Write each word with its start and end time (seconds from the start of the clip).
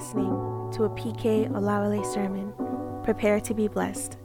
listening 0.00 0.30
to 0.72 0.84
a 0.84 0.88
PK 0.88 1.46
Olawale 1.50 2.02
sermon. 2.10 2.54
Prepare 3.04 3.38
to 3.38 3.52
be 3.52 3.68
blessed. 3.68 4.16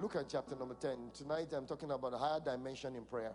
Look 0.00 0.14
at 0.14 0.28
chapter 0.28 0.54
number 0.54 0.76
10. 0.80 1.10
Tonight 1.14 1.48
I'm 1.52 1.66
talking 1.66 1.90
about 1.90 2.14
a 2.14 2.16
higher 2.16 2.38
dimension 2.38 2.94
in 2.94 3.04
prayer. 3.04 3.32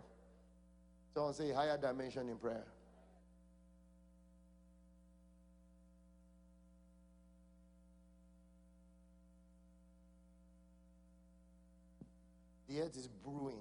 Someone 1.12 1.34
say 1.34 1.52
higher 1.52 1.76
dimension 1.76 2.30
in 2.30 2.38
prayer. 2.38 2.64
The 12.70 12.80
earth 12.80 12.96
is 12.96 13.06
brewing. 13.22 13.60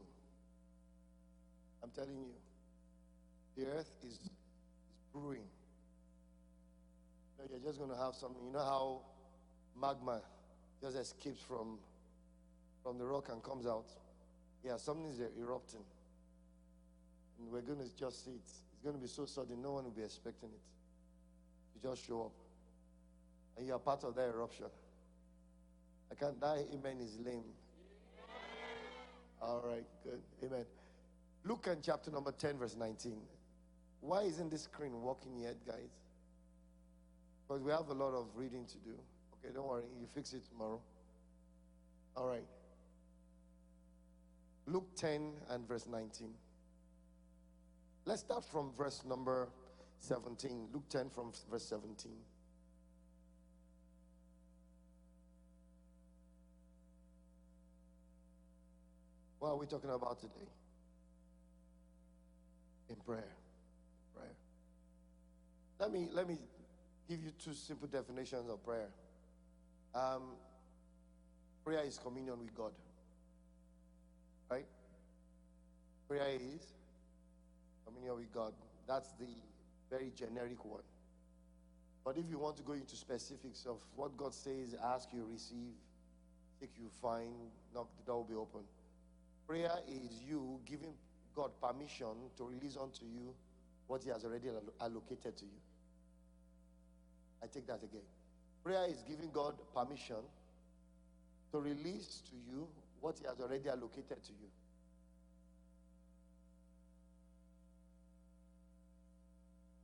I'm 1.84 1.89
telling 1.89 2.15
you. 2.15 2.46
The 3.57 3.65
earth 3.65 3.91
is, 4.05 4.13
is 4.13 4.29
brewing. 5.11 5.41
You 7.37 7.43
know, 7.43 7.50
you're 7.50 7.65
just 7.68 7.79
going 7.79 7.89
to 7.89 7.97
have 7.97 8.13
something. 8.13 8.45
You 8.45 8.54
know 8.54 8.59
how 8.59 9.01
magma 9.79 10.21
just 10.79 10.95
escapes 10.95 11.41
from, 11.41 11.79
from 12.83 12.99
the 12.99 13.05
rock 13.05 13.29
and 13.32 13.41
comes 13.41 13.65
out? 13.65 13.87
Yeah, 14.63 14.77
something's 14.77 15.19
erupting. 15.39 15.83
And 17.39 17.51
we're 17.51 17.61
going 17.61 17.79
to 17.79 17.96
just 17.97 18.25
see 18.25 18.32
it. 18.32 18.41
It's 18.43 18.83
going 18.83 18.96
to 18.96 19.01
be 19.01 19.07
so 19.07 19.25
sudden, 19.25 19.60
no 19.61 19.74
one 19.74 19.85
will 19.85 19.91
be 19.91 20.04
expecting 20.04 20.49
it. 20.49 20.61
You 21.75 21.89
just 21.89 22.05
show 22.05 22.25
up. 22.25 22.33
And 23.57 23.65
you 23.65 23.74
are 23.74 23.79
part 23.79 24.04
of 24.04 24.13
that 24.15 24.29
eruption. 24.29 24.68
I 26.11 26.15
can't 26.15 26.39
die. 26.39 26.63
Amen 26.74 26.97
is 27.01 27.18
lame. 27.25 27.43
All 29.41 29.63
right, 29.68 29.85
good. 30.04 30.21
Amen. 30.43 30.65
Luke 31.43 31.68
and 31.68 31.82
chapter 31.82 32.11
number 32.11 32.31
10, 32.31 32.58
verse 32.58 32.75
19. 32.77 33.17
Why 34.08 34.22
isn't 34.22 34.50
this 34.52 34.64
screen 34.64 35.02
working 35.02 35.38
yet, 35.38 35.58
guys? 35.67 35.92
Because 37.45 37.61
we 37.61 37.72
have 37.72 37.89
a 37.89 37.94
lot 37.94 38.14
of 38.14 38.27
reading 38.36 38.66
to 38.66 38.77
do. 38.77 38.95
Okay, 39.33 39.53
don't 39.53 39.67
worry. 39.67 39.83
You 39.99 40.08
fix 40.16 40.31
it 40.31 40.44
tomorrow. 40.47 40.80
All 42.16 42.25
right. 42.25 42.45
Luke 44.66 44.88
10 44.95 45.33
and 45.49 45.67
verse 45.67 45.86
19. 45.91 46.30
Let's 48.05 48.22
start 48.22 48.45
from 48.45 48.72
verse 48.77 49.03
number 49.05 49.49
17. 49.99 50.69
Luke 50.73 50.88
10 50.89 51.09
from 51.09 51.33
verse 51.52 51.66
17. 51.66 52.09
What 59.39 59.49
are 59.49 59.58
we 59.58 59.66
talking 59.66 59.89
about 59.89 60.21
today? 60.21 60.47
In 62.89 62.95
prayer. 63.05 63.36
Let 65.80 65.92
me 65.92 66.09
let 66.11 66.28
me 66.28 66.38
give 67.08 67.23
you 67.23 67.31
two 67.44 67.53
simple 67.53 67.88
definitions 67.88 68.50
of 68.50 68.64
prayer. 68.64 68.89
Um, 69.94 70.23
prayer 71.64 71.83
is 71.83 71.97
communion 71.97 72.39
with 72.39 72.53
God. 72.56 72.72
Right? 74.50 74.66
Prayer 76.08 76.28
is 76.36 76.61
communion 77.86 78.16
with 78.16 78.33
God. 78.33 78.53
That's 78.88 79.11
the 79.20 79.28
very 79.89 80.11
generic 80.16 80.64
one. 80.64 80.81
But 82.03 82.17
if 82.17 82.30
you 82.30 82.39
want 82.39 82.55
to 82.58 82.64
go 82.64 82.73
into 82.73 82.95
specifics 82.95 83.66
of 83.66 83.78
what 83.95 84.16
God 84.16 84.33
says, 84.33 84.75
ask 84.81 85.09
you 85.11 85.28
receive, 85.30 85.75
seek 86.59 86.70
you 86.80 86.89
find, 87.02 87.33
knock 87.73 87.89
the 87.98 88.05
door 88.05 88.17
will 88.17 88.23
be 88.23 88.36
open. 88.36 88.61
Prayer 89.45 89.72
is 89.88 90.22
you 90.28 90.59
giving 90.66 90.94
God 91.36 91.52
permission 91.61 92.08
to 92.38 92.45
release 92.45 92.78
unto 92.81 93.05
you 93.05 93.33
what 93.88 94.03
He 94.03 94.09
has 94.09 94.23
already 94.23 94.48
allocated 94.80 95.36
to 95.38 95.45
you. 95.45 95.66
I 97.43 97.47
take 97.47 97.67
that 97.67 97.83
again. 97.83 98.02
Prayer 98.63 98.85
is 98.89 99.03
giving 99.07 99.30
God 99.31 99.55
permission 99.73 100.17
to 101.52 101.59
release 101.59 102.21
to 102.30 102.36
you 102.36 102.67
what 102.99 103.17
He 103.20 103.25
has 103.25 103.39
already 103.39 103.70
allocated 103.70 104.23
to 104.23 104.31
you. 104.31 104.49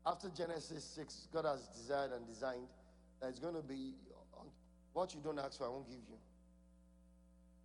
After 0.06 0.30
Genesis 0.30 0.84
6, 0.96 1.28
God 1.32 1.46
has 1.46 1.68
desired 1.68 2.12
and 2.12 2.28
designed 2.28 2.68
that 3.22 3.30
it's 3.30 3.40
going 3.40 3.56
to 3.56 3.62
be 3.62 3.94
uh, 4.38 4.44
what 4.92 5.14
you 5.14 5.22
don't 5.24 5.40
ask 5.40 5.58
for, 5.58 5.66
I 5.66 5.70
won't 5.70 5.88
give 5.88 6.00
you. 6.10 6.18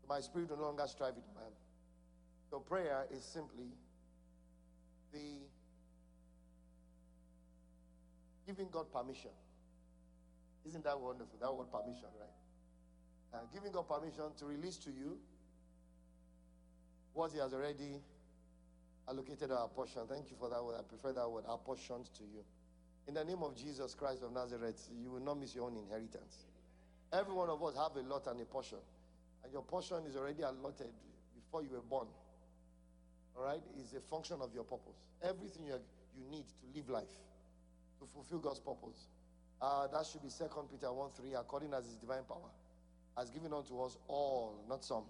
My 0.08 0.20
spirit 0.20 0.48
no 0.50 0.62
longer 0.62 0.84
strive 0.86 1.16
with 1.16 1.26
man. 1.34 1.50
So 2.48 2.60
prayer 2.60 3.06
is 3.10 3.24
simply 3.24 3.66
the 5.12 5.18
giving 8.46 8.68
God 8.70 8.90
permission. 8.92 9.30
Isn't 10.68 10.84
that 10.84 10.98
wonderful? 11.00 11.38
That 11.40 11.54
word 11.54 11.72
permission, 11.72 12.08
right? 12.20 13.40
Uh, 13.40 13.44
giving 13.52 13.72
God 13.72 13.88
permission 13.88 14.24
to 14.38 14.46
release 14.46 14.76
to 14.78 14.90
you 14.90 15.18
what 17.14 17.32
He 17.32 17.38
has 17.38 17.52
already 17.54 18.00
allocated 19.08 19.50
our 19.50 19.68
portion. 19.68 20.02
Thank 20.08 20.30
you 20.30 20.36
for 20.38 20.50
that 20.50 20.62
word. 20.62 20.76
I 20.78 20.82
prefer 20.82 21.12
that 21.12 21.28
word, 21.28 21.44
apportioned 21.48 22.06
to 22.14 22.22
you. 22.24 22.44
In 23.06 23.14
the 23.14 23.24
name 23.24 23.42
of 23.42 23.56
Jesus 23.56 23.94
Christ 23.94 24.22
of 24.22 24.32
Nazareth, 24.32 24.88
you 25.02 25.10
will 25.10 25.20
not 25.20 25.40
miss 25.40 25.54
your 25.54 25.64
own 25.64 25.76
inheritance. 25.76 26.44
Every 27.12 27.32
one 27.32 27.48
of 27.48 27.62
us 27.62 27.74
have 27.74 27.96
a 27.96 28.06
lot 28.06 28.26
and 28.26 28.40
a 28.40 28.44
portion. 28.44 28.78
And 29.42 29.52
your 29.52 29.62
portion 29.62 30.04
is 30.06 30.16
already 30.16 30.42
allotted 30.42 30.92
before 31.34 31.62
you 31.62 31.70
were 31.70 31.80
born 31.80 32.08
all 33.38 33.44
right, 33.44 33.60
is 33.80 33.94
a 33.94 34.00
function 34.00 34.38
of 34.40 34.52
your 34.52 34.64
purpose. 34.64 34.98
Everything 35.22 35.66
you, 35.66 35.74
you 36.18 36.28
need 36.30 36.44
to 36.48 36.66
live 36.74 36.88
life, 36.88 37.14
to 38.00 38.06
fulfill 38.06 38.38
God's 38.38 38.58
purpose. 38.58 39.06
Uh, 39.60 39.86
that 39.88 40.06
should 40.06 40.22
be 40.22 40.28
Second 40.28 40.68
Peter 40.70 40.92
1 40.92 41.10
3, 41.16 41.34
according 41.34 41.74
as 41.74 41.84
his 41.84 41.96
divine 41.96 42.22
power 42.28 42.50
has 43.16 43.30
given 43.30 43.52
unto 43.52 43.80
us 43.82 43.96
all, 44.06 44.64
not 44.68 44.84
some, 44.84 45.02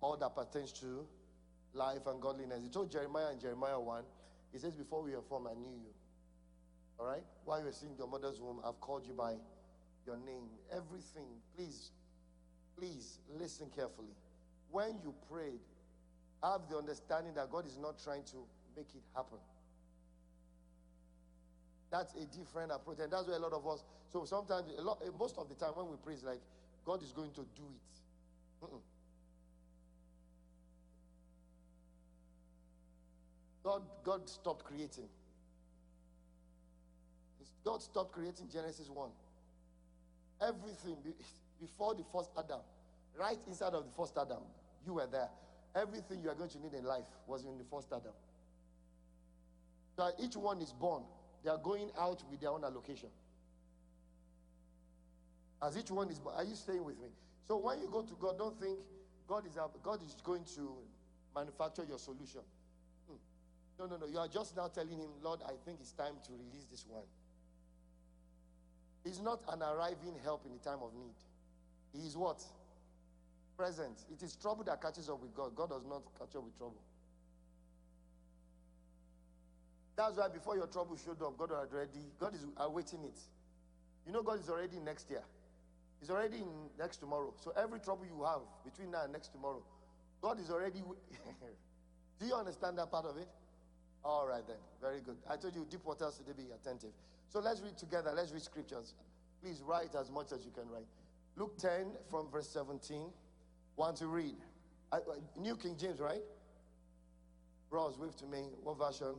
all 0.00 0.16
that 0.16 0.34
pertains 0.34 0.72
to 0.72 1.04
life 1.74 2.06
and 2.06 2.20
godliness. 2.20 2.62
He 2.62 2.68
told 2.68 2.90
Jeremiah 2.90 3.32
in 3.32 3.40
Jeremiah 3.40 3.80
1, 3.80 4.04
he 4.52 4.58
says, 4.58 4.74
Before 4.76 5.02
we 5.02 5.14
were 5.14 5.22
formed, 5.22 5.48
I 5.50 5.54
knew 5.54 5.74
you. 5.74 5.92
All 6.98 7.06
right? 7.06 7.24
While 7.44 7.58
you 7.58 7.64
were 7.64 7.72
in 7.82 7.96
your 7.98 8.06
mother's 8.08 8.40
womb, 8.40 8.60
I've 8.64 8.80
called 8.80 9.04
you 9.06 9.12
by 9.12 9.34
your 10.06 10.16
name. 10.16 10.46
Everything, 10.72 11.26
please, 11.56 11.90
please 12.78 13.18
listen 13.38 13.68
carefully. 13.74 14.14
When 14.70 14.98
you 15.02 15.14
prayed, 15.30 15.60
have 16.42 16.62
the 16.70 16.76
understanding 16.76 17.34
that 17.34 17.50
God 17.50 17.66
is 17.66 17.76
not 17.76 18.02
trying 18.02 18.22
to 18.24 18.36
make 18.76 18.88
it 18.94 19.02
happen. 19.14 19.38
That's 21.90 22.14
a 22.14 22.26
different 22.26 22.72
approach, 22.72 22.98
and 23.00 23.10
that's 23.10 23.26
why 23.26 23.36
a 23.36 23.38
lot 23.38 23.52
of 23.52 23.66
us. 23.66 23.82
So 24.12 24.24
sometimes, 24.24 24.66
a 24.78 24.82
lot, 24.82 25.02
most 25.18 25.38
of 25.38 25.48
the 25.48 25.54
time, 25.54 25.72
when 25.74 25.88
we 25.88 25.96
pray, 26.02 26.14
it's 26.14 26.22
like 26.22 26.40
God 26.84 27.02
is 27.02 27.12
going 27.12 27.30
to 27.32 27.40
do 27.56 27.62
it. 27.62 28.64
Mm-mm. 28.64 28.80
God, 33.64 33.82
God 34.04 34.28
stopped 34.28 34.64
creating. 34.64 35.08
God 37.64 37.82
stopped 37.82 38.12
creating 38.12 38.48
Genesis 38.50 38.88
1. 38.88 39.10
Everything 40.40 40.96
before 41.60 41.94
the 41.94 42.04
first 42.12 42.30
Adam, 42.38 42.60
right 43.18 43.38
inside 43.46 43.74
of 43.74 43.84
the 43.84 43.90
first 43.96 44.16
Adam, 44.16 44.42
you 44.86 44.94
were 44.94 45.06
there. 45.06 45.28
Everything 45.74 46.22
you 46.22 46.30
are 46.30 46.34
going 46.34 46.48
to 46.50 46.58
need 46.60 46.72
in 46.72 46.84
life 46.84 47.04
was 47.26 47.44
in 47.44 47.58
the 47.58 47.64
first 47.64 47.88
Adam. 47.92 48.12
So 49.96 50.10
each 50.22 50.36
one 50.36 50.62
is 50.62 50.72
born. 50.72 51.02
They 51.44 51.50
are 51.50 51.58
going 51.58 51.90
out 51.98 52.22
with 52.30 52.40
their 52.40 52.50
own 52.50 52.64
allocation. 52.64 53.08
As 55.62 55.76
each 55.76 55.90
one 55.90 56.08
is. 56.08 56.20
Are 56.36 56.44
you 56.44 56.54
staying 56.54 56.84
with 56.84 56.98
me? 57.00 57.08
So 57.46 57.58
when 57.58 57.80
you 57.80 57.88
go 57.90 58.02
to 58.02 58.14
God, 58.20 58.38
don't 58.38 58.58
think 58.60 58.78
God 59.26 59.46
is, 59.46 59.58
God 59.82 60.00
is 60.04 60.14
going 60.22 60.44
to 60.56 60.76
manufacture 61.34 61.84
your 61.88 61.98
solution. 61.98 62.40
Hmm. 63.08 63.16
No, 63.78 63.86
no, 63.86 63.96
no. 63.96 64.06
You 64.06 64.18
are 64.18 64.28
just 64.28 64.56
now 64.56 64.68
telling 64.68 64.98
him, 64.98 65.10
Lord, 65.22 65.40
I 65.44 65.52
think 65.64 65.78
it's 65.80 65.92
time 65.92 66.14
to 66.26 66.32
release 66.32 66.66
this 66.70 66.84
one. 66.88 67.04
He's 69.04 69.20
not 69.20 69.40
an 69.48 69.62
arriving 69.62 70.16
help 70.22 70.44
in 70.44 70.52
the 70.52 70.58
time 70.58 70.78
of 70.82 70.92
need. 70.94 71.16
He 71.92 72.06
is 72.06 72.16
what? 72.16 72.42
present. 73.58 74.04
It 74.10 74.22
is 74.22 74.36
trouble 74.36 74.62
that 74.64 74.80
catches 74.80 75.10
up 75.10 75.20
with 75.20 75.34
God. 75.34 75.54
God 75.54 75.70
does 75.70 75.84
not 75.84 76.02
catch 76.16 76.36
up 76.36 76.44
with 76.44 76.56
trouble. 76.56 76.80
That's 79.98 80.16
why 80.16 80.28
before 80.28 80.54
your 80.54 80.68
trouble 80.68 80.96
showed 80.96 81.20
up, 81.20 81.36
God 81.36 81.50
already, 81.50 82.06
God 82.20 82.32
is 82.32 82.46
awaiting 82.56 83.02
it. 83.02 83.18
You 84.06 84.12
know, 84.12 84.22
God 84.22 84.38
is 84.38 84.48
already 84.48 84.78
next 84.78 85.10
year. 85.10 85.24
He's 85.98 86.08
already 86.08 86.36
in 86.36 86.70
next 86.78 86.98
tomorrow. 86.98 87.34
So 87.42 87.52
every 87.60 87.80
trouble 87.80 88.06
you 88.06 88.22
have 88.22 88.42
between 88.64 88.92
now 88.92 89.02
and 89.02 89.12
next 89.12 89.32
tomorrow, 89.32 89.60
God 90.22 90.38
is 90.38 90.50
already. 90.50 90.84
Do 92.20 92.26
you 92.26 92.34
understand 92.34 92.78
that 92.78 92.92
part 92.92 93.06
of 93.06 93.16
it? 93.16 93.26
All 94.04 94.24
right, 94.24 94.46
then. 94.46 94.56
Very 94.80 95.00
good. 95.00 95.16
I 95.28 95.36
told 95.36 95.56
you, 95.56 95.66
deep 95.68 95.84
waters 95.84 96.18
today, 96.18 96.44
be 96.44 96.52
attentive. 96.54 96.90
So 97.28 97.40
let's 97.40 97.60
read 97.60 97.76
together. 97.76 98.12
Let's 98.14 98.30
read 98.30 98.42
scriptures. 98.42 98.94
Please 99.42 99.62
write 99.66 99.96
as 100.00 100.12
much 100.12 100.30
as 100.30 100.44
you 100.44 100.52
can 100.52 100.70
write. 100.70 100.86
Luke 101.36 101.58
10 101.58 101.86
from 102.08 102.30
verse 102.30 102.48
17 102.48 103.02
want 103.76 103.96
to 103.96 104.06
read? 104.06 104.36
I, 104.92 104.98
New 105.36 105.56
King 105.56 105.74
James, 105.76 105.98
right? 105.98 106.22
Bros, 107.68 107.98
wave 107.98 108.14
to 108.16 108.26
me. 108.26 108.44
What 108.62 108.78
version? 108.78 109.16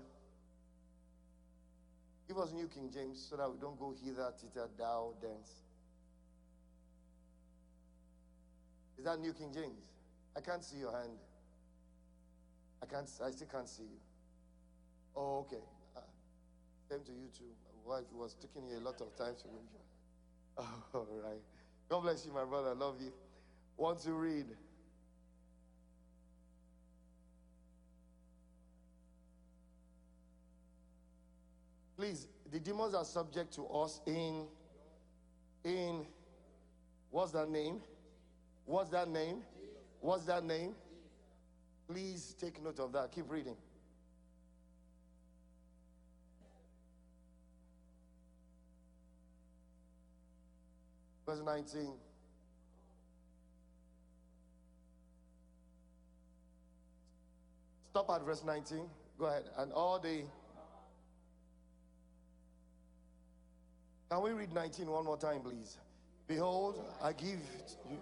Give 2.29 2.37
us 2.37 2.53
New 2.53 2.67
King 2.67 2.91
James 2.93 3.25
so 3.27 3.37
that 3.37 3.51
we 3.51 3.57
don't 3.57 3.77
go 3.79 3.91
hither, 4.05 4.31
thither, 4.39 4.69
thou, 4.77 5.15
thence. 5.19 5.63
Is 8.99 9.05
that 9.05 9.19
New 9.19 9.33
King 9.33 9.49
James? 9.51 9.81
I 10.37 10.41
can't 10.41 10.63
see 10.63 10.77
your 10.77 10.91
hand. 10.91 11.17
I 12.83 12.85
can't. 12.85 13.09
I 13.25 13.31
still 13.31 13.47
can't 13.51 13.67
see 13.67 13.81
you. 13.81 13.99
Oh, 15.15 15.39
okay. 15.39 15.63
Uh, 15.97 16.01
same 16.87 16.99
to 16.99 17.11
you 17.11 17.29
too. 17.35 17.49
My 17.87 17.95
wife 17.95 18.05
was 18.13 18.35
taking 18.35 18.69
you 18.69 18.77
a 18.77 18.83
lot 18.85 19.01
of 19.01 19.17
time 19.17 19.33
to 19.33 19.47
read. 19.47 19.65
Oh, 20.59 20.83
all 20.93 21.07
right. 21.23 21.41
God 21.89 22.01
bless 22.01 22.27
you, 22.27 22.31
my 22.31 22.45
brother. 22.45 22.75
Love 22.75 23.01
you. 23.01 23.11
Want 23.75 24.01
to 24.01 24.11
read? 24.13 24.45
Please, 31.99 32.27
the 32.49 32.61
demons 32.61 32.93
are 32.93 33.03
subject 33.03 33.53
to 33.55 33.67
us 33.67 33.99
in 34.05 34.47
in 35.65 36.05
what's 37.11 37.33
that 37.33 37.49
name? 37.49 37.81
What's 38.63 38.89
that 38.91 39.09
name? 39.09 39.41
What's 39.99 40.23
that 40.23 40.45
name? 40.45 40.75
Please 41.89 42.37
take 42.39 42.63
note 42.63 42.79
of 42.79 42.93
that. 42.93 43.11
Keep 43.11 43.29
reading. 43.29 43.57
Verse 51.25 51.41
19. 51.45 51.95
Stop 57.89 58.09
at 58.09 58.21
verse 58.21 58.45
19. 58.45 58.85
Go 59.19 59.25
ahead. 59.25 59.43
And 59.57 59.73
all 59.73 59.99
the. 59.99 60.23
Can 64.09 64.21
we 64.23 64.31
read 64.31 64.51
19 64.53 64.87
one 64.89 65.05
more 65.05 65.17
time, 65.17 65.41
please? 65.41 65.77
Behold, 66.27 66.83
I 67.01 67.13
give 67.13 67.29
you. 67.29 67.97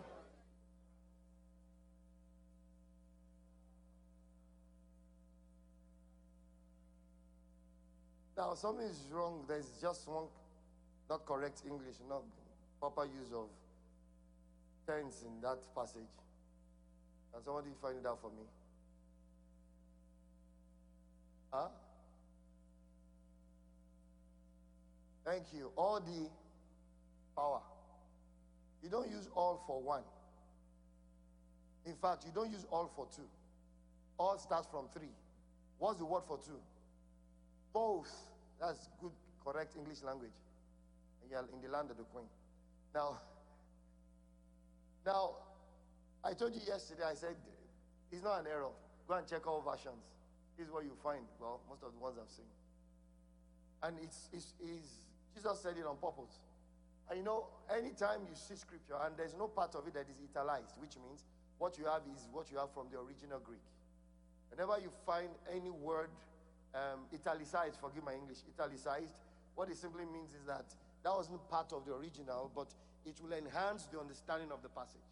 Now, 8.38 8.54
something 8.54 8.86
is 8.86 9.08
wrong. 9.12 9.44
There's 9.48 9.72
just 9.82 10.08
one 10.08 10.26
not 11.10 11.26
correct 11.26 11.64
English, 11.66 11.96
not 12.08 12.24
proper 12.80 13.06
use 13.06 13.34
of 13.34 13.48
tense 14.86 15.24
in 15.24 15.42
that 15.42 15.58
passage. 15.76 16.14
Can 17.34 17.44
somebody 17.44 17.70
find 17.82 17.98
it 17.98 18.06
out 18.06 18.20
for 18.22 18.30
me? 18.30 18.44
Huh? 21.52 21.68
Thank 25.28 25.48
you. 25.54 25.72
All 25.76 26.00
the 26.00 26.30
power. 27.36 27.60
You 28.82 28.90
don't 28.90 29.10
use 29.10 29.28
all 29.36 29.62
for 29.68 29.82
one. 29.82 30.04
In 31.86 31.96
fact, 31.96 32.24
you 32.26 32.32
don't 32.34 32.50
use 32.50 32.66
all 32.72 32.90
for 32.96 33.08
two. 33.14 33.28
All 34.18 34.38
starts 34.38 34.68
from 34.72 34.86
three. 34.94 35.12
What's 35.80 36.00
the 36.00 36.06
word 36.06 36.24
for 36.28 36.38
two? 36.38 36.60
Both. 37.74 38.10
That's 38.62 38.88
good, 39.02 39.12
correct 39.46 39.76
English 39.76 40.02
language. 40.02 40.32
And 41.22 41.30
you're 41.30 41.46
in 41.54 41.62
the 41.62 41.76
land 41.76 41.92
of 41.92 41.98
the 41.98 42.04
queen. 42.04 42.26
Now, 42.96 43.20
now, 45.06 45.36
I 46.24 46.34
told 46.34 46.56
you 46.56 46.62
yesterday, 46.66 47.04
I 47.04 47.16
said, 47.16 47.36
it's 48.12 48.24
not 48.24 48.40
an 48.40 48.48
error. 48.48 48.72
Go 49.10 49.16
and 49.16 49.28
check 49.28 49.46
all 49.46 49.62
versions. 49.62 50.04
This 50.58 50.68
is 50.68 50.74
what 50.74 50.86
you 50.86 50.94
find. 51.04 51.24
Well, 51.40 51.60
most 51.70 51.84
of 51.84 51.92
the 51.92 52.00
ones 52.00 52.16
I've 52.18 52.32
seen. 52.32 52.48
And 53.84 53.98
it's, 54.02 54.30
it's, 54.34 54.54
it's 54.64 55.07
Jesus 55.38 55.62
said 55.62 55.78
it 55.78 55.86
on 55.86 56.02
purpose. 56.02 56.42
And 57.10 57.20
you 57.20 57.24
know, 57.24 57.46
anytime 57.70 58.26
you 58.26 58.34
see 58.34 58.58
scripture 58.58 58.98
and 59.06 59.16
there's 59.16 59.38
no 59.38 59.48
part 59.48 59.76
of 59.76 59.86
it 59.86 59.94
that 59.94 60.10
is 60.10 60.18
italicized, 60.18 60.74
which 60.82 60.98
means 60.98 61.22
what 61.62 61.78
you 61.78 61.86
have 61.86 62.02
is 62.10 62.28
what 62.34 62.50
you 62.50 62.58
have 62.58 62.74
from 62.74 62.90
the 62.90 62.98
original 62.98 63.38
Greek. 63.40 63.62
Whenever 64.50 64.82
you 64.82 64.90
find 65.06 65.30
any 65.54 65.70
word 65.70 66.10
um, 66.74 67.06
italicized, 67.14 67.78
forgive 67.80 68.04
my 68.04 68.14
English, 68.18 68.42
italicized, 68.50 69.22
what 69.54 69.70
it 69.70 69.78
simply 69.78 70.06
means 70.06 70.34
is 70.34 70.46
that 70.48 70.66
that 71.04 71.14
wasn't 71.14 71.40
part 71.50 71.72
of 71.72 71.86
the 71.86 71.94
original, 71.94 72.52
but 72.56 72.74
it 73.06 73.16
will 73.22 73.34
enhance 73.34 73.86
the 73.86 74.00
understanding 74.00 74.52
of 74.52 74.62
the 74.62 74.70
passage. 74.70 75.06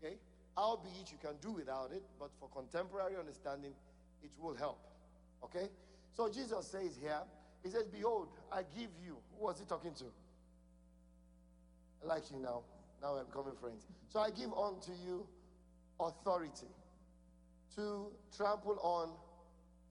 Okay? 0.00 0.16
Albeit 0.56 1.12
you 1.12 1.18
can 1.20 1.36
do 1.40 1.52
without 1.52 1.92
it, 1.92 2.02
but 2.18 2.30
for 2.40 2.48
contemporary 2.48 3.16
understanding, 3.16 3.72
it 4.22 4.30
will 4.40 4.54
help. 4.54 4.80
Okay? 5.44 5.68
So 6.16 6.28
Jesus 6.28 6.66
says 6.66 6.96
here, 7.00 7.20
He 7.64 7.70
says, 7.70 7.86
Behold, 7.86 8.28
I 8.52 8.62
give 8.78 8.90
you. 9.04 9.16
Who 9.38 9.46
was 9.46 9.58
he 9.58 9.64
talking 9.64 9.94
to? 9.94 10.04
I 12.02 12.06
like 12.06 12.30
you 12.30 12.38
now. 12.38 12.60
Now 13.02 13.14
we're 13.14 13.24
becoming 13.24 13.54
friends. 13.60 13.86
So 14.08 14.20
I 14.20 14.30
give 14.30 14.52
unto 14.52 14.92
you 15.04 15.26
authority 15.98 16.66
to 17.76 18.08
trample 18.36 18.78
on 18.82 19.10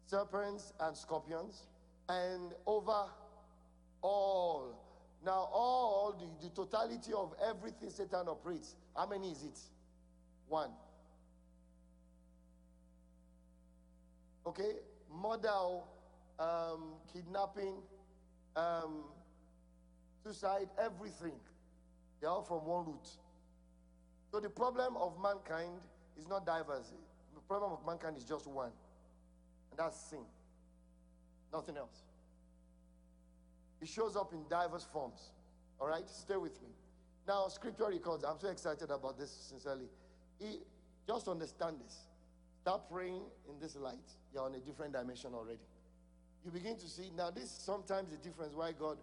serpents 0.06 0.74
and 0.80 0.96
scorpions 0.96 1.64
and 2.08 2.54
over 2.68 3.06
all. 4.02 4.80
Now, 5.26 5.50
all 5.54 6.16
the, 6.20 6.48
the 6.48 6.54
totality 6.54 7.14
of 7.14 7.34
everything 7.48 7.90
Satan 7.90 8.28
operates, 8.28 8.76
how 8.96 9.08
many 9.08 9.32
is 9.32 9.44
it? 9.44 9.60
One. 10.50 10.70
Okay? 14.46 14.74
Murder, 15.10 15.80
um, 16.40 16.94
kidnapping, 17.12 17.76
um, 18.56 19.04
suicide, 20.24 20.70
everything. 20.80 21.34
They 22.22 22.28
are 22.28 22.32
all 22.32 22.42
from 22.44 22.66
one 22.66 22.86
root. 22.86 23.08
So 24.32 24.40
the 24.40 24.50
problem 24.50 24.98
of 24.98 25.14
mankind 25.22 25.82
is 26.18 26.28
not 26.28 26.46
diverse. 26.46 26.92
The 27.34 27.42
problem 27.42 27.72
of 27.72 27.86
mankind 27.86 28.18
is 28.18 28.24
just 28.24 28.48
one. 28.48 28.72
And 29.72 29.80
that's 29.80 30.00
sin. 30.00 30.26
Nothing 31.52 31.78
else. 31.78 32.04
It 33.82 33.88
shows 33.88 34.16
up 34.16 34.34
in 34.34 34.40
diverse 34.50 34.86
forms. 34.86 35.32
All 35.80 35.88
right? 35.88 36.10
Stay 36.10 36.38
with 36.38 36.62
me. 36.62 36.70
Now, 37.28 37.48
scripture 37.48 37.88
records, 37.88 38.24
I'm 38.24 38.40
so 38.40 38.50
excited 38.50 38.90
about 38.90 39.18
this, 39.18 39.32
sincerely. 39.50 39.88
Just 41.08 41.28
understand 41.28 41.78
this. 41.84 41.98
Start 42.62 42.90
praying 42.90 43.22
in 43.50 43.60
this 43.60 43.76
light. 43.76 43.96
You're 44.34 44.44
on 44.44 44.56
a 44.56 44.60
different 44.60 44.94
dimension 44.94 45.34
already. 45.34 45.60
You 46.46 46.52
begin 46.52 46.78
to 46.78 46.88
see, 46.88 47.10
now, 47.16 47.30
this 47.30 47.46
is 47.46 47.50
sometimes 47.52 48.10
the 48.10 48.18
difference 48.18 48.54
why 48.54 48.72
God 48.74 48.98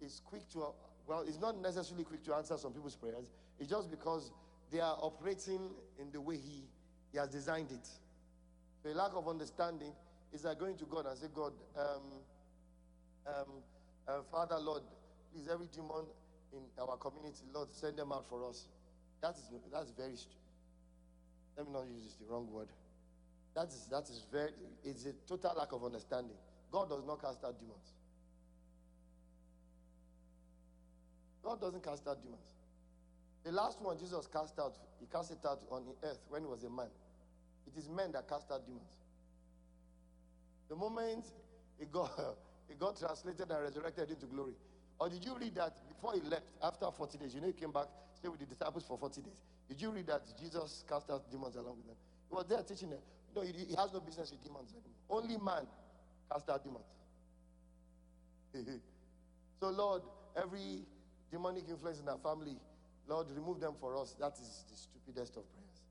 is 0.00 0.20
quick 0.24 0.48
to, 0.50 0.66
well, 1.06 1.24
it's 1.26 1.40
not 1.40 1.60
necessarily 1.60 2.04
quick 2.04 2.24
to 2.24 2.34
answer 2.34 2.56
some 2.56 2.72
people's 2.72 2.96
prayers. 2.96 3.30
It's 3.58 3.70
just 3.70 3.90
because 3.90 4.32
they 4.72 4.80
are 4.80 4.96
operating 5.00 5.70
in 5.98 6.10
the 6.12 6.20
way 6.20 6.36
He, 6.36 6.64
he 7.12 7.18
has 7.18 7.28
designed 7.28 7.70
it. 7.70 7.86
So, 8.82 8.90
lack 8.90 9.12
of 9.14 9.28
understanding 9.28 9.92
is 10.32 10.42
that 10.42 10.58
going 10.58 10.76
to 10.78 10.84
God 10.84 11.06
and 11.06 11.18
say, 11.18 11.26
God, 11.32 11.52
um, 11.78 12.02
um, 13.26 13.44
uh, 14.08 14.22
Father, 14.30 14.56
Lord, 14.58 14.82
please, 15.32 15.48
every 15.52 15.66
demon 15.66 16.06
in 16.52 16.60
our 16.80 16.96
community, 16.96 17.44
Lord, 17.52 17.68
send 17.72 17.96
them 17.96 18.12
out 18.12 18.26
for 18.28 18.48
us. 18.48 18.66
That 19.20 19.36
is 19.36 19.50
that's 19.72 19.90
very. 19.90 20.14
Let 21.56 21.66
me 21.66 21.72
not 21.72 21.84
use 21.86 22.02
this, 22.04 22.14
the 22.14 22.32
wrong 22.32 22.50
word. 22.50 22.68
That 23.54 23.68
is 23.68 23.86
that 23.90 24.04
is 24.04 24.24
very. 24.32 24.50
It's 24.82 25.04
a 25.04 25.12
total 25.28 25.54
lack 25.58 25.72
of 25.72 25.84
understanding. 25.84 26.36
God 26.70 26.88
does 26.88 27.04
not 27.04 27.20
cast 27.20 27.44
out 27.44 27.58
demons. 27.58 27.94
God 31.42 31.60
doesn't 31.60 31.82
cast 31.82 32.06
out 32.06 32.22
demons. 32.22 32.54
The 33.44 33.52
last 33.52 33.80
one 33.80 33.98
Jesus 33.98 34.26
cast 34.26 34.58
out, 34.58 34.76
he 35.00 35.06
cast 35.06 35.32
it 35.32 35.44
out 35.46 35.60
on 35.70 35.84
the 35.84 36.08
earth 36.08 36.20
when 36.28 36.42
he 36.42 36.48
was 36.48 36.62
a 36.64 36.70
man. 36.70 36.88
It 37.66 37.78
is 37.78 37.88
men 37.88 38.12
that 38.12 38.28
cast 38.28 38.50
out 38.52 38.66
demons. 38.66 38.98
The 40.68 40.76
moment 40.76 41.24
he 41.78 41.86
got, 41.86 42.10
he 42.68 42.74
got 42.74 42.98
translated 42.98 43.50
and 43.50 43.62
resurrected 43.62 44.10
into 44.10 44.26
glory. 44.26 44.54
Or 45.00 45.08
did 45.08 45.24
you 45.24 45.36
read 45.38 45.54
that 45.54 45.74
before 45.88 46.12
he 46.14 46.20
left, 46.20 46.44
after 46.62 46.90
40 46.90 47.18
days? 47.18 47.34
You 47.34 47.40
know, 47.40 47.46
he 47.46 47.54
came 47.54 47.72
back, 47.72 47.86
stayed 48.14 48.28
with 48.28 48.40
the 48.40 48.46
disciples 48.46 48.84
for 48.86 48.98
40 48.98 49.22
days. 49.22 49.40
Did 49.68 49.80
you 49.80 49.90
read 49.90 50.06
that 50.08 50.22
Jesus 50.38 50.84
cast 50.86 51.10
out 51.10 51.30
demons 51.30 51.56
along 51.56 51.76
with 51.78 51.86
them? 51.86 51.96
He 52.28 52.34
was 52.34 52.46
there 52.46 52.62
teaching 52.62 52.90
them. 52.90 53.00
No, 53.34 53.42
he, 53.42 53.52
he 53.52 53.74
has 53.76 53.92
no 53.92 54.00
business 54.00 54.30
with 54.30 54.42
demons 54.44 54.70
anymore. 54.72 55.00
Only 55.08 55.38
man 55.38 55.66
cast 56.30 56.48
out 56.48 56.62
demons. 56.64 56.84
so, 59.60 59.70
Lord, 59.70 60.02
every 60.36 60.86
demonic 61.30 61.68
influence 61.68 62.00
in 62.00 62.08
our 62.08 62.18
family, 62.18 62.56
Lord, 63.06 63.30
remove 63.30 63.60
them 63.60 63.74
for 63.74 63.96
us. 63.96 64.14
That 64.14 64.32
is 64.34 64.64
the 64.70 64.76
stupidest 64.76 65.36
of 65.36 65.44
prayers. 65.52 65.82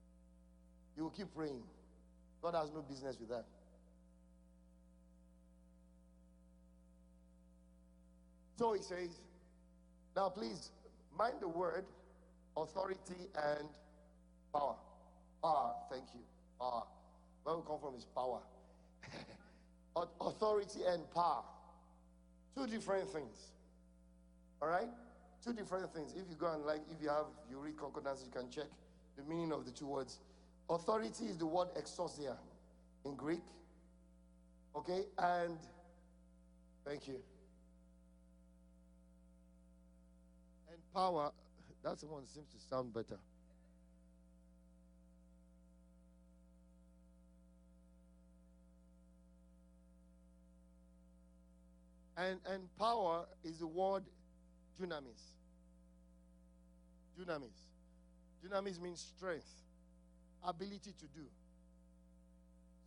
You 0.95 1.03
will 1.03 1.11
keep 1.11 1.33
praying. 1.33 1.63
God 2.41 2.55
has 2.55 2.71
no 2.71 2.81
business 2.81 3.19
with 3.19 3.29
that. 3.29 3.45
So 8.57 8.73
he 8.73 8.81
says, 8.81 9.21
now 10.15 10.29
please 10.29 10.71
mind 11.13 11.39
the 11.39 11.47
word 11.47 11.85
authority 12.57 13.29
and 13.33 13.69
power. 14.53 14.77
Power, 15.41 15.75
thank 15.89 16.13
you. 16.13 16.21
Power. 16.59 16.85
Where 17.43 17.55
we 17.55 17.63
come 17.65 17.79
from 17.79 17.95
is 17.95 18.05
power. 18.05 18.43
authority 20.21 20.79
and 20.87 21.09
power. 21.11 21.43
Two 22.55 22.67
different 22.67 23.09
things. 23.09 23.51
All 24.61 24.67
right? 24.67 24.89
Two 25.43 25.53
different 25.53 25.93
things. 25.93 26.13
If 26.13 26.29
you 26.29 26.35
go 26.37 26.53
and 26.53 26.65
like, 26.65 26.81
if 26.91 27.01
you 27.01 27.09
have, 27.09 27.25
you 27.49 27.57
read 27.59 27.77
concordance, 27.77 28.23
you 28.25 28.31
can 28.31 28.49
check 28.49 28.67
the 29.17 29.23
meaning 29.23 29.51
of 29.51 29.65
the 29.65 29.71
two 29.71 29.87
words. 29.87 30.19
Authority 30.69 31.25
is 31.25 31.37
the 31.37 31.45
word 31.45 31.69
exousia 31.77 32.35
in 33.05 33.15
Greek. 33.15 33.43
Okay? 34.75 35.03
And 35.17 35.57
thank 36.85 37.07
you. 37.07 37.15
And 40.69 40.77
power, 40.93 41.31
that's 41.83 42.01
the 42.01 42.07
one 42.07 42.21
that 42.21 42.29
seems 42.29 42.47
to 42.49 42.59
sound 42.69 42.93
better. 42.93 43.17
And, 52.19 52.37
and 52.51 52.63
power 52.77 53.23
is 53.45 53.59
the 53.59 53.67
word 53.67 54.03
dunamis. 54.79 55.21
Dunamis. 57.17 57.55
Dunamis 58.45 58.81
means 58.81 59.13
strength, 59.15 59.47
ability 60.45 60.93
to 60.99 61.05
do. 61.15 61.25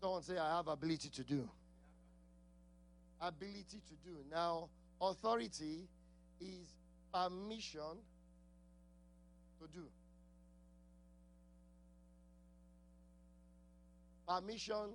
Someone 0.00 0.22
say, 0.22 0.36
I 0.36 0.56
have 0.56 0.68
ability 0.68 1.08
to 1.08 1.24
do. 1.24 1.48
Ability 3.22 3.80
to 3.88 3.94
do. 4.04 4.16
Now, 4.30 4.68
authority 5.00 5.88
is 6.38 6.74
permission 7.14 7.96
to 9.60 9.68
do. 9.72 9.84
Permission 14.28 14.90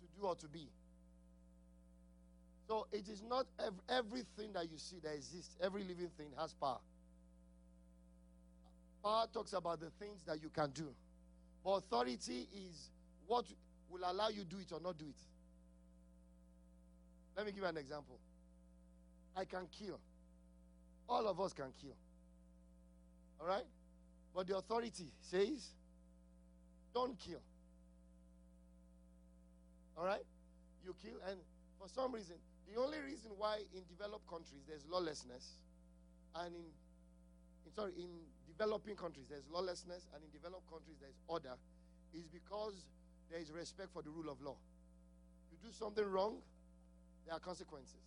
to 0.00 0.20
do 0.20 0.26
or 0.26 0.34
to 0.36 0.48
be. 0.48 0.66
So 2.70 2.86
it 2.92 3.08
is 3.08 3.20
not 3.28 3.46
ev- 3.58 3.82
everything 3.88 4.52
that 4.52 4.70
you 4.70 4.78
see 4.78 5.00
that 5.02 5.12
exists, 5.12 5.56
every 5.60 5.82
living 5.82 6.08
thing 6.16 6.28
has 6.38 6.54
power. 6.54 6.78
Power 9.02 9.26
talks 9.34 9.54
about 9.54 9.80
the 9.80 9.90
things 9.98 10.22
that 10.24 10.40
you 10.40 10.50
can 10.50 10.70
do. 10.70 10.86
But 11.64 11.70
authority 11.70 12.46
is 12.54 12.90
what 13.26 13.46
will 13.90 14.08
allow 14.08 14.28
you 14.28 14.44
do 14.44 14.58
it 14.60 14.70
or 14.72 14.78
not 14.78 14.96
do 14.96 15.04
it. 15.04 15.20
Let 17.36 17.44
me 17.44 17.50
give 17.50 17.62
you 17.64 17.68
an 17.68 17.76
example. 17.76 18.16
I 19.36 19.46
can 19.46 19.66
kill. 19.76 19.98
All 21.08 21.26
of 21.26 21.40
us 21.40 21.52
can 21.52 21.72
kill. 21.82 21.96
All 23.40 23.48
right? 23.48 23.66
But 24.32 24.46
the 24.46 24.56
authority 24.56 25.10
says, 25.22 25.70
don't 26.94 27.18
kill. 27.18 27.40
All 29.98 30.04
right? 30.04 30.22
You 30.84 30.94
kill, 31.02 31.18
and 31.28 31.36
for 31.80 31.88
some 31.88 32.12
reason, 32.12 32.36
the 32.70 32.80
only 32.80 32.98
reason 33.02 33.30
why 33.36 33.58
in 33.74 33.82
developed 33.90 34.26
countries 34.30 34.62
there's 34.68 34.86
lawlessness, 34.86 35.58
and 36.36 36.54
in, 36.54 36.66
in 37.66 37.72
sorry, 37.74 37.92
in 37.98 38.08
developing 38.46 38.94
countries 38.94 39.26
there's 39.28 39.46
lawlessness, 39.50 40.06
and 40.14 40.22
in 40.22 40.30
developed 40.30 40.70
countries 40.70 40.96
there's 41.02 41.18
order, 41.26 41.58
is 42.14 42.30
because 42.30 42.86
there 43.30 43.40
is 43.40 43.50
respect 43.50 43.90
for 43.92 44.02
the 44.02 44.10
rule 44.10 44.30
of 44.30 44.40
law. 44.40 44.56
You 45.50 45.58
do 45.58 45.72
something 45.74 46.06
wrong, 46.06 46.38
there 47.26 47.34
are 47.34 47.40
consequences. 47.42 48.06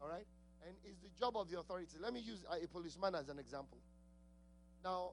All 0.00 0.08
right? 0.08 0.26
And 0.66 0.74
it's 0.86 1.02
the 1.02 1.10
job 1.18 1.36
of 1.36 1.50
the 1.50 1.58
authority. 1.58 1.98
Let 1.98 2.14
me 2.14 2.20
use 2.20 2.46
a 2.46 2.66
policeman 2.70 3.14
as 3.14 3.28
an 3.28 3.38
example. 3.38 3.78
Now, 4.84 5.10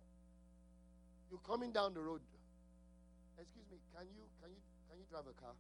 you're 1.30 1.42
coming 1.46 1.72
down 1.72 1.94
the 1.94 2.02
road. 2.02 2.22
Excuse 3.38 3.66
me, 3.70 3.78
can 3.94 4.06
you 4.14 4.26
can 4.42 4.50
you 4.50 4.62
can 4.90 4.98
you 4.98 5.06
drive 5.10 5.26
a 5.26 5.34
car? 5.42 5.54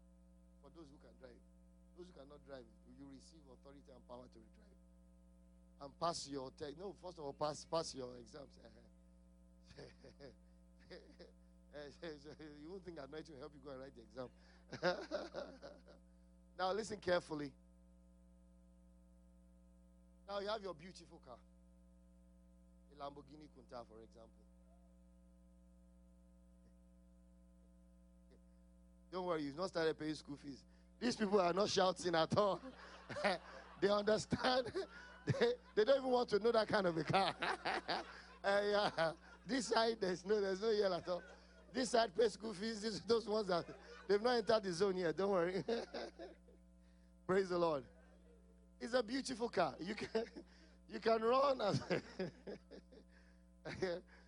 For 0.61 0.69
those 0.75 0.89
who 0.89 0.97
can 1.01 1.13
drive. 1.21 1.37
Those 1.99 2.07
who 2.07 2.15
cannot 2.15 2.39
drive, 2.47 2.63
you 2.95 3.11
receive 3.11 3.43
authority 3.51 3.91
and 3.91 3.99
power 4.07 4.23
to 4.23 4.39
drive. 4.39 4.79
And 5.83 5.91
pass 5.99 6.31
your 6.31 6.47
test. 6.55 6.79
No, 6.79 6.95
first 7.03 7.19
of 7.19 7.27
all, 7.27 7.35
pass 7.35 7.67
pass 7.67 7.91
your 7.93 8.15
exams. 8.15 8.55
you 12.63 12.71
won't 12.71 12.85
think 12.85 13.03
anointing 13.03 13.35
will 13.35 13.43
help 13.43 13.51
you 13.51 13.59
go 13.59 13.71
and 13.75 13.83
write 13.83 13.91
the 13.99 14.07
exam. 14.07 14.31
now 16.57 16.71
listen 16.71 17.03
carefully. 17.03 17.51
Now 20.23 20.39
you 20.39 20.47
have 20.47 20.63
your 20.63 20.75
beautiful 20.75 21.19
car. 21.27 21.35
A 22.95 23.03
Lamborghini 23.03 23.51
Countach, 23.51 23.83
for 23.91 23.99
example. 24.07 24.39
Don't 29.11 29.25
worry, 29.25 29.43
you've 29.43 29.57
not 29.57 29.67
started 29.67 29.99
paying 29.99 30.15
school 30.15 30.37
fees. 30.41 30.63
These 30.99 31.15
people 31.15 31.39
are 31.39 31.53
not 31.53 31.69
shouting 31.69 32.15
at 32.15 32.37
all. 32.37 32.59
they 33.81 33.89
understand. 33.89 34.71
they, 35.25 35.47
they 35.75 35.83
don't 35.85 35.99
even 35.99 36.11
want 36.11 36.29
to 36.29 36.39
know 36.39 36.51
that 36.51 36.67
kind 36.67 36.85
of 36.87 36.97
a 36.97 37.03
car. 37.03 37.33
uh, 38.43 38.61
yeah. 38.71 39.11
This 39.47 39.67
side, 39.67 39.97
there's 39.99 40.25
no, 40.25 40.41
there's 40.41 40.61
no 40.61 40.69
yell 40.69 40.93
at 40.93 41.07
all. 41.07 41.23
This 41.73 41.89
side 41.89 42.11
pay 42.17 42.27
school 42.29 42.53
fees. 42.53 43.01
Those 43.07 43.27
ones 43.27 43.47
that 43.47 43.65
they've 44.07 44.21
not 44.21 44.37
entered 44.37 44.63
the 44.63 44.73
zone 44.73 44.97
yet. 44.97 45.17
Don't 45.17 45.31
worry. 45.31 45.63
Praise 47.25 47.49
the 47.49 47.57
Lord. 47.57 47.83
It's 48.81 48.93
a 48.93 49.03
beautiful 49.03 49.49
car. 49.49 49.75
You 49.79 49.95
can, 49.95 50.23
you 50.91 50.99
can 50.99 51.21
run 51.21 51.61
as 51.61 51.81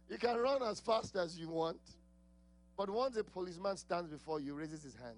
you 0.10 0.18
can 0.18 0.38
run 0.38 0.62
as 0.64 0.80
fast 0.80 1.16
as 1.16 1.38
you 1.38 1.50
want. 1.50 1.80
But 2.78 2.90
once 2.90 3.16
a 3.18 3.24
policeman 3.24 3.78
stands 3.78 4.10
before 4.10 4.40
you, 4.40 4.54
raises 4.54 4.84
his 4.84 4.96
hand, 4.96 5.18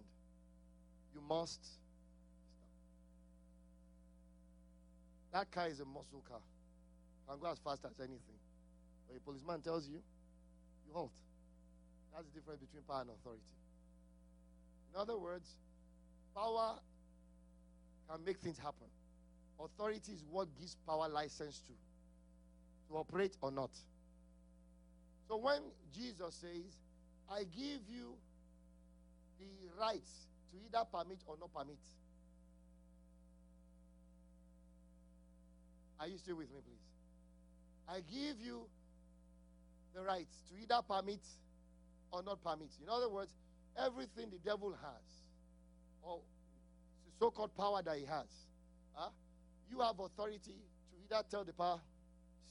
you 1.13 1.21
must. 1.27 1.59
That 5.31 5.51
car 5.51 5.67
is 5.67 5.79
a 5.79 5.85
muscle 5.85 6.23
car. 6.27 6.41
Can 7.27 7.39
go 7.39 7.47
as 7.47 7.59
fast 7.59 7.85
as 7.85 7.99
anything. 7.99 8.39
But 9.07 9.17
a 9.17 9.19
policeman 9.21 9.61
tells 9.61 9.87
you, 9.87 10.01
you 10.87 10.93
halt. 10.93 11.11
That's 12.13 12.25
the 12.27 12.39
difference 12.39 12.61
between 12.61 12.83
power 12.83 13.01
and 13.01 13.09
authority. 13.09 13.41
In 14.93 14.99
other 14.99 15.17
words, 15.17 15.49
power 16.35 16.75
can 18.09 18.23
make 18.25 18.37
things 18.37 18.59
happen. 18.59 18.87
Authority 19.59 20.11
is 20.11 20.23
what 20.29 20.47
gives 20.59 20.75
power 20.85 21.07
license 21.07 21.61
to 21.67 21.73
to 22.93 22.97
operate 22.99 23.35
or 23.41 23.51
not. 23.51 23.71
So 25.27 25.37
when 25.37 25.61
Jesus 25.95 26.35
says, 26.35 26.77
I 27.31 27.43
give 27.43 27.81
you 27.89 28.13
the 29.39 29.45
rights 29.79 30.27
to 30.53 30.57
either 30.65 30.85
permit 30.85 31.19
or 31.25 31.35
not 31.39 31.53
permit. 31.53 31.81
Are 35.99 36.07
you 36.07 36.17
still 36.17 36.37
with 36.37 36.51
me, 36.51 36.59
please? 36.61 36.85
I 37.87 37.99
give 38.01 38.39
you 38.39 38.67
the 39.95 40.01
rights 40.01 40.35
to 40.49 40.61
either 40.61 40.81
permit 40.87 41.21
or 42.11 42.23
not 42.23 42.43
permit. 42.43 42.69
In 42.81 42.89
other 42.89 43.09
words, 43.09 43.33
everything 43.77 44.29
the 44.29 44.37
devil 44.37 44.71
has, 44.71 45.05
or 46.01 46.19
so 47.19 47.31
called 47.31 47.55
power 47.57 47.81
that 47.83 47.97
he 47.97 48.05
has, 48.05 48.27
huh, 48.93 49.09
you 49.69 49.79
have 49.79 49.99
authority 49.99 50.39
to 50.45 50.51
either 51.03 51.23
tell 51.29 51.43
the 51.43 51.53
power, 51.53 51.79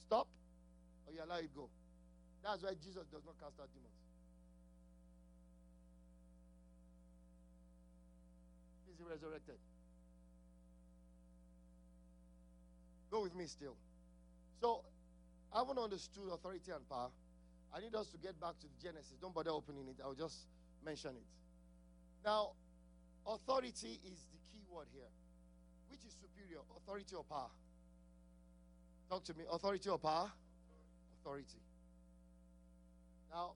stop, 0.01 0.27
or 1.07 1.13
you 1.13 1.21
allow 1.23 1.37
it 1.37 1.55
go. 1.55 1.69
That's 2.43 2.63
why 2.63 2.71
Jesus 2.83 3.07
does 3.13 3.23
not 3.25 3.39
cast 3.39 3.61
out 3.61 3.69
demons. 3.73 4.02
Resurrected? 9.09 9.57
Go 13.11 13.23
with 13.23 13.35
me 13.35 13.47
still. 13.47 13.77
So, 14.61 14.81
I 15.53 15.59
haven't 15.59 15.79
understood 15.79 16.25
authority 16.33 16.71
and 16.71 16.89
power. 16.89 17.11
I 17.75 17.81
need 17.81 17.95
us 17.95 18.09
to 18.09 18.19
get 18.19 18.41
back 18.41 18.59
to 18.61 18.67
the 18.67 18.83
Genesis. 18.83 19.13
Don't 19.21 19.35
bother 19.35 19.51
opening 19.51 19.89
it. 19.89 19.97
I'll 20.03 20.15
just 20.15 20.47
mention 20.85 21.11
it. 21.11 21.27
Now, 22.25 22.53
authority 23.27 24.01
is 24.05 24.19
the 24.33 24.39
key 24.51 24.63
word 24.71 24.87
here. 24.93 25.09
Which 25.91 26.01
is 26.07 26.15
superior, 26.21 26.61
authority 26.77 27.15
or 27.15 27.25
power? 27.25 27.51
Talk 29.11 29.25
to 29.25 29.35
me. 29.35 29.45
Authority 29.51 29.89
or 29.91 29.99
power? 29.99 30.31
Authority. 31.21 31.61
Now, 33.31 33.53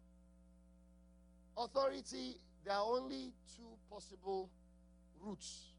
authority, 1.57 2.37
there 2.65 2.75
are 2.75 2.85
only 2.85 3.33
two 3.57 3.69
possible 3.91 4.51
routes 5.23 5.75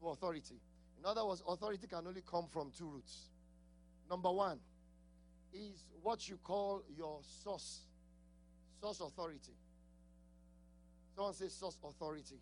to 0.00 0.08
authority. 0.08 0.60
In 0.98 1.04
other 1.04 1.24
words, 1.24 1.42
authority 1.46 1.86
can 1.86 2.06
only 2.06 2.22
come 2.28 2.46
from 2.52 2.70
two 2.76 2.88
roots. 2.88 3.30
Number 4.10 4.30
one 4.30 4.58
is 5.52 5.84
what 6.02 6.28
you 6.28 6.38
call 6.42 6.82
your 6.96 7.20
source, 7.42 7.80
source 8.80 9.00
authority. 9.00 9.52
Someone 11.14 11.34
says 11.34 11.52
source 11.52 11.76
authority. 11.84 12.40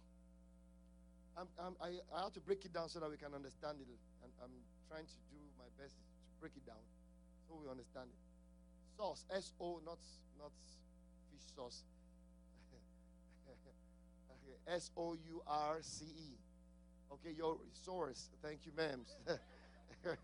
I'm, 1.36 1.48
I'm, 1.58 1.76
I, 1.82 2.00
I 2.16 2.22
have 2.24 2.32
to 2.32 2.40
break 2.40 2.64
it 2.64 2.72
down 2.72 2.88
so 2.88 3.00
that 3.00 3.10
we 3.10 3.16
can 3.16 3.34
understand 3.34 3.78
it. 3.80 3.88
And 4.22 4.32
I'm 4.42 4.52
trying 4.88 5.04
to 5.04 5.18
do 5.30 5.36
my 5.58 5.68
best 5.80 5.94
to 5.94 6.40
break 6.40 6.52
it 6.56 6.66
down 6.66 6.80
so 7.46 7.58
we 7.60 7.70
understand 7.70 8.08
it. 8.08 8.20
Source, 8.96 9.24
S 9.34 9.52
O, 9.60 9.80
not 9.84 9.98
not 10.38 10.52
fish 11.30 11.44
sauce. 11.54 11.84
S 14.66 14.90
O 14.96 15.14
U 15.14 15.42
R 15.46 15.78
C 15.80 16.04
E. 16.04 16.38
Okay, 17.12 17.34
your 17.36 17.56
source. 17.72 18.30
Thank 18.42 18.60
you, 18.66 18.72
ma'am. 18.76 19.00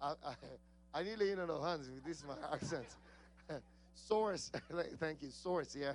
I, 0.00 0.06
I, 0.06 0.34
I 0.94 1.02
need 1.02 1.18
laying 1.18 1.38
on 1.38 1.50
of 1.50 1.62
hands 1.62 1.90
this 2.04 2.24
my 2.26 2.34
accent. 2.52 2.86
source, 3.94 4.50
thank 5.00 5.22
you, 5.22 5.30
source, 5.30 5.76
yeah. 5.78 5.94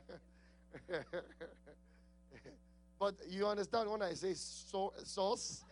but 3.00 3.16
you 3.30 3.48
understand 3.48 3.90
when 3.90 4.02
I 4.02 4.14
say 4.14 4.34
so, 4.34 4.94
source? 5.04 5.64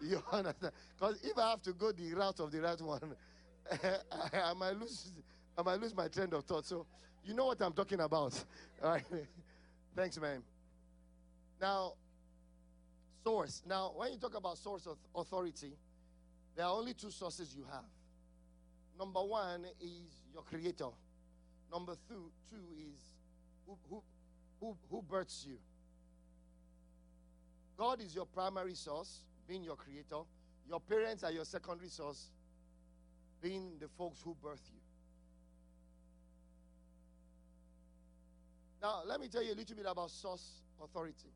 you 0.00 0.22
understand? 0.32 0.72
Because 0.98 1.20
if 1.22 1.38
I 1.38 1.50
have 1.50 1.62
to 1.62 1.72
go 1.72 1.92
the 1.92 2.14
route 2.14 2.40
of 2.40 2.50
the 2.50 2.60
right 2.60 2.80
one, 2.80 3.14
I, 3.70 4.50
I, 4.50 4.54
might 4.54 4.78
lose 4.78 5.12
I 5.56 5.62
might 5.62 5.80
lose 5.80 5.94
my 5.94 6.08
trend 6.08 6.34
of 6.34 6.44
thought. 6.44 6.66
So 6.66 6.86
you 7.24 7.34
know 7.34 7.46
what 7.46 7.60
I'm 7.62 7.72
talking 7.72 8.00
about. 8.00 8.44
All 8.82 8.90
right. 8.90 9.04
Thanks, 9.96 10.20
man. 10.20 10.42
Now, 11.60 11.92
source. 13.22 13.62
Now, 13.66 13.92
when 13.96 14.12
you 14.12 14.18
talk 14.18 14.36
about 14.36 14.58
source 14.58 14.86
of 14.86 14.98
authority, 15.14 15.72
there 16.56 16.66
are 16.66 16.72
only 16.72 16.94
two 16.94 17.10
sources 17.10 17.54
you 17.56 17.64
have. 17.70 17.84
Number 18.98 19.22
one 19.22 19.64
is 19.80 20.24
your 20.32 20.42
creator. 20.42 20.88
Number 21.72 21.94
two, 22.08 22.30
two 22.50 22.56
is 22.78 23.00
who, 23.66 23.76
who, 23.88 24.02
who, 24.60 24.76
who 24.90 25.02
births 25.02 25.44
you. 25.48 25.58
God 27.76 28.00
is 28.00 28.14
your 28.14 28.26
primary 28.26 28.74
source, 28.74 29.20
being 29.48 29.64
your 29.64 29.76
creator. 29.76 30.20
Your 30.68 30.80
parents 30.80 31.24
are 31.24 31.32
your 31.32 31.44
secondary 31.44 31.88
source, 31.88 32.30
being 33.42 33.72
the 33.80 33.88
folks 33.98 34.20
who 34.22 34.36
birth 34.42 34.62
you. 34.72 34.83
Now, 38.84 39.00
let 39.06 39.18
me 39.18 39.28
tell 39.28 39.42
you 39.42 39.54
a 39.54 39.56
little 39.56 39.76
bit 39.76 39.86
about 39.88 40.10
source 40.10 40.60
authority. 40.78 41.32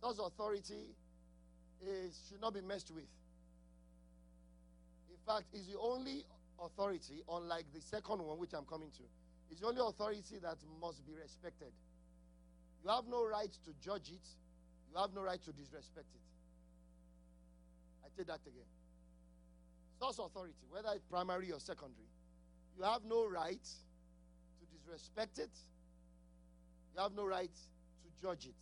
Source 0.00 0.18
authority 0.18 0.90
is, 1.86 2.18
should 2.28 2.40
not 2.40 2.52
be 2.52 2.60
messed 2.60 2.90
with. 2.92 3.06
In 5.08 5.18
fact, 5.24 5.44
it's 5.52 5.68
the 5.68 5.78
only 5.78 6.24
authority, 6.60 7.22
unlike 7.30 7.66
the 7.72 7.80
second 7.80 8.26
one, 8.26 8.40
which 8.40 8.52
I'm 8.54 8.64
coming 8.64 8.90
to, 8.90 9.04
it's 9.52 9.60
the 9.60 9.68
only 9.68 9.80
authority 9.86 10.40
that 10.42 10.56
must 10.80 11.06
be 11.06 11.12
respected. 11.14 11.70
You 12.82 12.90
have 12.90 13.04
no 13.08 13.24
right 13.24 13.52
to 13.52 13.70
judge 13.80 14.10
it, 14.10 14.26
you 14.90 14.98
have 14.98 15.14
no 15.14 15.22
right 15.22 15.40
to 15.44 15.52
disrespect 15.52 16.10
it. 16.12 16.26
I 18.04 18.08
take 18.18 18.26
that 18.26 18.40
again. 18.44 18.66
Source 20.00 20.18
authority, 20.18 20.66
whether 20.72 20.88
it's 20.92 21.04
primary 21.04 21.52
or 21.52 21.60
secondary, 21.60 22.10
you 22.76 22.82
have 22.82 23.02
no 23.08 23.28
right 23.28 23.62
to 24.82 24.90
disrespect 24.90 25.38
it, 25.38 25.50
you 26.94 27.02
have 27.02 27.12
no 27.12 27.24
right 27.26 27.50
to 27.50 28.22
judge 28.22 28.46
it. 28.46 28.54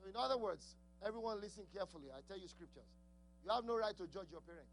So, 0.00 0.08
in 0.08 0.16
other 0.16 0.38
words, 0.38 0.76
everyone 1.04 1.40
listen 1.40 1.64
carefully. 1.74 2.08
I 2.12 2.20
tell 2.26 2.38
you 2.38 2.48
scriptures. 2.48 2.88
You 3.44 3.50
have 3.52 3.64
no 3.64 3.76
right 3.76 3.96
to 3.96 4.06
judge 4.06 4.30
your 4.30 4.40
parents. 4.40 4.72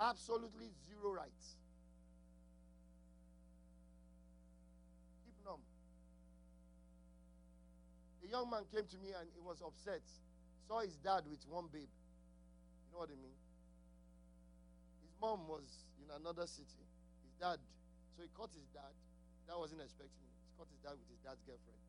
Absolutely 0.00 0.70
zero 0.88 1.12
rights. 1.12 1.56
Keep 5.24 5.34
numb. 5.44 5.60
A 8.24 8.28
young 8.30 8.48
man 8.48 8.62
came 8.72 8.84
to 8.88 8.96
me 8.98 9.12
and 9.18 9.28
he 9.34 9.40
was 9.40 9.60
upset. 9.60 10.00
Saw 10.66 10.80
his 10.80 10.96
dad 10.96 11.24
with 11.28 11.44
one 11.48 11.66
babe. 11.72 11.82
You 11.82 12.92
know 12.92 13.00
what 13.00 13.10
I 13.10 13.20
mean? 13.20 13.36
His 15.02 15.12
mom 15.20 15.46
was 15.48 15.84
in 16.00 16.08
another 16.16 16.46
city. 16.46 16.86
His 17.22 17.34
dad. 17.38 17.58
So 18.20 18.28
he 18.28 18.32
caught 18.36 18.52
his 18.52 18.68
dad. 18.76 18.92
That 19.48 19.56
wasn't 19.56 19.80
expecting 19.80 20.20
him. 20.20 20.36
He 20.44 20.52
caught 20.60 20.68
his 20.68 20.84
dad 20.84 20.92
with 20.92 21.08
his 21.08 21.24
dad's 21.24 21.40
girlfriend. 21.48 21.80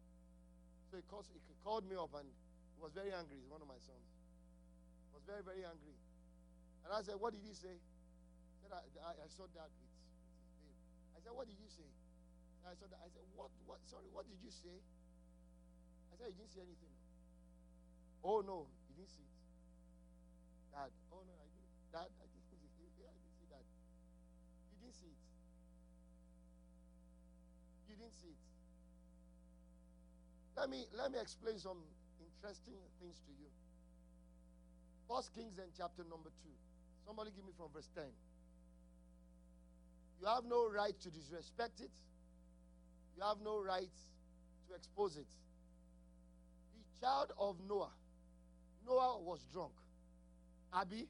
So 0.87 0.95
he, 0.95 1.03
called, 1.11 1.27
he 1.27 1.55
called 1.59 1.83
me 1.83 1.99
up 1.99 2.15
and 2.15 2.23
he 2.23 2.79
was 2.79 2.95
very 2.95 3.11
angry. 3.11 3.35
He's 3.35 3.51
one 3.51 3.59
of 3.59 3.67
my 3.67 3.75
sons. 3.83 4.07
He 5.11 5.11
was 5.11 5.27
very, 5.27 5.43
very 5.43 5.67
angry. 5.67 5.91
And 6.87 6.95
I 6.95 7.03
said, 7.03 7.19
What 7.19 7.35
did 7.35 7.43
he 7.43 7.51
say? 7.51 7.75
He 7.75 8.55
said, 8.63 8.71
I, 8.71 8.79
I, 9.03 9.11
I 9.11 9.27
saw 9.27 9.43
that 9.59 9.67
with, 9.75 9.91
with 9.91 10.39
his 10.39 10.55
babe. 10.63 10.79
I 11.11 11.19
said, 11.19 11.35
what 11.35 11.51
did 11.51 11.59
you 11.59 11.67
say? 11.67 11.89
I 12.63 12.71
saw 12.79 12.87
that. 12.87 13.03
I 13.03 13.11
said, 13.11 13.27
what, 13.35 13.51
what, 13.67 13.83
sorry, 13.91 14.07
what 14.15 14.23
did 14.23 14.39
you 14.39 14.53
say? 14.55 14.79
I 16.07 16.15
said, 16.15 16.31
you 16.31 16.39
didn't 16.39 16.55
see 16.55 16.63
anything. 16.63 16.95
Oh, 18.23 18.39
no, 18.39 18.71
you 18.87 18.95
didn't 18.95 19.11
see 19.11 19.27
it. 19.27 19.35
Dad, 20.71 20.93
oh, 21.11 21.25
no, 21.27 21.33
I 21.35 21.47
did. 21.51 21.67
Dad, 21.91 22.07
I 22.07 22.25
didn't 22.31 22.47
see 22.47 22.55
it. 22.55 22.71
I 23.03 23.11
didn't 23.11 23.35
see 23.35 23.49
that. 23.49 23.65
You 24.71 24.77
didn't 24.79 24.95
see 24.95 25.09
it. 25.09 25.21
You 27.89 27.90
Let 30.61 30.69
me, 30.69 30.85
let 30.95 31.11
me 31.11 31.17
explain 31.19 31.57
some 31.57 31.77
interesting 32.21 32.77
things 33.01 33.17
to 33.25 33.31
you. 33.33 33.49
First 35.09 35.33
Kings 35.33 35.57
and 35.57 35.71
chapter 35.75 36.03
number 36.03 36.29
2. 36.29 36.49
Somebody 37.05 37.31
give 37.35 37.43
me 37.43 37.51
from 37.57 37.69
verse 37.73 37.89
10. 37.95 38.03
You 40.21 40.27
have 40.27 40.43
no 40.45 40.69
right 40.69 40.93
to 41.01 41.09
disrespect 41.09 41.81
it. 41.81 41.89
You 43.17 43.23
have 43.23 43.37
no 43.43 43.59
right 43.59 43.89
to 44.69 44.75
expose 44.75 45.17
it. 45.17 45.25
The 46.77 47.05
child 47.07 47.33
of 47.39 47.55
Noah, 47.67 47.89
Noah 48.85 49.19
was 49.19 49.39
drunk. 49.51 49.73
Abby, 50.73 51.07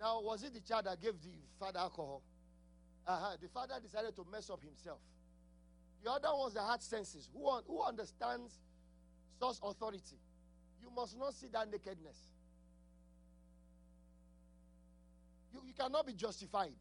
now 0.00 0.20
was 0.22 0.44
it 0.44 0.54
the 0.54 0.60
child 0.60 0.86
that 0.86 1.02
gave 1.02 1.14
the 1.22 1.34
father 1.58 1.80
alcohol? 1.80 2.22
Uh-huh. 3.04 3.36
The 3.42 3.48
father 3.48 3.74
decided 3.82 4.14
to 4.14 4.24
mess 4.30 4.48
up 4.48 4.62
himself. 4.62 5.00
The 6.04 6.10
other 6.10 6.28
ones 6.36 6.52
that 6.52 6.68
had 6.68 6.82
senses, 6.82 7.30
who, 7.32 7.50
who 7.66 7.82
understands 7.82 8.52
source 9.38 9.58
authority. 9.64 10.20
You 10.82 10.90
must 10.94 11.18
not 11.18 11.32
see 11.32 11.48
that 11.52 11.70
nakedness. 11.70 12.18
You, 15.52 15.62
you 15.66 15.72
cannot 15.72 16.06
be 16.06 16.12
justified. 16.12 16.76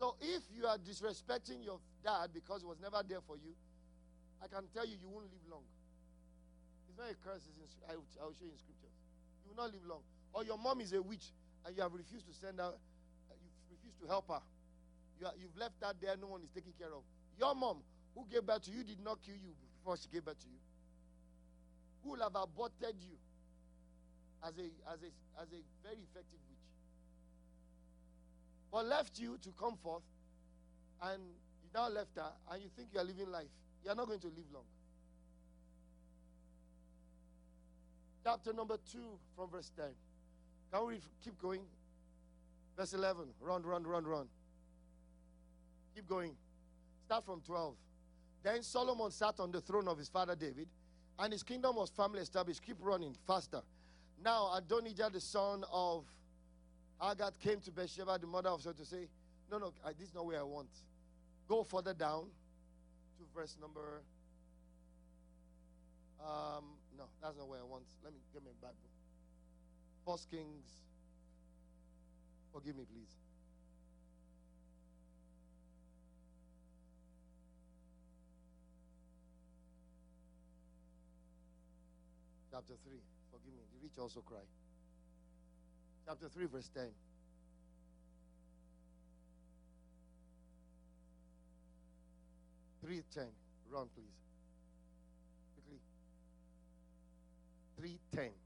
So 0.00 0.16
if 0.20 0.42
you 0.52 0.66
are 0.66 0.76
disrespecting 0.76 1.64
your 1.64 1.78
dad 2.02 2.30
because 2.34 2.62
he 2.62 2.66
was 2.66 2.80
never 2.82 3.00
there 3.08 3.20
for 3.24 3.36
you, 3.36 3.54
I 4.42 4.48
can 4.48 4.64
tell 4.74 4.84
you, 4.84 4.96
you 5.00 5.08
won't 5.08 5.26
live 5.26 5.46
long. 5.48 5.62
It's 6.88 6.98
not 6.98 7.06
a 7.06 7.14
curse, 7.22 7.42
I, 7.88 7.94
will, 7.94 8.02
I 8.20 8.24
will 8.24 8.34
show 8.34 8.44
you 8.44 8.50
in 8.50 8.58
scriptures. 8.58 8.90
You 9.44 9.54
will 9.54 9.62
not 9.62 9.72
live 9.72 9.86
long. 9.86 10.02
Or 10.32 10.42
your 10.42 10.58
mom 10.58 10.80
is 10.80 10.92
a 10.92 11.00
witch 11.00 11.30
and 11.64 11.76
you 11.76 11.82
have 11.82 11.92
refused 11.94 12.26
to 12.26 12.34
send 12.34 12.58
her, 12.58 12.72
to 14.02 14.08
help 14.08 14.28
her. 14.28 14.42
You 15.20 15.26
are, 15.26 15.32
you've 15.40 15.56
left 15.56 15.74
her 15.82 15.92
there, 16.00 16.16
no 16.20 16.26
one 16.26 16.42
is 16.42 16.50
taking 16.54 16.72
care 16.78 16.90
of. 16.92 17.02
Your 17.38 17.54
mom, 17.54 17.78
who 18.14 18.26
gave 18.30 18.44
birth 18.44 18.62
to 18.64 18.70
you, 18.70 18.82
did 18.84 19.00
not 19.02 19.22
kill 19.24 19.36
you 19.36 19.54
before 19.78 19.96
she 19.96 20.08
gave 20.12 20.24
birth 20.24 20.38
to 20.40 20.48
you. 20.50 20.60
Who 22.02 22.10
will 22.10 22.22
have 22.22 22.34
aborted 22.34 22.98
you 23.00 23.16
as 24.42 24.58
a, 24.58 24.66
as 24.90 24.98
a, 25.02 25.10
as 25.40 25.48
a 25.54 25.60
very 25.86 26.02
effective 26.02 26.42
witch. 26.50 26.66
but 28.72 28.86
left 28.86 29.18
you 29.18 29.38
to 29.42 29.50
come 29.58 29.76
forth, 29.76 30.02
and 31.02 31.22
you 31.62 31.68
now 31.74 31.88
left 31.88 32.16
her, 32.16 32.32
and 32.50 32.62
you 32.62 32.68
think 32.76 32.88
you 32.92 33.00
are 33.00 33.04
living 33.04 33.30
life. 33.30 33.50
You 33.84 33.90
are 33.90 33.94
not 33.94 34.06
going 34.06 34.20
to 34.20 34.26
live 34.28 34.50
long. 34.52 34.64
Chapter 38.24 38.52
number 38.52 38.76
2 38.92 38.98
from 39.36 39.50
verse 39.50 39.70
10. 39.76 39.86
Can 40.72 40.86
we 40.86 41.00
keep 41.22 41.38
going? 41.40 41.60
Verse 42.76 42.94
11. 42.94 43.24
Run, 43.40 43.62
run, 43.62 43.84
run, 43.84 44.04
run. 44.04 44.26
Keep 45.94 46.08
going. 46.08 46.32
Start 47.06 47.24
from 47.24 47.40
12. 47.40 47.74
Then 48.42 48.62
Solomon 48.62 49.10
sat 49.10 49.38
on 49.38 49.52
the 49.52 49.60
throne 49.60 49.86
of 49.88 49.98
his 49.98 50.08
father 50.08 50.34
David, 50.34 50.66
and 51.18 51.32
his 51.32 51.42
kingdom 51.42 51.76
was 51.76 51.90
firmly 51.90 52.20
established. 52.20 52.62
Keep 52.64 52.78
running 52.80 53.14
faster. 53.26 53.60
Now 54.24 54.52
Adonijah, 54.56 55.10
the 55.12 55.20
son 55.20 55.64
of 55.72 56.04
Haggith 57.00 57.38
came 57.40 57.60
to 57.60 57.70
Bathsheba, 57.70 58.18
the 58.20 58.26
mother 58.26 58.48
of 58.48 58.62
Saul, 58.62 58.72
to 58.74 58.84
say, 58.84 59.08
No, 59.50 59.58
no, 59.58 59.72
this 59.98 60.08
is 60.08 60.14
not 60.14 60.26
where 60.26 60.40
I 60.40 60.44
want. 60.44 60.68
Go 61.48 61.64
further 61.64 61.94
down 61.94 62.24
to 63.18 63.24
verse 63.34 63.56
number. 63.60 64.02
Um, 66.20 66.64
no, 66.96 67.04
that's 67.20 67.36
not 67.36 67.48
where 67.48 67.58
I 67.58 67.64
want. 67.64 67.84
Let 68.04 68.12
me 68.12 68.20
get 68.32 68.42
my 68.44 68.50
Bible. 68.60 68.76
First 70.06 70.30
Kings. 70.30 70.64
Forgive 72.52 72.76
me, 72.76 72.84
please. 72.84 73.16
Chapter 82.50 82.74
3. 82.84 82.92
Forgive 83.30 83.54
me. 83.54 83.62
The 83.72 83.82
rich 83.82 83.98
also 83.98 84.20
cry 84.20 84.44
chapter 86.06 86.28
3, 86.28 86.46
verse 86.46 86.68
10. 86.74 86.84
Three 92.84 93.02
ten. 93.14 93.28
Run, 93.70 93.86
please. 93.94 94.18
Quickly. 95.54 95.78
Three 97.78 97.98
ten. 98.12 98.41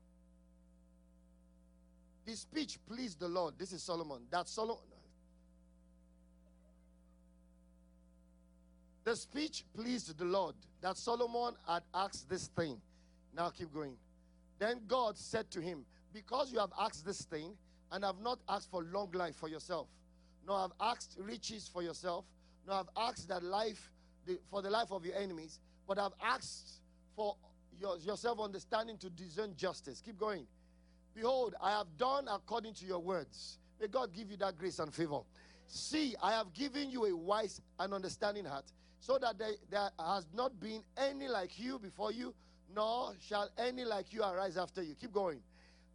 This 2.26 2.40
speech 2.40 2.78
pleased 2.88 3.20
the 3.20 3.28
Lord. 3.28 3.54
This 3.56 3.72
is 3.72 3.82
Solomon. 3.82 4.22
That 4.30 4.48
Solomon. 4.48 4.82
The 9.04 9.14
speech 9.14 9.64
pleased 9.72 10.18
the 10.18 10.24
Lord 10.24 10.56
that 10.82 10.96
Solomon 10.96 11.54
had 11.68 11.84
asked 11.94 12.28
this 12.28 12.48
thing. 12.48 12.80
Now 13.32 13.50
keep 13.50 13.72
going. 13.72 13.96
Then 14.58 14.80
God 14.88 15.16
said 15.16 15.48
to 15.52 15.60
him, 15.60 15.84
Because 16.12 16.52
you 16.52 16.58
have 16.58 16.72
asked 16.78 17.06
this 17.06 17.24
thing, 17.24 17.52
and 17.92 18.02
have 18.02 18.18
not 18.20 18.40
asked 18.48 18.70
for 18.70 18.82
long 18.82 19.10
life 19.12 19.36
for 19.36 19.48
yourself, 19.48 19.86
nor 20.46 20.60
have 20.60 20.72
asked 20.80 21.16
riches 21.20 21.70
for 21.72 21.82
yourself, 21.82 22.24
nor 22.66 22.76
have 22.76 22.88
asked 22.96 23.28
that 23.28 23.44
life 23.44 23.92
the, 24.26 24.38
for 24.50 24.60
the 24.60 24.70
life 24.70 24.90
of 24.90 25.04
your 25.04 25.14
enemies, 25.14 25.60
but 25.86 25.98
have 25.98 26.12
asked 26.20 26.80
for 27.14 27.36
your, 27.78 27.96
yourself 27.98 28.40
understanding 28.40 28.98
to 28.98 29.10
discern 29.10 29.54
justice. 29.56 30.02
Keep 30.04 30.18
going. 30.18 30.46
Behold, 31.16 31.54
I 31.62 31.70
have 31.70 31.86
done 31.96 32.28
according 32.30 32.74
to 32.74 32.84
your 32.84 32.98
words. 32.98 33.58
May 33.80 33.88
God 33.88 34.12
give 34.12 34.30
you 34.30 34.36
that 34.36 34.58
grace 34.58 34.78
and 34.78 34.92
favor. 34.92 35.20
See, 35.66 36.14
I 36.22 36.32
have 36.32 36.52
given 36.52 36.90
you 36.90 37.06
a 37.06 37.16
wise 37.16 37.60
and 37.80 37.94
understanding 37.94 38.44
heart, 38.44 38.66
so 39.00 39.18
that 39.18 39.38
there, 39.38 39.52
there 39.70 39.88
has 39.98 40.26
not 40.34 40.60
been 40.60 40.82
any 40.96 41.26
like 41.26 41.58
you 41.58 41.78
before 41.78 42.12
you, 42.12 42.34
nor 42.74 43.14
shall 43.26 43.48
any 43.56 43.84
like 43.84 44.12
you 44.12 44.22
arise 44.22 44.58
after 44.58 44.82
you. 44.82 44.94
Keep 44.94 45.12
going. 45.12 45.40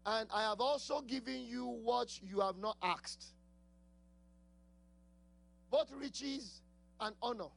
And 0.07 0.27
I 0.33 0.41
have 0.41 0.59
also 0.59 1.01
given 1.01 1.45
you 1.45 1.67
what 1.67 2.19
you 2.23 2.39
have 2.39 2.57
not 2.57 2.77
asked 2.81 3.25
both 5.69 5.89
riches 5.97 6.61
and 6.99 7.15
honor, 7.21 7.49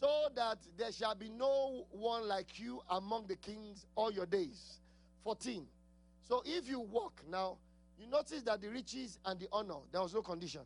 so 0.00 0.28
that 0.34 0.58
there 0.76 0.90
shall 0.92 1.14
be 1.14 1.28
no 1.28 1.86
one 1.90 2.26
like 2.26 2.58
you 2.58 2.80
among 2.90 3.26
the 3.26 3.36
kings 3.36 3.86
all 3.94 4.10
your 4.10 4.26
days. 4.26 4.80
14. 5.24 5.64
So 6.28 6.42
if 6.44 6.68
you 6.68 6.80
walk 6.80 7.22
now, 7.30 7.56
you 7.98 8.06
notice 8.06 8.42
that 8.42 8.60
the 8.60 8.68
riches 8.68 9.18
and 9.24 9.40
the 9.40 9.48
honor, 9.50 9.78
there 9.90 10.02
was 10.02 10.14
no 10.14 10.22
condition. 10.22 10.60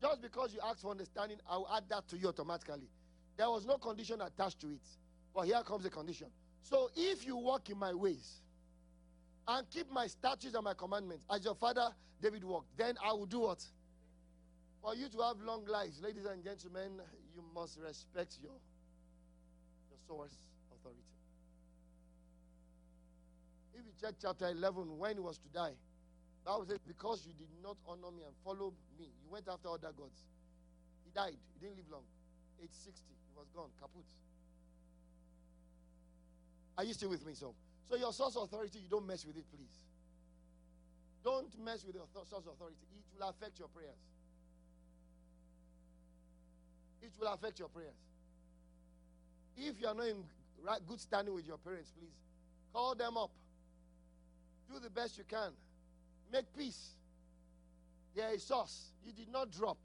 Just 0.00 0.22
because 0.22 0.54
you 0.54 0.60
ask 0.64 0.80
for 0.80 0.90
understanding, 0.90 1.38
I'll 1.48 1.68
add 1.76 1.84
that 1.90 2.08
to 2.08 2.16
you 2.16 2.28
automatically. 2.28 2.88
There 3.36 3.48
was 3.48 3.66
no 3.66 3.76
condition 3.76 4.20
attached 4.22 4.60
to 4.60 4.68
it. 4.68 4.80
But 5.34 5.42
here 5.42 5.62
comes 5.62 5.84
the 5.84 5.90
condition. 5.90 6.28
So 6.62 6.90
if 6.96 7.26
you 7.26 7.36
walk 7.36 7.68
in 7.70 7.78
my 7.78 7.92
ways 7.92 8.40
and 9.46 9.68
keep 9.70 9.90
my 9.92 10.06
statutes 10.06 10.54
and 10.54 10.64
my 10.64 10.74
commandments, 10.74 11.24
as 11.30 11.44
your 11.44 11.54
father 11.54 11.90
David 12.22 12.44
walked, 12.44 12.76
then 12.76 12.96
I 13.04 13.12
will 13.12 13.26
do 13.26 13.40
what? 13.40 13.62
For 14.82 14.94
you 14.94 15.08
to 15.08 15.18
have 15.20 15.40
long 15.42 15.66
lives, 15.66 16.00
ladies 16.02 16.24
and 16.24 16.42
gentlemen, 16.42 16.92
you 17.34 17.42
must 17.54 17.78
respect 17.78 18.38
your, 18.42 18.52
your 19.90 19.98
source 20.06 20.32
authority. 20.74 21.00
If 23.80 23.86
you 23.86 23.92
check 23.96 24.16
chapter 24.20 24.44
11, 24.48 24.98
when 24.98 25.14
he 25.14 25.20
was 25.20 25.38
to 25.38 25.48
die, 25.48 25.72
Bible 26.44 26.66
says, 26.68 26.78
because 26.86 27.24
you 27.24 27.32
did 27.32 27.48
not 27.64 27.76
honor 27.88 28.12
me 28.12 28.20
and 28.28 28.34
follow 28.44 28.74
me, 28.98 29.08
you 29.08 29.28
went 29.32 29.48
after 29.48 29.68
other 29.68 29.88
gods. 29.96 30.20
He 31.04 31.10
died. 31.14 31.36
He 31.54 31.64
didn't 31.64 31.76
live 31.76 31.88
long. 31.90 32.04
Age 32.62 32.68
60. 32.72 32.92
He 32.92 33.32
was 33.36 33.48
gone. 33.56 33.70
Kaput. 33.80 34.04
Are 36.76 36.84
you 36.84 36.92
still 36.92 37.08
with 37.08 37.24
me, 37.24 37.32
so? 37.32 37.54
So 37.88 37.96
your 37.96 38.12
source 38.12 38.36
authority, 38.36 38.80
you 38.80 38.88
don't 38.88 39.06
mess 39.06 39.24
with 39.24 39.36
it, 39.36 39.44
please. 39.50 39.72
Don't 41.24 41.48
mess 41.64 41.84
with 41.84 41.94
your 41.94 42.06
source 42.12 42.44
authority. 42.44 42.84
It 42.92 43.04
will 43.16 43.28
affect 43.28 43.58
your 43.58 43.68
prayers. 43.68 43.96
It 47.02 47.12
will 47.18 47.28
affect 47.28 47.58
your 47.58 47.68
prayers. 47.68 47.96
If 49.56 49.80
you 49.80 49.88
are 49.88 49.94
not 49.94 50.06
in 50.06 50.24
good 50.86 51.00
standing 51.00 51.34
with 51.34 51.46
your 51.46 51.58
parents, 51.58 51.90
please 51.98 52.12
call 52.72 52.94
them 52.94 53.16
up. 53.16 53.30
Do 54.72 54.78
the 54.78 54.90
best 54.90 55.18
you 55.18 55.24
can. 55.24 55.50
Make 56.32 56.44
peace. 56.56 56.90
There 58.14 58.32
is 58.32 58.44
source. 58.44 58.92
You 59.04 59.12
did 59.12 59.30
not 59.30 59.50
drop. 59.50 59.78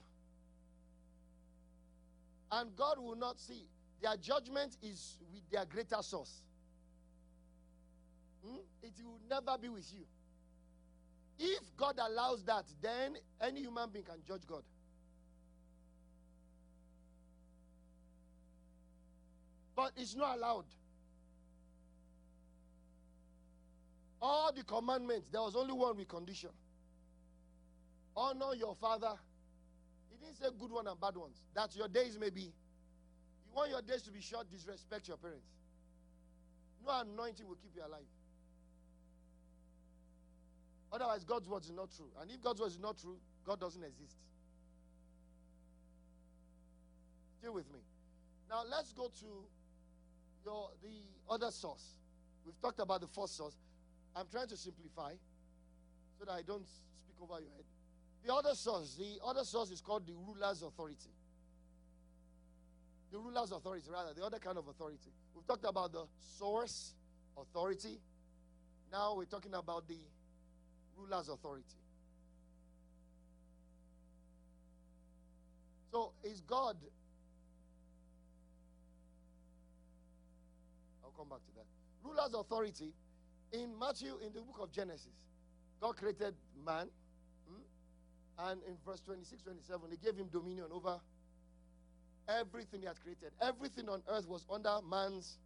And 2.52 2.74
God 2.76 2.98
will 2.98 3.16
not 3.16 3.40
see. 3.40 3.66
Their 4.00 4.16
judgment 4.16 4.76
is 4.82 5.18
with 5.32 5.48
their 5.50 5.64
greater 5.64 6.02
source. 6.02 6.42
Hmm? 8.44 8.58
It 8.82 8.92
will 9.02 9.18
never 9.28 9.58
be 9.58 9.68
with 9.68 9.92
you. 9.92 10.04
If 11.38 11.76
God 11.76 11.98
allows 11.98 12.44
that, 12.44 12.64
then 12.80 13.16
any 13.40 13.60
human 13.60 13.90
being 13.90 14.04
can 14.04 14.22
judge 14.26 14.46
God. 14.46 14.62
But 19.74 19.92
it's 19.96 20.14
not 20.14 20.36
allowed. 20.36 20.64
All 24.20 24.52
the 24.52 24.64
commandments, 24.64 25.28
there 25.30 25.42
was 25.42 25.54
only 25.56 25.72
one 25.72 25.96
with 25.96 26.08
condition. 26.08 26.50
Honor 28.16 28.54
your 28.56 28.74
father. 28.74 29.12
He 30.10 30.16
didn't 30.16 30.36
say 30.38 30.46
good 30.58 30.72
one 30.72 30.86
and 30.86 30.98
bad 30.98 31.16
ones. 31.16 31.42
That 31.54 31.76
your 31.76 31.88
days 31.88 32.18
may 32.18 32.30
be. 32.30 32.42
You 32.42 33.52
want 33.54 33.70
your 33.70 33.82
days 33.82 34.02
to 34.02 34.10
be 34.10 34.20
short, 34.20 34.50
disrespect 34.50 35.08
your 35.08 35.18
parents. 35.18 35.46
No 36.84 36.92
anointing 37.00 37.46
will 37.46 37.56
keep 37.56 37.72
you 37.74 37.82
alive. 37.82 38.06
Otherwise, 40.92 41.24
God's 41.24 41.48
word 41.48 41.64
is 41.64 41.72
not 41.72 41.90
true. 41.94 42.08
And 42.20 42.30
if 42.30 42.40
God's 42.40 42.60
word 42.60 42.68
is 42.68 42.78
not 42.78 42.96
true, 42.98 43.16
God 43.44 43.60
doesn't 43.60 43.82
exist. 43.82 44.16
Still 47.38 47.52
with 47.54 47.70
me. 47.72 47.80
Now 48.48 48.62
let's 48.70 48.92
go 48.92 49.08
to 49.08 49.26
your 50.44 50.70
the 50.82 51.32
other 51.32 51.50
source. 51.50 51.98
We've 52.44 52.58
talked 52.60 52.78
about 52.78 53.00
the 53.00 53.08
first 53.08 53.36
source. 53.36 53.56
I'm 54.16 54.26
trying 54.32 54.48
to 54.48 54.56
simplify 54.56 55.12
so 56.18 56.24
that 56.24 56.32
I 56.32 56.40
don't 56.42 56.66
speak 56.66 57.16
over 57.20 57.38
your 57.38 57.50
head. 57.50 57.64
The 58.24 58.34
other 58.34 58.54
source, 58.54 58.96
the 58.98 59.18
other 59.24 59.44
source 59.44 59.70
is 59.70 59.82
called 59.82 60.06
the 60.06 60.14
ruler's 60.14 60.62
authority. 60.62 61.12
The 63.12 63.18
ruler's 63.18 63.52
authority, 63.52 63.86
rather, 63.92 64.14
the 64.14 64.24
other 64.24 64.38
kind 64.38 64.56
of 64.56 64.66
authority. 64.68 65.12
We've 65.34 65.46
talked 65.46 65.66
about 65.66 65.92
the 65.92 66.06
source 66.38 66.94
authority. 67.36 68.00
Now 68.90 69.14
we're 69.16 69.26
talking 69.26 69.54
about 69.54 69.86
the 69.86 69.98
ruler's 70.96 71.28
authority. 71.28 71.64
So 75.92 76.12
is 76.24 76.40
God 76.40 76.76
I'll 81.04 81.10
come 81.16 81.28
back 81.28 81.38
to 81.38 81.54
that. 81.54 81.66
Ruler's 82.02 82.34
authority. 82.34 82.92
In 83.52 83.78
Matthew, 83.78 84.18
in 84.24 84.32
the 84.32 84.40
book 84.40 84.58
of 84.60 84.72
Genesis, 84.72 85.14
God 85.80 85.96
created 85.96 86.34
man. 86.64 86.88
Hmm? 87.48 88.50
And 88.50 88.60
in 88.64 88.76
verse 88.84 89.00
26, 89.00 89.42
27, 89.42 89.90
he 89.90 89.96
gave 89.96 90.16
him 90.16 90.28
dominion 90.32 90.66
over 90.72 91.00
everything 92.28 92.80
he 92.80 92.86
had 92.86 93.00
created. 93.00 93.32
Everything 93.40 93.88
on 93.88 94.02
earth 94.10 94.28
was 94.28 94.44
under 94.52 94.78
man's 94.88 95.38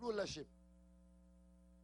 rulership. 0.00 0.46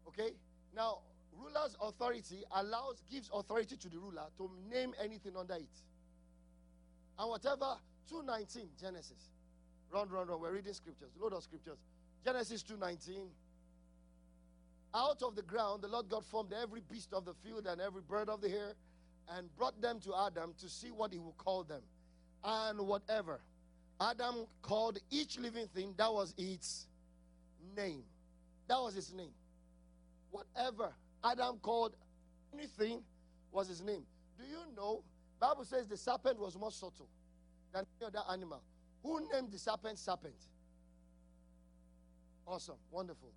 Okay? 0.08 0.32
Now, 0.74 0.98
ruler's 1.38 1.76
authority 1.80 2.42
allows, 2.54 3.02
gives 3.10 3.30
authority 3.32 3.76
to 3.76 3.88
the 3.88 3.98
ruler 3.98 4.24
to 4.38 4.50
name 4.70 4.92
anything 5.02 5.36
under 5.36 5.54
it. 5.54 5.68
And 7.18 7.28
whatever, 7.28 7.76
219 8.08 8.70
Genesis. 8.80 9.30
Run, 9.92 10.08
run, 10.08 10.28
run. 10.28 10.40
We're 10.40 10.52
reading 10.52 10.72
scriptures, 10.72 11.10
load 11.20 11.32
of 11.32 11.42
scriptures. 11.42 11.78
Genesis 12.24 12.62
2:19. 12.62 13.28
Out 14.94 15.22
of 15.22 15.36
the 15.36 15.42
ground 15.42 15.82
the 15.82 15.88
Lord 15.88 16.08
God 16.08 16.24
formed 16.24 16.52
every 16.52 16.80
beast 16.90 17.12
of 17.12 17.24
the 17.24 17.34
field 17.44 17.66
and 17.66 17.80
every 17.80 18.02
bird 18.02 18.28
of 18.28 18.40
the 18.40 18.50
air 18.50 18.74
and 19.36 19.54
brought 19.56 19.80
them 19.80 20.00
to 20.00 20.14
Adam 20.26 20.54
to 20.60 20.68
see 20.68 20.90
what 20.90 21.12
he 21.12 21.18
would 21.18 21.36
call 21.36 21.62
them. 21.62 21.82
And 22.42 22.80
whatever 22.80 23.40
Adam 24.00 24.46
called 24.62 24.98
each 25.10 25.38
living 25.38 25.66
thing, 25.68 25.94
that 25.96 26.12
was 26.12 26.34
its 26.36 26.86
name. 27.76 28.02
That 28.66 28.78
was 28.80 28.94
his 28.94 29.12
name. 29.12 29.32
Whatever 30.30 30.92
Adam 31.24 31.58
called 31.58 31.94
anything 32.54 33.02
was 33.52 33.68
his 33.68 33.82
name. 33.82 34.02
Do 34.38 34.44
you 34.44 34.58
know? 34.76 35.02
Bible 35.38 35.64
says 35.64 35.86
the 35.86 35.96
serpent 35.96 36.38
was 36.38 36.56
more 36.56 36.70
subtle 36.70 37.08
than 37.72 37.84
any 38.00 38.06
other 38.06 38.22
animal. 38.30 38.62
Who 39.02 39.20
named 39.32 39.52
the 39.52 39.58
serpent 39.58 39.98
serpent? 39.98 40.34
Awesome. 42.46 42.76
Wonderful. 42.90 43.30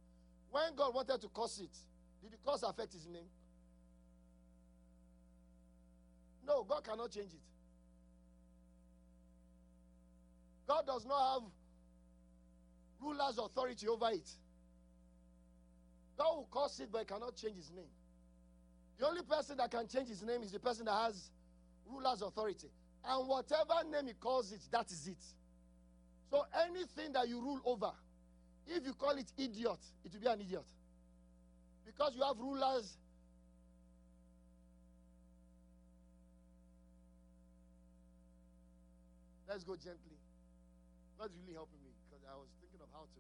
When 0.54 0.76
God 0.76 0.94
wanted 0.94 1.20
to 1.20 1.30
curse 1.30 1.58
it, 1.62 1.76
did 2.22 2.32
the 2.32 2.38
curse 2.46 2.62
affect 2.62 2.94
his 2.94 3.08
name? 3.08 3.26
No, 6.46 6.64
God 6.64 6.84
cannot 6.84 7.10
change 7.10 7.34
it. 7.34 7.42
God 10.68 10.86
does 10.86 11.08
not 11.08 11.34
have 11.34 11.50
ruler's 13.02 13.40
authority 13.40 13.88
over 13.88 14.12
it. 14.12 14.30
God 16.20 16.36
will 16.36 16.48
curse 16.52 16.80
it, 16.82 16.90
but 16.92 17.00
he 17.00 17.06
cannot 17.06 17.36
change 17.36 17.56
his 17.56 17.72
name. 17.72 17.90
The 19.00 19.08
only 19.08 19.24
person 19.24 19.58
that 19.58 19.72
can 19.72 19.88
change 19.88 20.10
his 20.10 20.22
name 20.22 20.44
is 20.44 20.52
the 20.52 20.60
person 20.60 20.86
that 20.86 20.94
has 20.94 21.32
ruler's 21.90 22.22
authority. 22.22 22.70
And 23.04 23.28
whatever 23.28 23.74
name 23.92 24.06
he 24.06 24.14
calls 24.14 24.52
it, 24.52 24.62
that 24.70 24.92
is 24.92 25.08
it. 25.08 25.24
So 26.30 26.46
anything 26.68 27.14
that 27.14 27.28
you 27.28 27.42
rule 27.42 27.60
over, 27.66 27.92
if 28.68 28.86
you 28.86 28.94
call 28.94 29.18
it 29.18 29.32
idiot, 29.38 29.80
it 30.06 30.14
will 30.14 30.22
be 30.22 30.28
an 30.28 30.42
idiot. 30.42 30.66
Because 31.86 32.14
you 32.16 32.24
have 32.24 32.38
rulers. 32.40 32.98
Let's 39.48 39.64
go 39.64 39.76
gently. 39.76 40.18
God's 41.20 41.36
really 41.42 41.54
helping 41.54 41.80
me 41.84 41.92
because 42.10 42.26
I 42.26 42.36
was 42.36 42.48
thinking 42.60 42.80
of 42.82 42.90
how 42.92 43.02
to. 43.02 43.20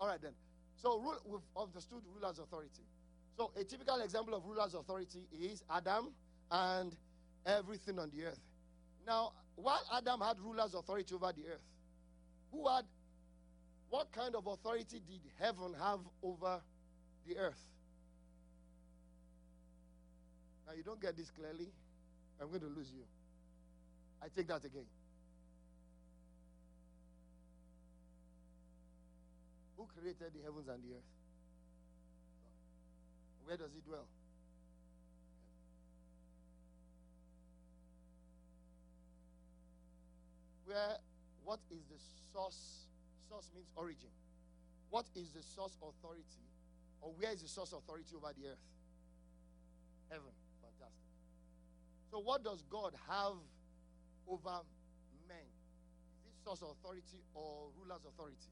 All 0.00 0.08
right, 0.08 0.20
then. 0.20 0.32
So 0.76 0.98
rule, 0.98 1.16
we've 1.24 1.40
understood 1.56 2.02
ruler's 2.14 2.38
authority. 2.38 2.84
So 3.36 3.52
a 3.58 3.64
typical 3.64 4.00
example 4.00 4.34
of 4.34 4.44
ruler's 4.44 4.74
authority 4.74 5.26
is 5.32 5.62
Adam 5.70 6.12
and 6.50 6.94
everything 7.46 7.98
on 7.98 8.10
the 8.10 8.24
earth. 8.24 8.40
Now, 9.06 9.32
while 9.56 9.82
Adam 9.96 10.20
had 10.20 10.38
ruler's 10.40 10.74
authority 10.74 11.14
over 11.14 11.32
the 11.32 11.46
earth, 11.52 11.62
who 12.52 12.68
had 12.68 12.84
what 13.90 14.12
kind 14.12 14.34
of 14.36 14.46
authority 14.46 15.02
did 15.06 15.20
heaven 15.38 15.74
have 15.78 15.98
over 16.22 16.60
the 17.26 17.36
earth? 17.36 17.60
Now, 20.66 20.74
you 20.76 20.84
don't 20.84 21.00
get 21.02 21.16
this 21.16 21.30
clearly, 21.30 21.68
I'm 22.40 22.48
going 22.48 22.60
to 22.60 22.68
lose 22.68 22.90
you. 22.94 23.02
I 24.22 24.26
take 24.34 24.46
that 24.46 24.64
again. 24.64 24.86
Who 29.76 29.86
created 29.98 30.32
the 30.34 30.42
heavens 30.44 30.68
and 30.68 30.82
the 30.84 30.94
earth? 30.94 31.10
Where 33.44 33.56
does 33.56 33.70
he 33.74 33.80
dwell? 33.80 34.06
Where, 40.66 40.98
what 41.44 41.58
is 41.72 41.82
the 41.90 41.98
source? 42.32 42.89
Source 43.30 43.46
means 43.54 43.70
origin. 43.76 44.10
What 44.90 45.06
is 45.14 45.30
the 45.30 45.42
source 45.42 45.78
authority, 45.78 46.42
or 47.00 47.14
where 47.14 47.30
is 47.30 47.42
the 47.42 47.48
source 47.48 47.72
authority 47.72 48.10
over 48.16 48.34
the 48.34 48.50
earth? 48.50 48.66
Heaven. 50.10 50.34
Fantastic. 50.58 51.06
So, 52.10 52.18
what 52.18 52.42
does 52.42 52.64
God 52.68 52.92
have 53.08 53.38
over 54.26 54.66
men? 55.30 55.46
Is 56.26 56.26
it 56.26 56.42
source 56.42 56.58
authority 56.58 57.22
or 57.32 57.70
ruler's 57.78 58.02
authority? 58.02 58.50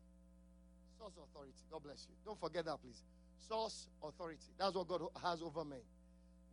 Source 0.97 1.19
authority. 1.19 1.59
God 1.73 1.83
bless 1.83 2.07
you. 2.09 2.15
Don't 2.25 2.39
forget 2.39 2.65
that, 2.67 2.79
please. 2.81 3.03
Source 3.49 3.89
authority. 4.01 4.55
That's 4.61 4.77
what 4.77 4.87
God 4.87 5.03
has 5.21 5.43
over 5.43 5.65
men. 5.65 5.83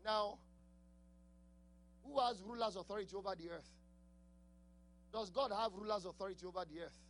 Now, 0.04 0.40
who 2.04 2.20
has 2.22 2.42
ruler's 2.42 2.76
authority 2.76 3.16
over 3.16 3.36
the 3.38 3.52
earth? 3.52 3.70
Does 5.14 5.30
God 5.30 5.52
have 5.56 5.74
ruler's 5.78 6.06
authority 6.06 6.44
over 6.48 6.66
the 6.66 6.82
earth? 6.82 7.05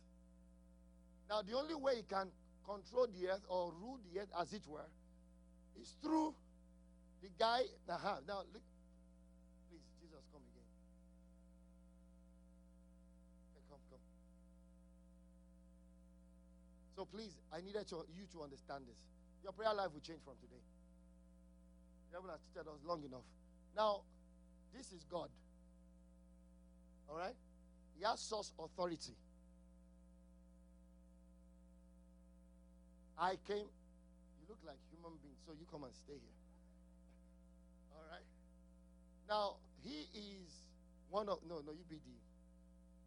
Now, 1.28 1.42
the 1.42 1.56
only 1.56 1.74
way 1.74 1.96
He 1.96 2.02
can 2.02 2.30
control 2.64 3.06
the 3.06 3.28
earth 3.28 3.44
or 3.48 3.72
rule 3.80 3.98
the 4.12 4.20
earth, 4.20 4.30
as 4.38 4.52
it 4.52 4.62
were, 4.66 4.86
is 5.80 5.94
through 6.02 6.34
the 7.22 7.28
guy. 7.38 7.62
Uh-huh, 7.88 8.16
now, 8.26 8.42
look. 8.52 8.62
Please, 9.70 9.82
Jesus, 10.00 10.22
come 10.32 10.42
again. 10.42 10.68
Come, 13.68 13.80
come. 13.90 13.98
So, 16.94 17.04
please, 17.04 17.38
I 17.52 17.60
needed 17.60 17.90
you 17.90 18.26
to 18.32 18.42
understand 18.42 18.84
this. 18.86 18.98
Your 19.42 19.52
prayer 19.52 19.74
life 19.74 19.92
will 19.92 20.00
change 20.00 20.20
from 20.24 20.34
today. 20.40 20.62
The 22.10 22.16
devil 22.16 22.30
has 22.30 22.40
teaching 22.40 22.68
us 22.68 22.80
long 22.84 23.02
enough. 23.04 23.26
Now, 23.76 24.00
this 24.74 24.92
is 24.92 25.04
God. 25.10 25.28
All 27.08 27.16
right? 27.16 27.34
He 27.98 28.04
has 28.04 28.20
source 28.20 28.52
authority. 28.58 29.14
I 33.18 33.36
came, 33.46 33.66
you 34.38 34.44
look 34.48 34.58
like 34.66 34.78
human 34.90 35.12
being, 35.22 35.36
so 35.46 35.52
you 35.52 35.66
come 35.70 35.84
and 35.84 35.94
stay 35.94 36.14
here. 36.14 36.36
All 37.92 38.04
right? 38.10 38.24
Now, 39.28 39.56
he 39.82 40.08
is 40.14 40.50
one 41.10 41.28
of, 41.28 41.38
no, 41.48 41.60
no, 41.66 41.72
you 41.72 41.84
be 41.88 41.96
the, 41.96 42.16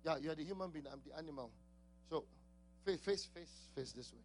yeah, 0.10 0.18
you're 0.22 0.36
the 0.36 0.44
human 0.44 0.72
being, 0.72 0.86
I'm 0.92 1.02
the 1.06 1.18
animal. 1.18 1.52
So, 2.10 2.26
face, 2.86 3.02
face, 3.02 3.28
face, 3.34 3.70
face 3.76 3.92
this 3.94 4.12
way. 4.14 4.20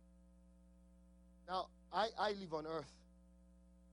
Now, 1.49 1.69
I, 1.93 2.09
I 2.19 2.33
live 2.33 2.55
on 2.55 2.67
earth. 2.67 2.91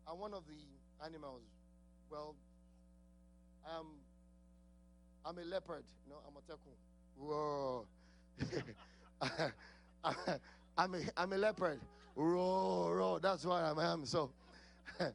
I'm 0.07 0.19
one 0.19 0.33
of 0.33 0.43
the 0.47 1.05
animals. 1.05 1.43
Well, 2.09 2.35
I'm 3.65 3.85
I'm 5.25 5.37
a 5.37 5.43
leopard, 5.43 5.83
you 6.03 6.09
know, 6.09 6.19
I'm 6.27 6.35
a 6.35 6.41
teku. 6.41 6.73
Whoa. 7.15 7.85
I'm 10.81 10.95
a 10.95 10.99
I'm 11.15 11.31
a 11.31 11.37
leopard. 11.37 11.79
Roar, 12.15 12.95
roar. 12.95 13.19
That's 13.19 13.45
what 13.45 13.61
I 13.61 13.93
am. 13.93 14.03
So 14.03 14.31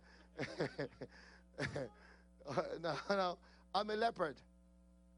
now, 2.80 2.96
now 3.10 3.38
I'm 3.74 3.90
a 3.90 3.96
leopard. 3.96 4.36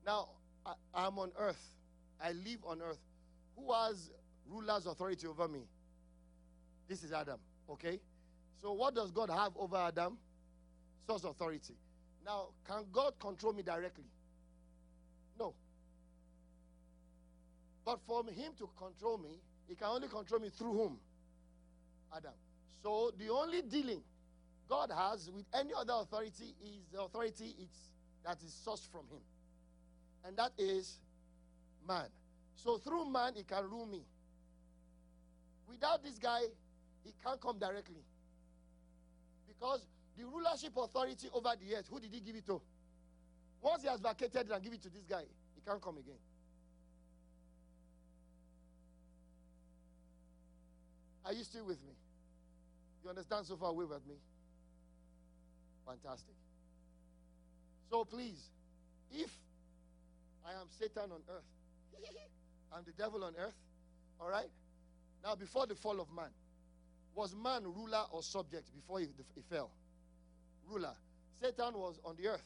Now 0.06 0.30
I, 0.64 0.72
I'm 0.94 1.18
on 1.18 1.32
earth. 1.38 1.62
I 2.18 2.32
live 2.32 2.60
on 2.64 2.80
earth. 2.80 2.98
Who 3.56 3.70
has 3.74 4.10
ruler's 4.48 4.86
authority 4.86 5.26
over 5.26 5.48
me? 5.48 5.60
This 6.88 7.04
is 7.04 7.12
Adam. 7.12 7.38
Okay? 7.68 8.00
So 8.62 8.72
what 8.72 8.94
does 8.94 9.10
God 9.10 9.28
have 9.28 9.52
over 9.54 9.76
Adam? 9.76 10.16
Source 11.06 11.24
authority. 11.24 11.74
Now, 12.24 12.46
can 12.66 12.84
God 12.90 13.12
control 13.20 13.52
me 13.52 13.62
directly? 13.62 14.04
No. 15.38 15.52
But 17.84 18.00
for 18.06 18.24
him 18.24 18.52
to 18.58 18.68
control 18.78 19.18
me, 19.18 19.40
he 19.68 19.74
can 19.74 19.86
only 19.88 20.08
control 20.08 20.40
me 20.40 20.48
through 20.48 20.72
whom? 20.72 20.98
Adam. 22.16 22.32
So 22.82 23.12
the 23.18 23.28
only 23.28 23.62
dealing 23.62 24.00
God 24.68 24.90
has 24.96 25.30
with 25.30 25.44
any 25.54 25.70
other 25.78 25.94
authority 25.96 26.54
is 26.64 26.86
the 26.92 27.02
authority 27.02 27.54
it's, 27.60 27.90
that 28.24 28.38
is 28.42 28.54
sourced 28.66 28.90
from 28.90 29.02
him. 29.10 29.20
And 30.24 30.36
that 30.36 30.52
is 30.58 30.98
man. 31.86 32.06
So 32.56 32.78
through 32.78 33.10
man, 33.10 33.32
he 33.36 33.44
can 33.44 33.68
rule 33.70 33.86
me. 33.86 34.02
Without 35.68 36.02
this 36.02 36.18
guy, 36.18 36.40
he 37.04 37.12
can't 37.22 37.40
come 37.40 37.58
directly. 37.58 38.02
Because 39.46 39.86
the 40.16 40.24
rulership 40.24 40.72
authority 40.76 41.28
over 41.32 41.50
the 41.60 41.76
earth, 41.76 41.86
who 41.90 42.00
did 42.00 42.12
he 42.12 42.20
give 42.20 42.36
it 42.36 42.46
to? 42.46 42.60
Once 43.60 43.82
he 43.82 43.88
has 43.88 44.00
vacated 44.00 44.50
and 44.50 44.62
give 44.62 44.72
it 44.72 44.82
to 44.82 44.88
this 44.88 45.04
guy, 45.08 45.22
he 45.54 45.60
can't 45.66 45.80
come 45.80 45.98
again. 45.98 46.18
Are 51.28 51.34
you 51.34 51.44
still 51.44 51.66
with 51.66 51.76
me? 51.84 51.92
You 53.04 53.10
understand 53.10 53.44
so 53.44 53.56
far? 53.56 53.70
At 53.70 54.06
me. 54.08 54.16
Fantastic. 55.86 56.34
So 57.90 58.04
please, 58.04 58.48
if 59.12 59.30
I 60.46 60.52
am 60.52 60.68
Satan 60.80 61.12
on 61.12 61.20
earth, 61.28 61.44
I'm 62.72 62.82
the 62.86 62.92
devil 62.92 63.24
on 63.24 63.34
earth, 63.38 63.56
all 64.18 64.30
right? 64.30 64.48
Now, 65.22 65.34
before 65.34 65.66
the 65.66 65.74
fall 65.74 66.00
of 66.00 66.08
man, 66.16 66.32
was 67.14 67.36
man 67.36 67.64
ruler 67.64 68.04
or 68.10 68.22
subject 68.22 68.64
before 68.74 69.00
he, 69.00 69.08
he 69.34 69.42
fell? 69.50 69.70
Ruler. 70.66 70.94
Satan 71.42 71.74
was 71.74 72.00
on 72.06 72.16
the 72.16 72.28
earth. 72.28 72.44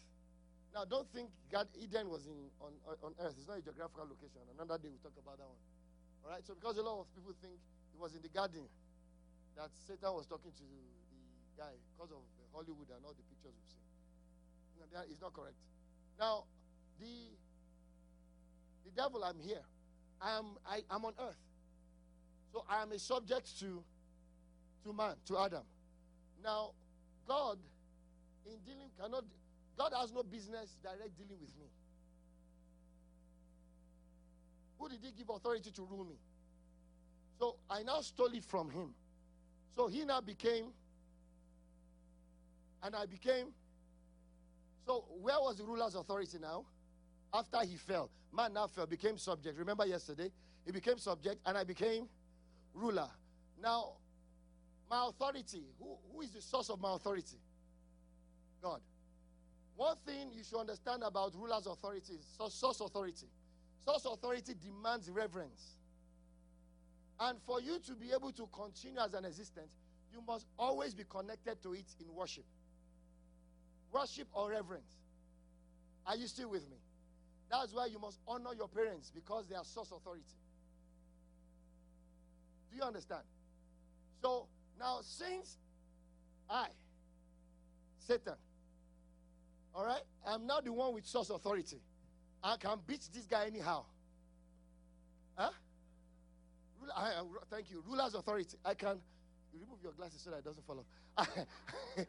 Now, 0.74 0.84
don't 0.90 1.06
think 1.14 1.28
God, 1.52 1.68
Eden 1.80 2.08
was 2.10 2.26
in, 2.26 2.34
on, 2.60 2.72
on 3.04 3.14
earth. 3.20 3.34
It's 3.38 3.46
not 3.46 3.58
a 3.58 3.62
geographical 3.62 4.10
location. 4.10 4.42
Another 4.58 4.78
day 4.82 4.88
we'll 4.90 5.06
talk 5.06 5.14
about 5.22 5.38
that 5.38 5.46
one. 5.46 5.62
All 6.24 6.30
right? 6.34 6.42
So, 6.44 6.54
because 6.54 6.78
a 6.78 6.82
lot 6.82 6.98
of 6.98 7.06
people 7.14 7.34
think 7.42 7.54
it 7.94 8.00
was 8.00 8.14
in 8.14 8.22
the 8.22 8.28
garden 8.28 8.64
that 9.56 9.70
Satan 9.86 10.12
was 10.14 10.26
talking 10.26 10.50
to 10.52 10.64
the 10.64 11.62
guy 11.62 11.72
because 11.92 12.10
of 12.10 12.22
Hollywood 12.52 12.88
and 12.88 13.04
all 13.04 13.14
the 13.14 13.24
pictures 13.28 13.52
we've 13.52 13.70
seen. 13.70 13.86
No, 14.80 14.84
that 14.92 15.06
is 15.12 15.20
not 15.20 15.32
correct. 15.32 15.56
Now, 16.18 16.44
the 16.98 17.36
the 18.84 18.90
devil, 18.90 19.22
I'm 19.24 19.38
here. 19.38 19.62
I 20.20 20.38
am 20.38 20.46
I 20.66 20.80
am 20.90 21.04
on 21.04 21.14
earth. 21.20 21.40
So 22.52 22.64
I 22.68 22.82
am 22.82 22.92
a 22.92 22.98
subject 22.98 23.58
to 23.60 23.82
to 24.84 24.92
man, 24.92 25.14
to 25.26 25.38
Adam. 25.38 25.62
Now, 26.42 26.72
God, 27.26 27.58
in 28.46 28.58
dealing, 28.66 28.90
cannot, 29.00 29.24
God 29.78 29.92
has 29.98 30.12
no 30.12 30.22
business 30.22 30.76
direct 30.82 31.16
dealing 31.16 31.38
with 31.40 31.54
me. 31.56 31.66
Who 34.78 34.88
did 34.88 34.98
he 35.02 35.12
give 35.12 35.30
authority 35.30 35.70
to 35.70 35.82
rule 35.82 36.04
me? 36.04 36.16
So 37.42 37.56
I 37.68 37.82
now 37.82 38.00
stole 38.02 38.32
it 38.34 38.44
from 38.44 38.70
him. 38.70 38.94
So 39.74 39.88
he 39.88 40.04
now 40.04 40.20
became, 40.20 40.66
and 42.84 42.94
I 42.94 43.04
became. 43.04 43.46
So 44.86 45.06
where 45.20 45.40
was 45.40 45.56
the 45.58 45.64
ruler's 45.64 45.96
authority 45.96 46.38
now? 46.40 46.64
After 47.34 47.58
he 47.64 47.74
fell, 47.74 48.10
man 48.32 48.52
now 48.52 48.68
fell, 48.68 48.86
became 48.86 49.18
subject. 49.18 49.58
Remember 49.58 49.84
yesterday? 49.84 50.30
He 50.64 50.70
became 50.70 50.98
subject, 50.98 51.40
and 51.44 51.58
I 51.58 51.64
became 51.64 52.06
ruler. 52.74 53.08
Now, 53.60 53.94
my 54.88 55.08
authority, 55.08 55.64
who, 55.80 55.96
who 56.12 56.20
is 56.20 56.30
the 56.30 56.40
source 56.40 56.70
of 56.70 56.80
my 56.80 56.94
authority? 56.94 57.38
God. 58.62 58.80
One 59.74 59.96
thing 60.06 60.30
you 60.32 60.44
should 60.44 60.60
understand 60.60 61.02
about 61.02 61.34
rulers' 61.34 61.66
authority 61.66 62.12
is 62.12 62.24
source 62.52 62.78
authority. 62.78 63.26
Source 63.84 64.04
authority 64.04 64.54
demands 64.62 65.10
reverence. 65.10 65.81
And 67.22 67.38
for 67.46 67.60
you 67.60 67.78
to 67.86 67.94
be 67.94 68.10
able 68.12 68.32
to 68.32 68.48
continue 68.52 68.98
as 68.98 69.14
an 69.14 69.24
existence, 69.24 69.70
you 70.12 70.20
must 70.26 70.44
always 70.58 70.92
be 70.92 71.04
connected 71.08 71.62
to 71.62 71.72
it 71.72 71.86
in 72.00 72.12
worship. 72.12 72.44
Worship 73.92 74.26
or 74.32 74.50
reverence. 74.50 74.90
Are 76.04 76.16
you 76.16 76.26
still 76.26 76.50
with 76.50 76.68
me? 76.68 76.78
That's 77.48 77.72
why 77.72 77.86
you 77.86 78.00
must 78.00 78.18
honor 78.26 78.50
your 78.56 78.66
parents 78.66 79.12
because 79.14 79.46
they 79.46 79.54
are 79.54 79.64
source 79.64 79.92
authority. 79.92 80.24
Do 82.72 82.76
you 82.78 82.82
understand? 82.82 83.22
So 84.20 84.48
now, 84.80 84.98
since 85.02 85.58
I, 86.50 86.66
Satan, 88.00 88.34
all 89.72 89.86
right, 89.86 90.02
I'm 90.26 90.44
now 90.44 90.60
the 90.60 90.72
one 90.72 90.92
with 90.92 91.06
source 91.06 91.30
authority. 91.30 91.78
I 92.42 92.56
can 92.56 92.78
beat 92.84 93.08
this 93.14 93.26
guy 93.26 93.46
anyhow. 93.46 93.84
Huh? 95.36 95.50
I, 96.96 97.00
I, 97.00 97.22
thank 97.50 97.70
you. 97.70 97.82
Ruler's 97.86 98.14
authority. 98.14 98.56
I 98.64 98.74
can. 98.74 98.98
You 99.52 99.60
remove 99.60 99.78
your 99.82 99.92
glasses 99.92 100.22
so 100.22 100.30
that 100.30 100.38
it 100.38 100.44
doesn't 100.44 100.66
fall 100.66 100.84
off. 101.16 101.28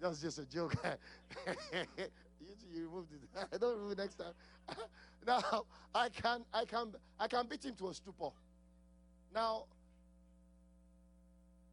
That's 0.00 0.20
just 0.20 0.38
a 0.38 0.44
joke. 0.44 0.74
you, 2.40 2.54
you 2.72 2.88
removed 2.88 3.12
it. 3.14 3.20
I 3.52 3.56
don't 3.56 3.76
remove 3.76 3.92
it 3.92 3.98
next 3.98 4.16
time. 4.16 4.34
now 5.26 5.64
I 5.94 6.08
can 6.10 6.44
I 6.52 6.64
can 6.64 6.92
I 7.18 7.26
can 7.26 7.46
beat 7.48 7.64
him 7.64 7.74
to 7.76 7.88
a 7.88 7.94
stupor. 7.94 8.30
Now 9.34 9.64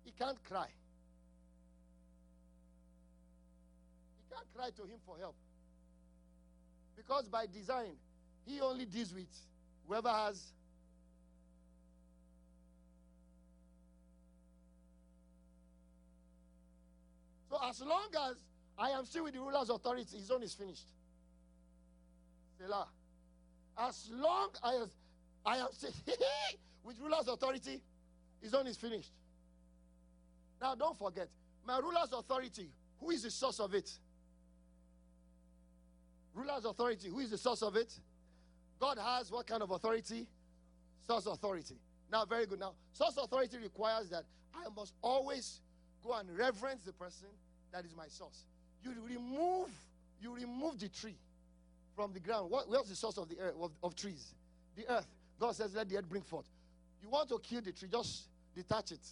he 0.03 0.11
can't 0.11 0.41
cry. 0.43 0.67
He 4.23 4.33
can't 4.33 4.47
cry 4.55 4.69
to 4.75 4.83
him 4.83 4.99
for 5.05 5.17
help. 5.17 5.35
Because 6.95 7.27
by 7.27 7.45
design, 7.45 7.95
he 8.45 8.61
only 8.61 8.85
deals 8.85 9.13
with 9.13 9.27
whoever 9.87 10.09
has 10.09 10.53
So 17.55 17.69
as 17.69 17.81
long 17.81 18.07
as 18.29 18.35
I 18.77 18.89
am 18.89 19.05
still 19.05 19.23
with 19.23 19.33
the 19.33 19.39
ruler's 19.39 19.69
authority, 19.69 20.17
his 20.17 20.29
own 20.29 20.43
is 20.43 20.53
finished. 20.53 20.87
Selah. 22.59 22.87
As 23.77 24.09
long 24.11 24.49
as 24.63 24.89
I 25.45 25.57
am 25.57 25.67
still 25.71 25.91
with 26.83 26.99
ruler's 26.99 27.29
authority, 27.29 27.81
his 28.41 28.53
own 28.53 28.67
is 28.67 28.75
finished. 28.75 29.11
Now 30.59 30.75
don't 30.75 30.97
forget, 30.97 31.29
my 31.65 31.79
ruler's 31.79 32.11
authority, 32.11 32.67
who 32.99 33.11
is 33.11 33.23
the 33.23 33.31
source 33.31 33.61
of 33.61 33.73
it? 33.73 33.89
Ruler's 36.33 36.65
authority, 36.65 37.07
who 37.09 37.19
is 37.19 37.31
the 37.31 37.37
source 37.37 37.61
of 37.61 37.77
it? 37.77 37.93
God 38.81 38.97
has 38.97 39.31
what 39.31 39.47
kind 39.47 39.63
of 39.63 39.71
authority? 39.71 40.27
Source 41.07 41.25
authority. 41.25 41.75
Now, 42.11 42.25
very 42.25 42.45
good. 42.45 42.59
Now, 42.59 42.73
source 42.91 43.15
authority 43.15 43.57
requires 43.59 44.09
that 44.09 44.23
I 44.53 44.67
must 44.75 44.93
always 45.01 45.61
go 46.03 46.13
and 46.13 46.29
reverence 46.37 46.83
the 46.83 46.91
person 46.91 47.29
that 47.75 47.83
is 47.83 47.93
my 47.95 48.07
source. 48.07 48.45
You 48.81 48.93
remove, 49.05 49.69
you 50.21 50.33
remove 50.33 50.79
the 50.79 50.87
tree 50.87 51.17
from 51.93 52.13
the 52.13 52.21
ground. 52.21 52.49
What, 52.49 52.69
what's 52.69 52.89
the 52.89 52.95
source 52.95 53.17
of 53.17 53.27
the 53.27 53.37
earth 53.37 53.55
of, 53.59 53.71
of 53.83 53.95
trees? 53.97 54.33
The 54.77 54.89
earth. 54.89 55.07
God 55.41 55.55
says, 55.55 55.75
let 55.75 55.89
the 55.89 55.97
earth 55.97 56.07
bring 56.07 56.21
forth. 56.21 56.45
You 57.03 57.09
want 57.09 57.27
to 57.29 57.39
kill 57.39 57.59
the 57.59 57.73
tree, 57.73 57.89
just 57.91 58.29
detach 58.55 58.93
it 58.93 59.05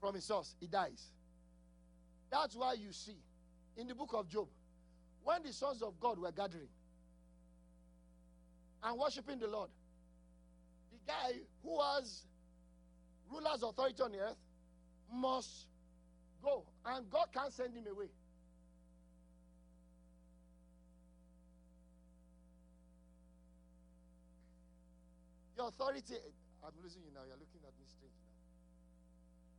from 0.00 0.14
its 0.14 0.26
source. 0.26 0.54
It 0.60 0.70
dies. 0.70 1.08
That's 2.30 2.54
why 2.54 2.74
you 2.74 2.92
see 2.92 3.16
in 3.76 3.88
the 3.88 3.96
book 3.96 4.10
of 4.12 4.28
Job, 4.28 4.46
when 5.24 5.42
the 5.42 5.52
sons 5.52 5.82
of 5.82 5.98
God 5.98 6.20
were 6.20 6.30
gathering 6.30 6.68
and 8.84 8.96
worshiping 8.96 9.40
the 9.40 9.48
Lord, 9.48 9.70
the 10.92 11.12
guy 11.12 11.32
who 11.64 11.80
has 11.80 12.22
ruler's 13.28 13.64
authority 13.64 14.00
on 14.02 14.12
the 14.12 14.18
earth 14.18 14.36
must 15.12 15.66
go, 16.42 16.64
and 16.86 17.10
God 17.10 17.26
can't 17.32 17.52
send 17.52 17.74
him 17.74 17.84
away. 17.90 18.08
The 25.56 25.64
authority, 25.64 26.14
I'm 26.64 26.70
losing 26.82 27.02
you 27.02 27.10
now, 27.12 27.22
you're 27.26 27.34
looking 27.34 27.62
at 27.66 27.74
me 27.74 27.86
straight 27.86 28.14
now. 28.22 28.34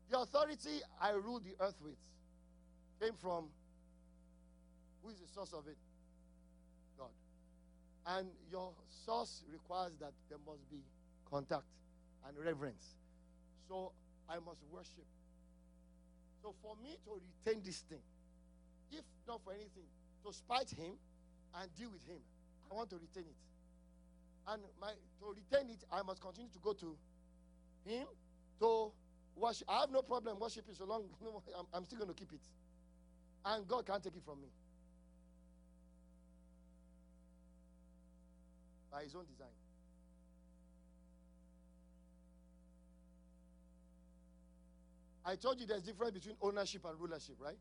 The 0.10 0.20
authority 0.24 0.82
I 1.02 1.12
rule 1.12 1.40
the 1.40 1.62
earth 1.64 1.76
with 1.84 2.00
came 3.02 3.14
from 3.22 3.50
who 5.04 5.10
is 5.10 5.18
the 5.18 5.28
source 5.28 5.54
of 5.54 5.68
it? 5.68 5.78
God. 6.98 7.12
And 8.08 8.28
your 8.52 8.72
source 9.06 9.44
requires 9.52 9.94
that 10.00 10.14
there 10.30 10.40
must 10.46 10.70
be 10.70 10.80
contact 11.30 11.66
and 12.28 12.38
reverence. 12.38 12.96
So 13.68 13.92
I 14.30 14.36
must 14.36 14.64
worship 14.72 15.06
so 16.42 16.54
for 16.62 16.76
me 16.84 16.98
to 17.06 17.20
retain 17.20 17.62
this 17.64 17.80
thing, 17.90 18.02
if 18.92 19.04
not 19.28 19.42
for 19.44 19.54
anything, 19.54 19.88
to 20.26 20.34
spite 20.34 20.70
him 20.72 20.94
and 21.56 21.76
deal 21.76 21.90
with 21.92 22.04
him, 22.08 22.20
I 22.72 22.76
want 22.76 22.90
to 22.92 22.98
retain 22.98 23.24
it. 23.30 23.40
And 24.48 24.62
my 24.80 24.92
to 25.20 25.36
retain 25.36 25.70
it, 25.70 25.84
I 25.92 26.02
must 26.02 26.22
continue 26.22 26.50
to 26.52 26.60
go 26.60 26.74
to 26.74 26.96
him 27.86 28.08
to 28.60 28.92
worship. 29.36 29.68
I 29.70 29.82
have 29.82 29.92
no 29.92 30.02
problem 30.02 30.40
worshiping 30.40 30.76
so 30.76 30.86
long. 30.86 31.04
No, 31.22 31.42
I'm, 31.58 31.66
I'm 31.74 31.86
still 31.86 32.00
going 32.00 32.10
to 32.10 32.16
keep 32.16 32.32
it. 32.34 32.42
And 33.46 33.68
God 33.68 33.86
can't 33.86 34.04
take 34.04 34.16
it 34.16 34.24
from 34.26 34.42
me. 34.42 34.48
By 38.92 39.04
his 39.04 39.16
own 39.16 39.26
design. 39.26 39.54
I 45.30 45.36
told 45.36 45.60
you 45.60 45.68
there's 45.68 45.84
difference 45.84 46.14
between 46.14 46.36
ownership 46.42 46.84
and 46.86 47.00
rulership, 47.00 47.36
right? 47.40 47.58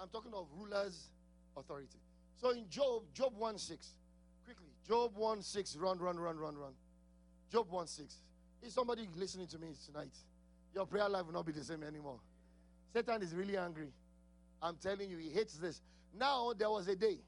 I'm 0.00 0.08
talking 0.08 0.32
of 0.32 0.46
rulers' 0.58 1.10
authority. 1.54 1.98
So 2.40 2.52
in 2.52 2.66
Job, 2.70 3.02
Job 3.12 3.34
1 3.36 3.58
6, 3.58 3.88
quickly, 4.46 4.68
Job 4.88 5.12
1 5.14 5.42
6, 5.42 5.76
run, 5.76 5.98
run, 5.98 6.18
run, 6.18 6.38
run, 6.38 6.56
run. 6.56 6.72
Job 7.52 7.70
1 7.70 7.86
6. 7.86 8.16
Is 8.62 8.72
somebody 8.72 9.06
listening 9.14 9.46
to 9.48 9.58
me 9.58 9.74
tonight? 9.84 10.16
Your 10.74 10.86
prayer 10.86 11.06
life 11.06 11.26
will 11.26 11.34
not 11.34 11.44
be 11.44 11.52
the 11.52 11.62
same 11.62 11.82
anymore. 11.82 12.18
Satan 12.94 13.20
is 13.20 13.34
really 13.34 13.58
angry. 13.58 13.92
I'm 14.62 14.76
telling 14.76 15.10
you, 15.10 15.18
he 15.18 15.28
hates 15.28 15.58
this. 15.58 15.82
Now, 16.18 16.54
there 16.56 16.70
was 16.70 16.88
a 16.88 16.96
day 16.96 17.18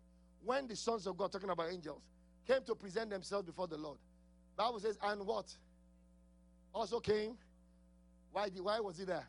when 0.42 0.66
the 0.66 0.77
sons 0.77 1.07
of 1.07 1.18
God, 1.18 1.31
talking 1.31 1.51
about 1.51 1.70
angels, 1.70 2.01
came 2.47 2.62
to 2.64 2.75
present 2.75 3.11
themselves 3.11 3.44
before 3.44 3.66
the 3.66 3.77
Lord. 3.77 3.99
Bible 4.57 4.81
says, 4.81 4.97
and 5.03 5.27
what? 5.27 5.53
Also 6.75 7.01
came. 7.01 7.37
Why, 8.33 8.49
did, 8.49 8.62
why 8.62 8.81
was 8.81 8.97
he 8.97 9.05
there? 9.05 9.27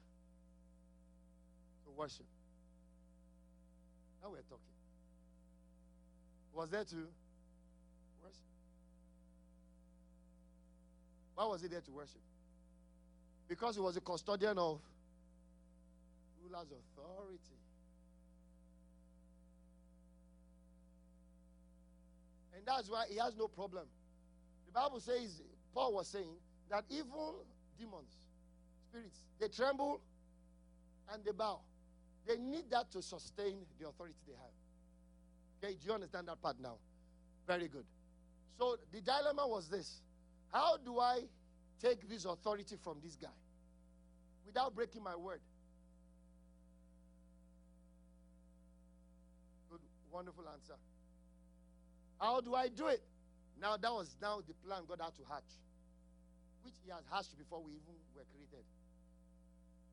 Worship. 1.96 2.26
Now 4.22 4.30
we're 4.30 4.42
talking. 4.42 4.60
Was 6.54 6.70
there 6.70 6.84
to 6.84 6.96
worship? 8.24 8.50
Why 11.36 11.46
was 11.46 11.62
he 11.62 11.68
there 11.68 11.82
to 11.82 11.92
worship? 11.92 12.22
Because 13.48 13.76
he 13.76 13.82
was 13.82 13.98
a 13.98 14.02
custodian 14.02 14.58
of 14.58 14.80
ruler's 16.42 16.68
authority. 16.68 17.40
And 22.56 22.66
that's 22.66 22.90
why 22.90 23.06
he 23.10 23.18
has 23.18 23.36
no 23.38 23.48
problem. 23.48 23.86
The 24.68 24.72
Bible 24.72 25.00
says, 25.00 25.42
Paul 25.74 25.94
was 25.94 26.08
saying, 26.08 26.36
that 26.70 26.84
evil 26.90 27.46
demons, 27.78 28.10
spirits, 28.90 29.22
they 29.40 29.48
tremble 29.48 30.02
and 31.14 31.24
they 31.24 31.32
bow. 31.32 31.60
They 32.28 32.38
need 32.38 32.70
that 32.72 32.92
to 32.92 33.02
sustain 33.02 33.58
the 33.80 33.88
authority 33.88 34.18
they 34.28 34.34
have. 34.34 34.56
Okay, 35.64 35.76
do 35.80 35.88
you 35.88 35.94
understand 35.94 36.28
that 36.28 36.42
part 36.42 36.60
now? 36.60 36.78
Very 37.48 37.68
good. 37.68 37.86
So 38.58 38.78
the 38.92 39.02
dilemma 39.02 39.48
was 39.48 39.68
this 39.70 40.02
How 40.52 40.78
do 40.78 41.00
I 41.00 41.22
take 41.82 42.08
this 42.10 42.26
authority 42.26 42.76
from 42.84 42.98
this 43.04 43.16
guy 43.16 43.28
without 44.46 44.74
breaking 44.74 45.04
my 45.04 45.16
word? 45.16 45.40
Good, 49.70 49.82
wonderful 50.12 50.46
answer. 50.52 50.76
How 52.20 52.42
do 52.42 52.56
I 52.56 52.70
do 52.70 52.88
it? 52.88 53.02
Now 53.62 53.78
that 53.78 53.92
was 53.92 54.16
now 54.22 54.42
the 54.46 54.54
plan 54.68 54.84
God 54.88 55.00
had 55.02 55.14
to 55.16 55.24
hatch, 55.30 55.44
which 56.64 56.74
He 56.84 56.92
has 56.92 57.04
hatched 57.12 57.38
before 57.38 57.62
we 57.62 57.72
even 57.72 57.96
were 58.16 58.24
created. 58.34 58.66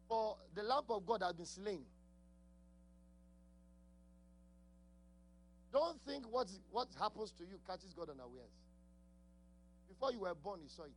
For 0.09 0.37
the 0.55 0.63
Lamb 0.63 0.85
of 0.89 1.07
God 1.07 1.23
has 1.23 1.35
been 1.35 1.47
slain. 1.47 1.85
Don't 5.73 5.99
think 6.07 6.25
what, 6.31 6.49
what 6.71 6.89
happens 7.01 7.33
to 7.39 7.45
you 7.45 7.59
catches 7.67 7.95
God 7.95 8.11
unawares. 8.11 8.53
Before 9.89 10.13
you 10.13 10.21
were 10.21 10.35
born, 10.35 10.61
He 10.63 10.69
saw 10.69 10.85
it. 10.85 10.93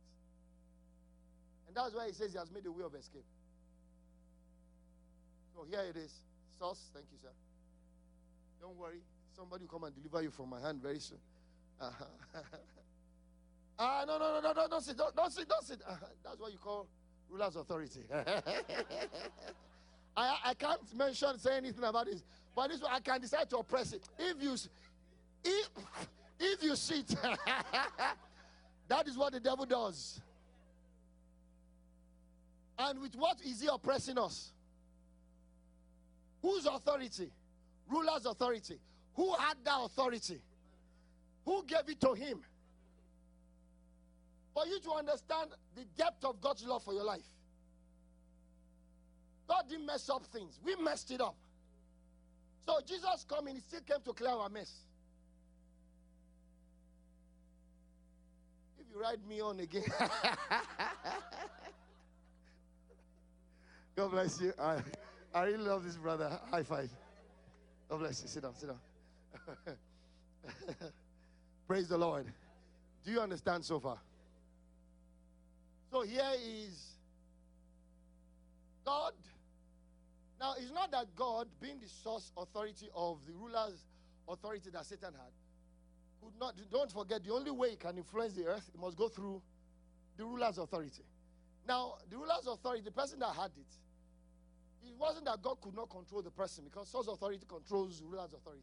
And 1.66 1.76
that's 1.76 1.94
why 1.94 2.06
He 2.06 2.12
says 2.12 2.32
He 2.32 2.38
has 2.38 2.50
made 2.52 2.66
a 2.66 2.72
way 2.72 2.84
of 2.84 2.94
escape. 2.94 3.24
So 5.54 5.64
here 5.68 5.80
it 5.88 5.96
is. 5.96 6.20
Sauce, 6.58 6.90
thank 6.92 7.06
you, 7.10 7.18
sir. 7.22 7.32
Don't 8.60 8.76
worry. 8.76 9.00
Somebody 9.34 9.64
will 9.64 9.70
come 9.70 9.84
and 9.84 9.94
deliver 9.94 10.22
you 10.22 10.30
from 10.30 10.50
my 10.50 10.60
hand 10.60 10.82
very 10.82 11.00
soon. 11.00 11.18
Uh-huh. 11.80 12.04
ah, 13.78 14.04
no, 14.06 14.18
no, 14.18 14.34
no, 14.34 14.40
no, 14.40 14.52
no, 14.52 14.68
don't 14.68 14.82
sit, 14.82 14.96
don't, 14.96 15.14
don't 15.16 15.32
sit, 15.32 15.48
don't 15.48 15.64
sit. 15.64 15.80
Uh-huh. 15.86 16.06
That's 16.24 16.38
what 16.38 16.52
you 16.52 16.58
call 16.58 16.86
ruler's 17.30 17.56
authority. 17.56 18.00
I, 20.16 20.38
I 20.44 20.54
can't 20.54 20.80
mention, 20.96 21.38
say 21.38 21.56
anything 21.56 21.84
about 21.84 22.06
this. 22.06 22.22
But 22.56 22.70
this 22.70 22.80
one, 22.80 22.90
I 22.90 23.00
can 23.00 23.20
decide 23.20 23.50
to 23.50 23.58
oppress 23.58 23.92
it. 23.92 24.08
If 24.18 24.42
you, 24.42 24.54
if, 25.44 25.68
if 26.40 26.62
you 26.62 26.74
sit, 26.74 27.06
that 28.88 29.06
is 29.06 29.18
what 29.18 29.34
the 29.34 29.40
devil 29.40 29.66
does. 29.66 30.22
And 32.78 33.00
with 33.00 33.14
what 33.14 33.42
is 33.42 33.60
he 33.60 33.68
oppressing 33.70 34.18
us? 34.18 34.52
Whose 36.40 36.64
authority? 36.64 37.30
Ruler's 37.90 38.24
authority. 38.24 38.78
Who 39.14 39.34
had 39.34 39.56
that 39.64 39.78
authority? 39.78 40.40
Who 41.44 41.62
gave 41.66 41.88
it 41.88 42.00
to 42.00 42.14
him? 42.14 42.40
For 44.54 44.66
you 44.66 44.80
to 44.80 44.92
understand 44.92 45.50
the 45.74 45.84
depth 45.98 46.24
of 46.24 46.40
God's 46.40 46.64
love 46.64 46.82
for 46.82 46.94
your 46.94 47.04
life. 47.04 47.26
God 49.46 49.64
didn't 49.68 49.84
mess 49.84 50.08
up 50.08 50.24
things, 50.26 50.58
we 50.64 50.74
messed 50.76 51.10
it 51.10 51.20
up. 51.20 51.36
So 52.66 52.80
Jesus 52.84 53.24
coming, 53.28 53.54
he 53.54 53.60
still 53.60 53.80
came 53.80 54.00
to 54.04 54.12
clear 54.12 54.32
our 54.32 54.48
mess. 54.48 54.72
If 58.78 58.86
you 58.92 59.00
ride 59.00 59.24
me 59.28 59.40
on 59.40 59.60
again. 59.60 59.84
God 63.96 64.10
bless 64.10 64.40
you. 64.40 64.52
I, 64.58 64.80
I 65.32 65.44
really 65.44 65.58
love 65.58 65.84
this 65.84 65.96
brother. 65.96 66.40
High 66.50 66.64
five. 66.64 66.90
God 67.88 68.00
bless 68.00 68.20
you. 68.22 68.28
Sit 68.28 68.42
down, 68.42 68.54
sit 68.56 68.68
down. 68.68 68.80
Praise 71.68 71.88
the 71.88 71.96
Lord. 71.96 72.26
Do 73.04 73.12
you 73.12 73.20
understand 73.20 73.64
so 73.64 73.78
far? 73.78 73.98
So 75.92 76.02
here 76.02 76.32
is 76.44 76.96
God. 78.84 79.12
Now, 80.38 80.54
it's 80.58 80.72
not 80.72 80.90
that 80.90 81.06
God, 81.16 81.48
being 81.60 81.78
the 81.80 81.88
source 81.88 82.30
authority 82.36 82.88
of 82.94 83.18
the 83.26 83.32
ruler's 83.32 83.86
authority 84.28 84.70
that 84.70 84.84
Satan 84.84 85.12
had, 85.12 85.32
could 86.22 86.38
not, 86.38 86.54
don't 86.70 86.90
forget, 86.92 87.24
the 87.24 87.32
only 87.32 87.50
way 87.50 87.70
he 87.70 87.76
can 87.76 87.96
influence 87.96 88.34
the 88.34 88.46
earth, 88.46 88.68
he 88.72 88.78
must 88.78 88.96
go 88.96 89.08
through 89.08 89.40
the 90.16 90.24
ruler's 90.24 90.58
authority. 90.58 91.04
Now, 91.66 91.94
the 92.10 92.16
ruler's 92.16 92.46
authority, 92.46 92.82
the 92.82 92.90
person 92.90 93.18
that 93.20 93.34
had 93.34 93.50
it, 93.56 94.88
it 94.88 94.94
wasn't 94.98 95.24
that 95.24 95.42
God 95.42 95.60
could 95.60 95.74
not 95.74 95.90
control 95.90 96.22
the 96.22 96.30
person 96.30 96.64
because 96.64 96.88
source 96.88 97.08
authority 97.08 97.44
controls 97.48 98.02
ruler's 98.04 98.32
authority. 98.32 98.62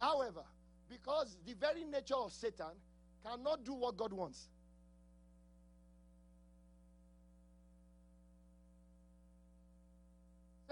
However, 0.00 0.42
because 0.88 1.36
the 1.46 1.54
very 1.54 1.84
nature 1.84 2.16
of 2.16 2.32
Satan 2.32 2.74
cannot 3.24 3.64
do 3.64 3.72
what 3.72 3.96
God 3.96 4.12
wants. 4.12 4.48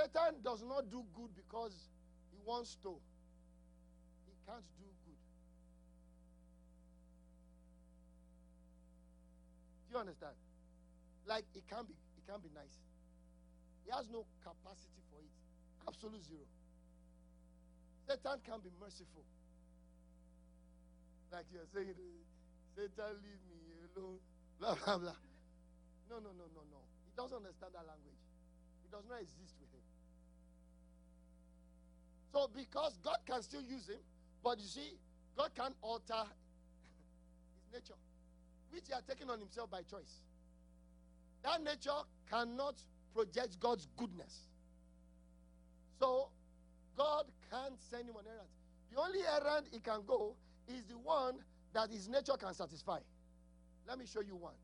Satan 0.01 0.41
does 0.41 0.65
not 0.65 0.89
do 0.89 1.05
good 1.13 1.29
because 1.37 1.77
he 2.33 2.39
wants 2.49 2.81
to. 2.81 2.97
He 4.25 4.33
can't 4.49 4.65
do 4.81 4.89
good. 5.05 5.21
Do 9.85 9.93
you 9.93 10.01
understand? 10.01 10.33
Like 11.29 11.45
it 11.53 11.69
can 11.69 11.85
be, 11.85 11.93
it 12.17 12.25
can 12.25 12.41
be 12.41 12.49
nice. 12.57 12.81
He 13.85 13.93
has 13.93 14.09
no 14.09 14.25
capacity 14.41 15.05
for 15.13 15.21
it. 15.21 15.37
Absolute 15.85 16.25
zero. 16.25 16.49
Satan 18.09 18.41
can 18.41 18.65
be 18.65 18.73
merciful. 18.81 19.29
Like 21.29 21.45
you're 21.53 21.69
saying, 21.77 21.93
Satan, 22.73 23.21
leave 23.21 23.43
me 23.53 23.61
alone. 23.93 24.17
Blah, 24.57 24.81
blah, 24.81 24.97
blah. 24.97 25.21
No, 26.09 26.17
no, 26.25 26.33
no, 26.41 26.49
no, 26.57 26.65
no. 26.73 26.81
He 27.05 27.13
doesn't 27.13 27.37
understand 27.37 27.77
that 27.77 27.85
language. 27.85 28.25
It 28.81 28.91
does 28.91 29.05
not 29.05 29.21
exist 29.21 29.61
with 29.61 29.69
him. 29.77 29.90
So, 32.33 32.49
because 32.55 32.99
God 33.03 33.19
can 33.27 33.43
still 33.43 33.63
use 33.63 33.89
him, 33.89 33.99
but 34.43 34.59
you 34.59 34.67
see, 34.67 34.93
God 35.37 35.51
can 35.55 35.73
alter 35.83 36.23
his 37.63 37.73
nature, 37.73 37.99
which 38.71 38.85
he 38.87 38.93
has 38.93 39.03
taken 39.03 39.29
on 39.31 39.41
himself 39.41 39.71
by 39.71 39.83
choice. 39.83 40.23
That 41.43 41.63
nature 41.63 42.03
cannot 42.31 42.75
project 43.15 43.59
God's 43.59 43.89
goodness. 43.97 44.49
So, 45.99 46.29
God 46.97 47.25
can't 47.51 47.75
send 47.91 48.09
him 48.09 48.17
on 48.17 48.25
errands. 48.27 48.53
The 48.93 49.01
only 49.01 49.21
errand 49.21 49.67
he 49.73 49.81
can 49.81 50.01
go 50.07 50.35
is 50.69 50.85
the 50.85 50.99
one 50.99 51.37
that 51.73 51.91
his 51.91 52.09
nature 52.09 52.37
can 52.39 52.55
satisfy. 52.55 52.99
Let 53.89 53.99
me 53.99 54.05
show 54.07 54.21
you 54.21 54.37
one. 54.37 54.55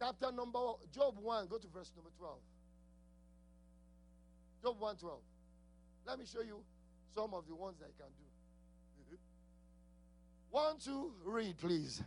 Chapter 0.00 0.32
number 0.32 0.58
Job 0.92 1.14
1, 1.20 1.46
go 1.48 1.58
to 1.58 1.68
verse 1.68 1.92
number 1.94 2.10
12. 2.18 2.38
Job 4.62 4.80
1 4.80 4.96
12. 4.96 5.20
Let 6.06 6.18
me 6.18 6.26
show 6.26 6.42
you 6.42 6.60
some 7.14 7.32
of 7.32 7.46
the 7.48 7.54
ones 7.54 7.78
that 7.80 7.88
he 7.88 7.94
can 7.96 8.12
do. 8.12 8.24
One, 10.54 10.78
two, 10.78 11.10
read, 11.24 11.58
please. 11.58 12.00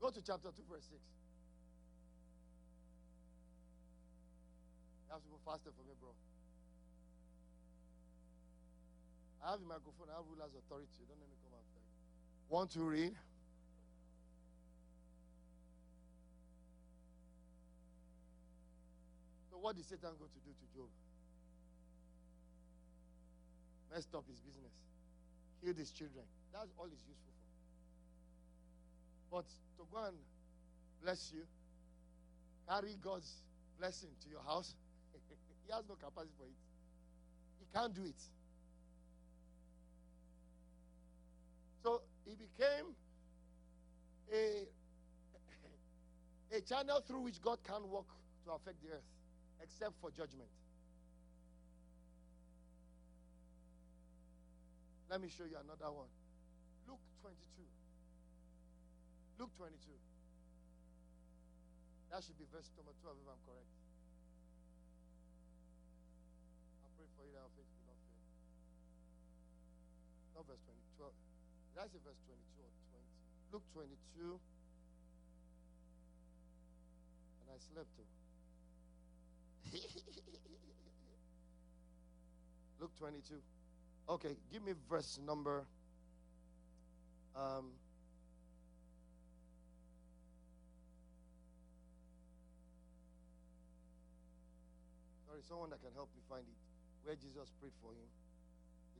Go 0.00 0.10
to 0.10 0.20
chapter 0.20 0.48
2, 0.48 0.62
verse 0.68 0.82
6. 0.90 0.98
You 5.06 5.12
have 5.12 5.22
to 5.22 5.28
go 5.30 5.38
faster 5.46 5.70
for 5.70 5.86
me, 5.86 5.94
bro. 6.00 6.10
I 9.46 9.50
have 9.52 9.60
the 9.60 9.66
microphone, 9.66 10.10
I 10.10 10.18
have 10.18 10.26
ruler's 10.26 10.50
authority. 10.58 11.06
Don't 11.06 11.20
let 11.20 11.30
me. 11.30 11.41
Want 12.52 12.68
to 12.72 12.80
read? 12.80 13.14
So, 19.50 19.56
what 19.56 19.74
did 19.74 19.86
Satan 19.86 20.10
go 20.20 20.26
to 20.26 20.40
do 20.44 20.52
to 20.52 20.66
Job? 20.76 20.90
Messed 23.90 24.14
up 24.14 24.24
his 24.28 24.38
business, 24.40 24.74
killed 25.64 25.78
his 25.78 25.92
children. 25.92 26.26
That's 26.52 26.68
all 26.76 26.84
he's 26.92 27.00
useful 27.08 27.32
for. 29.30 29.40
But 29.40 29.46
to 29.78 29.88
go 29.90 30.04
and 30.04 30.18
bless 31.02 31.32
you, 31.32 31.44
carry 32.68 32.98
God's 33.00 33.32
blessing 33.80 34.10
to 34.24 34.28
your 34.28 34.42
house, 34.42 34.74
he 35.64 35.72
has 35.72 35.84
no 35.88 35.94
capacity 35.94 36.34
for 36.36 36.44
it. 36.44 36.60
He 37.60 37.66
can't 37.72 37.94
do 37.94 38.04
it. 38.04 38.20
He 42.24 42.34
became 42.34 42.94
a, 44.32 44.66
a 46.56 46.60
channel 46.60 47.00
through 47.06 47.20
which 47.20 47.40
God 47.42 47.58
can 47.64 47.88
work 47.90 48.06
to 48.44 48.52
affect 48.52 48.80
the 48.82 48.94
earth, 48.94 49.08
except 49.62 49.92
for 50.00 50.10
judgment. 50.10 50.48
Let 55.10 55.20
me 55.20 55.28
show 55.28 55.44
you 55.44 55.60
another 55.60 55.92
one. 55.92 56.08
Luke 56.88 57.04
22. 57.20 57.36
Luke 59.38 59.52
22. 59.58 59.76
That 62.08 62.24
should 62.24 62.36
be 62.40 62.48
verse 62.48 62.68
number 62.76 62.92
12 63.00 63.20
if 63.20 63.28
I'm 63.28 63.40
correct. 63.44 63.72
I 66.80 66.88
pray 66.96 67.08
for 67.12 67.24
you 67.28 67.32
that 67.36 67.44
our 67.44 67.52
faith 67.52 67.68
will 67.72 67.84
not 67.88 68.00
fail. 68.00 68.20
Not 70.36 70.44
verse 70.48 70.64
20, 70.64 70.80
12. 70.96 71.12
Did 71.72 71.80
I 71.80 71.88
say 71.88 71.96
verse 72.04 72.20
22 72.28 72.60
or 72.60 72.68
20? 72.92 73.00
Luke 73.52 73.64
22. 73.72 74.36
And 77.40 77.48
I 77.48 77.56
slept 77.72 77.88
too. 77.96 78.04
Luke 82.80 82.92
22. 82.98 83.40
Okay, 84.10 84.36
give 84.52 84.62
me 84.62 84.74
verse 84.90 85.18
number. 85.24 85.64
Um, 87.34 87.72
sorry, 95.26 95.40
someone 95.48 95.70
that 95.70 95.80
can 95.80 95.94
help 95.94 96.10
me 96.14 96.20
find 96.28 96.44
it. 96.44 96.56
Where 97.04 97.16
Jesus 97.16 97.50
prayed 97.60 97.72
for 97.80 97.92
him. 97.92 98.08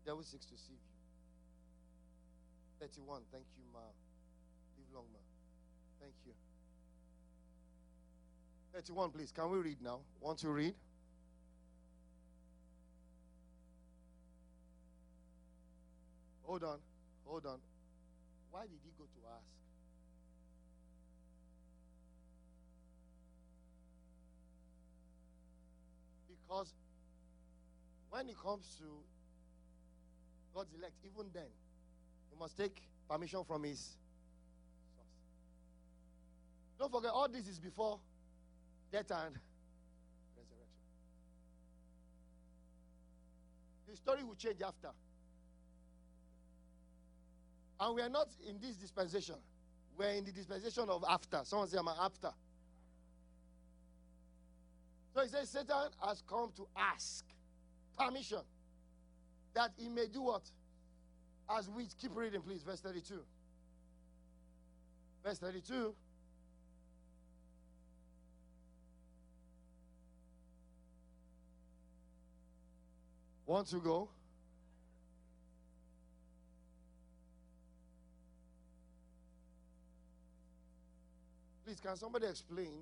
The 0.00 0.04
devil 0.08 0.22
seeks 0.22 0.46
to 0.46 0.52
deceive 0.52 0.80
you. 0.80 0.91
31. 2.82 3.22
Thank 3.30 3.44
you, 3.56 3.62
Ma. 3.72 3.78
Live 4.76 4.92
long, 4.92 5.04
Ma. 5.12 5.20
Thank 6.00 6.14
you. 6.26 6.32
31, 8.74 9.10
please. 9.12 9.30
Can 9.30 9.48
we 9.52 9.58
read 9.58 9.80
now? 9.80 10.00
Want 10.20 10.38
to 10.40 10.48
read? 10.48 10.74
Hold 16.42 16.64
on. 16.64 16.78
Hold 17.24 17.46
on. 17.46 17.58
Why 18.50 18.62
did 18.62 18.80
he 18.82 18.90
go 18.98 19.04
to 19.04 19.20
ask? 19.32 19.46
Because 26.26 26.74
when 28.10 28.28
it 28.28 28.36
comes 28.42 28.76
to 28.80 28.84
God's 30.52 30.74
elect, 30.76 30.94
even 31.04 31.30
then, 31.32 31.46
he 32.32 32.38
must 32.38 32.56
take 32.56 32.82
permission 33.08 33.44
from 33.44 33.64
his 33.64 33.78
source. 33.78 35.06
Don't 36.78 36.90
forget, 36.90 37.10
all 37.12 37.28
this 37.28 37.46
is 37.46 37.58
before 37.58 37.98
death 38.90 39.10
and 39.10 39.34
resurrection. 40.36 40.66
The 43.88 43.96
story 43.96 44.24
will 44.24 44.34
change 44.34 44.62
after. 44.62 44.88
And 47.80 47.94
we 47.94 48.02
are 48.02 48.08
not 48.08 48.28
in 48.48 48.58
this 48.60 48.76
dispensation. 48.76 49.34
We're 49.98 50.10
in 50.10 50.24
the 50.24 50.32
dispensation 50.32 50.88
of 50.88 51.04
after. 51.08 51.40
Someone 51.44 51.68
say, 51.68 51.78
I'm 51.78 51.88
after. 51.88 52.30
So 55.14 55.22
he 55.22 55.28
says, 55.28 55.48
Satan 55.50 55.88
has 56.02 56.22
come 56.26 56.50
to 56.56 56.66
ask 56.76 57.24
permission 57.98 58.40
that 59.54 59.72
he 59.76 59.88
may 59.88 60.06
do 60.06 60.22
what? 60.22 60.42
As 61.54 61.68
we 61.68 61.86
keep 62.00 62.16
reading, 62.16 62.40
please, 62.40 62.62
verse 62.62 62.80
32. 62.80 63.20
Verse 65.22 65.38
32. 65.38 65.94
Want 73.44 73.66
to 73.68 73.76
go? 73.80 74.08
Please, 81.66 81.80
can 81.80 81.96
somebody 81.96 82.26
explain? 82.26 82.72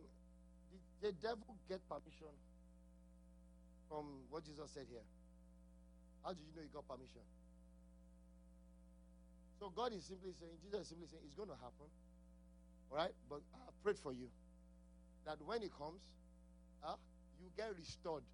Did 1.03 1.17
the 1.17 1.29
devil 1.29 1.57
get 1.69 1.81
permission 1.89 2.31
from 3.89 4.05
what 4.31 4.45
Jesus 4.45 4.71
said 4.73 4.85
here? 4.89 5.01
How 6.23 6.31
did 6.31 6.39
you 6.47 6.55
know 6.55 6.63
he 6.63 6.69
got 6.73 6.87
permission? 6.87 7.23
So 9.61 9.69
God 9.69 9.93
is 9.93 10.09
simply 10.09 10.33
saying, 10.41 10.57
Jesus 10.65 10.89
is 10.89 10.89
simply 10.89 11.07
saying, 11.13 11.21
it's 11.29 11.37
going 11.37 11.53
to 11.53 11.61
happen. 11.61 11.85
All 12.89 12.97
right? 12.97 13.13
But 13.29 13.45
I 13.53 13.69
prayed 13.85 14.01
for 14.01 14.17
you 14.17 14.33
that 15.29 15.37
when 15.45 15.61
it 15.61 15.69
comes, 15.77 16.01
uh, 16.81 16.97
you 17.37 17.53
get 17.53 17.69
restored. 17.77 18.25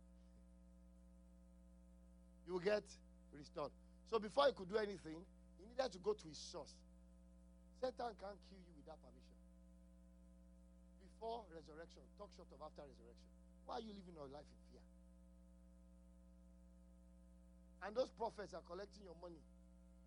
You 2.47 2.63
get 2.63 2.87
restored. 3.35 3.75
So 4.07 4.23
before 4.23 4.47
he 4.47 4.55
could 4.55 4.71
do 4.71 4.79
anything, 4.79 5.19
he 5.59 5.67
needed 5.67 5.91
to 5.91 5.99
go 5.99 6.15
to 6.15 6.27
his 6.31 6.39
source. 6.39 6.79
Satan 7.83 8.15
can't 8.23 8.39
kill 8.47 8.63
you 8.63 8.75
without 8.79 9.03
permission. 9.03 9.35
Before 11.11 11.43
resurrection, 11.51 12.07
talk 12.23 12.31
short 12.39 12.47
of 12.55 12.63
after 12.63 12.87
resurrection. 12.87 13.27
Why 13.67 13.83
are 13.83 13.85
you 13.85 13.91
living 13.91 14.15
your 14.15 14.31
life 14.31 14.47
in 14.47 14.61
fear? 14.71 14.87
And 17.83 17.99
those 17.99 18.15
prophets 18.15 18.55
are 18.55 18.63
collecting 18.63 19.03
your 19.03 19.19
money 19.19 19.43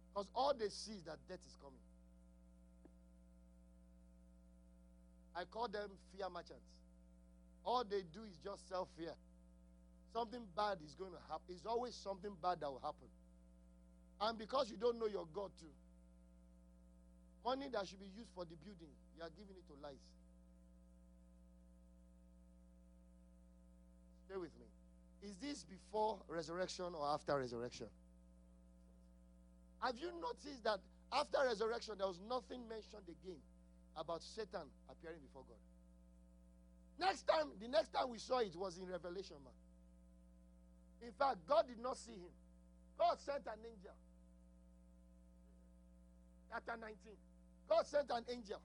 because 0.09 0.27
all 0.35 0.53
they 0.57 0.69
see 0.69 0.93
is 0.93 1.03
that 1.03 1.17
death 1.27 1.39
is 1.47 1.55
coming. 1.61 1.79
I 5.35 5.45
call 5.45 5.67
them 5.67 5.89
fear 6.11 6.27
merchants. 6.29 6.67
All 7.63 7.83
they 7.83 8.01
do 8.11 8.23
is 8.27 8.37
just 8.43 8.67
sell 8.67 8.87
fear. 8.97 9.13
Something 10.11 10.41
bad 10.57 10.79
is 10.83 10.95
going 10.95 11.11
to 11.11 11.21
happen. 11.29 11.45
It's 11.49 11.65
always 11.65 11.95
something 11.95 12.31
bad 12.41 12.59
that 12.61 12.69
will 12.69 12.81
happen. 12.83 13.07
And 14.21 14.37
because 14.37 14.69
you 14.69 14.77
don't 14.77 14.99
know 14.99 15.07
your 15.07 15.27
God 15.33 15.51
too, 15.59 15.71
money 17.45 17.67
that 17.71 17.87
should 17.87 17.99
be 17.99 18.09
used 18.17 18.29
for 18.35 18.43
the 18.43 18.55
building, 18.65 18.91
you 19.15 19.23
are 19.23 19.29
giving 19.37 19.55
it 19.55 19.65
to 19.67 19.75
lies. 19.81 20.03
Stay 24.25 24.35
with 24.35 24.51
me. 24.59 24.67
Is 25.29 25.35
this 25.37 25.63
before 25.63 26.17
resurrection 26.27 26.85
or 26.93 27.07
after 27.07 27.37
resurrection? 27.37 27.87
Have 29.81 29.95
you 29.97 30.11
noticed 30.21 30.63
that 30.63 30.79
after 31.11 31.37
resurrection, 31.45 31.95
there 31.97 32.07
was 32.07 32.19
nothing 32.27 32.67
mentioned 32.67 33.07
again 33.07 33.39
about 33.95 34.21
Satan 34.21 34.67
appearing 34.89 35.19
before 35.21 35.43
God? 35.47 35.57
Next 36.99 37.23
time, 37.27 37.47
the 37.61 37.67
next 37.67 37.93
time 37.93 38.09
we 38.09 38.19
saw 38.19 38.39
it 38.39 38.55
was 38.55 38.77
in 38.77 38.85
Revelation, 38.85 39.37
man. 39.43 39.55
In 41.01 41.13
fact, 41.13 41.37
God 41.47 41.65
did 41.67 41.79
not 41.79 41.97
see 41.97 42.11
him. 42.11 42.35
God 42.97 43.17
sent 43.19 43.47
an 43.47 43.59
angel. 43.63 43.95
Chapter 46.51 46.75
19. 46.75 46.95
God 47.69 47.87
sent 47.87 48.11
an 48.11 48.23
angel 48.29 48.59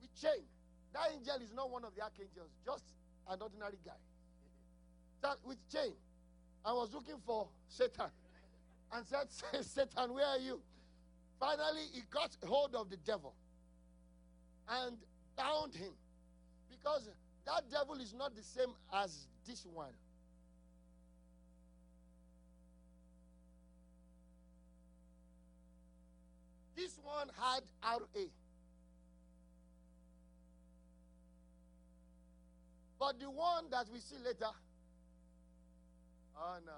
with 0.00 0.14
chain. 0.16 0.40
That 0.94 1.12
angel 1.12 1.36
is 1.42 1.52
not 1.52 1.70
one 1.70 1.84
of 1.84 1.94
the 1.94 2.02
archangels, 2.02 2.48
just 2.64 2.84
an 3.28 3.42
ordinary 3.42 3.78
guy. 3.84 4.00
That 5.20 5.36
with 5.44 5.58
chain. 5.70 5.92
I 6.64 6.72
was 6.72 6.94
looking 6.94 7.20
for 7.26 7.48
Satan 7.68 8.08
and 8.92 9.06
said, 9.06 9.64
Satan, 9.64 10.14
where 10.14 10.26
are 10.26 10.38
you? 10.38 10.60
Finally, 11.38 11.82
he 11.92 12.02
got 12.10 12.30
hold 12.44 12.74
of 12.74 12.90
the 12.90 12.96
devil 12.98 13.34
and 14.68 14.96
bound 15.36 15.74
him 15.74 15.92
because 16.70 17.08
that 17.46 17.62
devil 17.70 17.96
is 17.96 18.14
not 18.14 18.34
the 18.34 18.42
same 18.42 18.72
as 18.92 19.26
this 19.46 19.66
one. 19.66 19.92
This 26.76 26.98
one 27.02 27.28
had 27.40 27.62
RA. 27.82 28.22
But 32.98 33.20
the 33.20 33.30
one 33.30 33.64
that 33.70 33.86
we 33.92 34.00
see 34.00 34.16
later, 34.24 34.50
oh 36.36 36.56
no. 36.64 36.72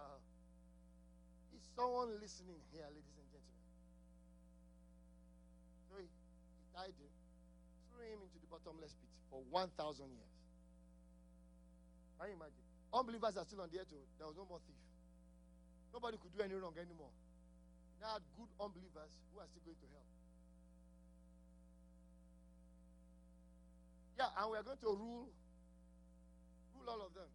Someone 1.76 2.08
listening 2.24 2.56
here, 2.72 2.88
ladies 2.88 3.12
and 3.20 3.28
gentlemen? 3.28 3.60
So 5.92 6.00
he, 6.00 6.08
he 6.08 6.64
tied 6.72 6.96
him, 6.96 7.12
eh, 7.12 7.28
threw 7.92 8.00
him 8.16 8.24
into 8.24 8.40
the 8.40 8.48
bottomless 8.48 8.96
pit 8.96 9.12
for 9.28 9.44
1,000 9.52 9.76
years. 10.08 10.36
Can 12.16 12.32
you 12.32 12.36
imagine? 12.40 12.64
Unbelievers 12.96 13.36
are 13.36 13.44
still 13.44 13.60
on 13.60 13.68
the 13.68 13.76
earth. 13.76 13.92
Oh. 13.92 14.08
There 14.16 14.24
was 14.24 14.40
no 14.40 14.48
more 14.48 14.56
thief. 14.64 14.80
Nobody 15.92 16.16
could 16.16 16.32
do 16.32 16.40
any 16.40 16.56
wrong 16.56 16.72
anymore. 16.80 17.12
Now 18.00 18.24
good 18.40 18.48
unbelievers 18.56 19.12
who 19.28 19.44
are 19.44 19.48
still 19.52 19.68
going 19.68 19.76
to 19.76 19.88
hell. 19.92 20.08
Yeah, 24.16 24.32
and 24.32 24.48
we 24.48 24.56
are 24.56 24.64
going 24.64 24.80
to 24.80 24.92
rule, 24.96 25.28
rule 26.72 26.88
all 26.88 27.04
of 27.04 27.12
them. 27.12 27.28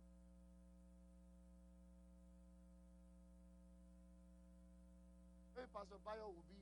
Pastor 5.73 5.95
Bayo 6.05 6.27
will 6.27 6.45
be 6.51 6.59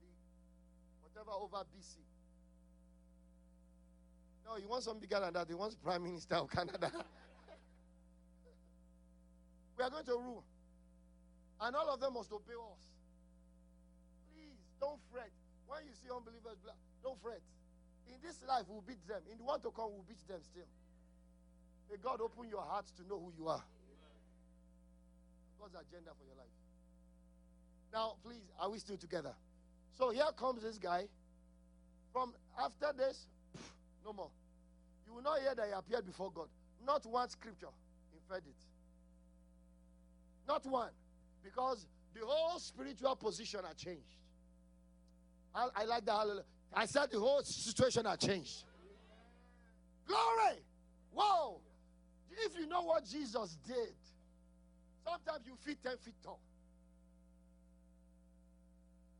the 0.00 0.08
whatever 1.02 1.32
over 1.34 1.64
BC. 1.74 1.98
No, 4.46 4.54
he 4.54 4.66
wants 4.66 4.86
something 4.86 5.00
bigger 5.00 5.20
than 5.20 5.32
that. 5.34 5.48
He 5.48 5.54
wants 5.54 5.74
Prime 5.74 6.02
Minister 6.04 6.36
of 6.36 6.50
Canada. 6.50 6.90
we 9.76 9.84
are 9.84 9.90
going 9.90 10.04
to 10.04 10.12
rule. 10.12 10.44
And 11.60 11.74
all 11.74 11.88
of 11.92 12.00
them 12.00 12.14
must 12.14 12.30
obey 12.32 12.54
us. 12.54 12.82
Please, 14.30 14.54
don't 14.80 15.00
fret. 15.10 15.32
When 15.66 15.82
you 15.84 15.92
see 15.94 16.08
unbelievers, 16.14 16.58
don't 17.02 17.20
fret. 17.20 17.42
In 18.06 18.14
this 18.22 18.38
life, 18.46 18.66
we'll 18.68 18.86
beat 18.86 19.02
them. 19.08 19.22
In 19.32 19.38
the 19.38 19.44
one 19.44 19.60
to 19.62 19.70
come, 19.74 19.90
we'll 19.90 20.06
beat 20.06 20.22
them 20.28 20.38
still. 20.42 20.68
May 21.90 21.96
God 21.96 22.20
open 22.20 22.48
your 22.48 22.62
hearts 22.62 22.92
to 22.98 23.02
know 23.08 23.18
who 23.18 23.32
you 23.36 23.48
are. 23.48 23.64
God's 25.58 25.74
agenda 25.74 26.10
for 26.14 26.24
your 26.24 26.36
life. 26.36 26.65
Now, 27.92 28.14
please, 28.24 28.42
are 28.60 28.70
we 28.70 28.78
still 28.78 28.96
together? 28.96 29.32
So 29.96 30.10
here 30.10 30.24
comes 30.36 30.62
this 30.62 30.78
guy. 30.78 31.06
From 32.12 32.32
after 32.58 32.92
this, 32.96 33.26
no 34.04 34.12
more. 34.12 34.30
You 35.06 35.14
will 35.14 35.22
not 35.22 35.40
hear 35.40 35.54
that 35.54 35.66
he 35.66 35.72
appeared 35.72 36.06
before 36.06 36.30
God. 36.30 36.48
Not 36.84 37.04
one 37.06 37.28
scripture 37.28 37.68
inferred 38.14 38.44
it. 38.46 38.54
Not 40.46 40.64
one. 40.66 40.90
Because 41.42 41.86
the 42.14 42.24
whole 42.24 42.58
spiritual 42.58 43.16
position 43.16 43.60
had 43.66 43.76
changed. 43.76 44.16
I, 45.54 45.68
I 45.76 45.84
like 45.84 46.04
that. 46.06 46.44
I 46.72 46.86
said 46.86 47.10
the 47.10 47.18
whole 47.18 47.42
situation 47.42 48.04
had 48.04 48.20
changed. 48.20 48.64
Glory! 50.06 50.60
Whoa! 51.12 51.60
If 52.30 52.58
you 52.58 52.66
know 52.66 52.82
what 52.82 53.04
Jesus 53.04 53.56
did, 53.66 53.94
sometimes 55.04 55.46
you 55.46 55.54
feel 55.64 55.74
10 55.82 55.96
feet 55.98 56.14
tall. 56.22 56.40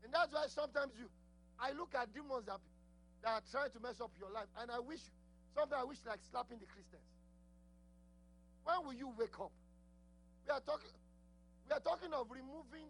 And 0.07 0.15
that's 0.15 0.31
why 0.31 0.47
sometimes 0.47 0.95
you, 0.95 1.11
I 1.59 1.75
look 1.75 1.91
at 1.91 2.07
demons 2.15 2.47
that, 2.47 2.63
that 3.27 3.43
are 3.43 3.43
trying 3.51 3.75
to 3.75 3.79
mess 3.83 3.99
up 3.99 4.15
your 4.15 4.31
life, 4.31 4.47
and 4.55 4.71
I 4.71 4.79
wish, 4.79 5.03
sometimes 5.51 5.83
I 5.83 5.83
wish 5.83 5.99
like 6.07 6.23
slapping 6.31 6.63
the 6.63 6.69
Christians. 6.71 7.03
When 8.63 8.87
will 8.87 8.95
you 8.95 9.11
wake 9.19 9.35
up? 9.35 9.51
We 10.47 10.55
are 10.55 10.63
talking, 10.63 10.95
we 11.67 11.75
are 11.75 11.83
talking 11.83 12.15
of 12.15 12.31
removing 12.31 12.87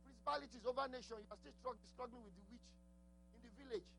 principalities 0.00 0.64
over 0.64 0.88
nation. 0.88 1.20
You 1.20 1.28
are 1.28 1.36
still 1.36 1.76
struggling 1.92 2.24
with 2.24 2.32
the 2.40 2.44
witch 2.48 2.64
in 3.36 3.44
the 3.44 3.52
village. 3.60 3.90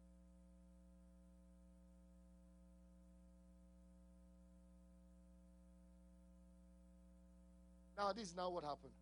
Now, 8.02 8.18
this 8.18 8.30
is 8.30 8.36
now 8.36 8.50
what 8.50 8.64
happened. 8.64 8.98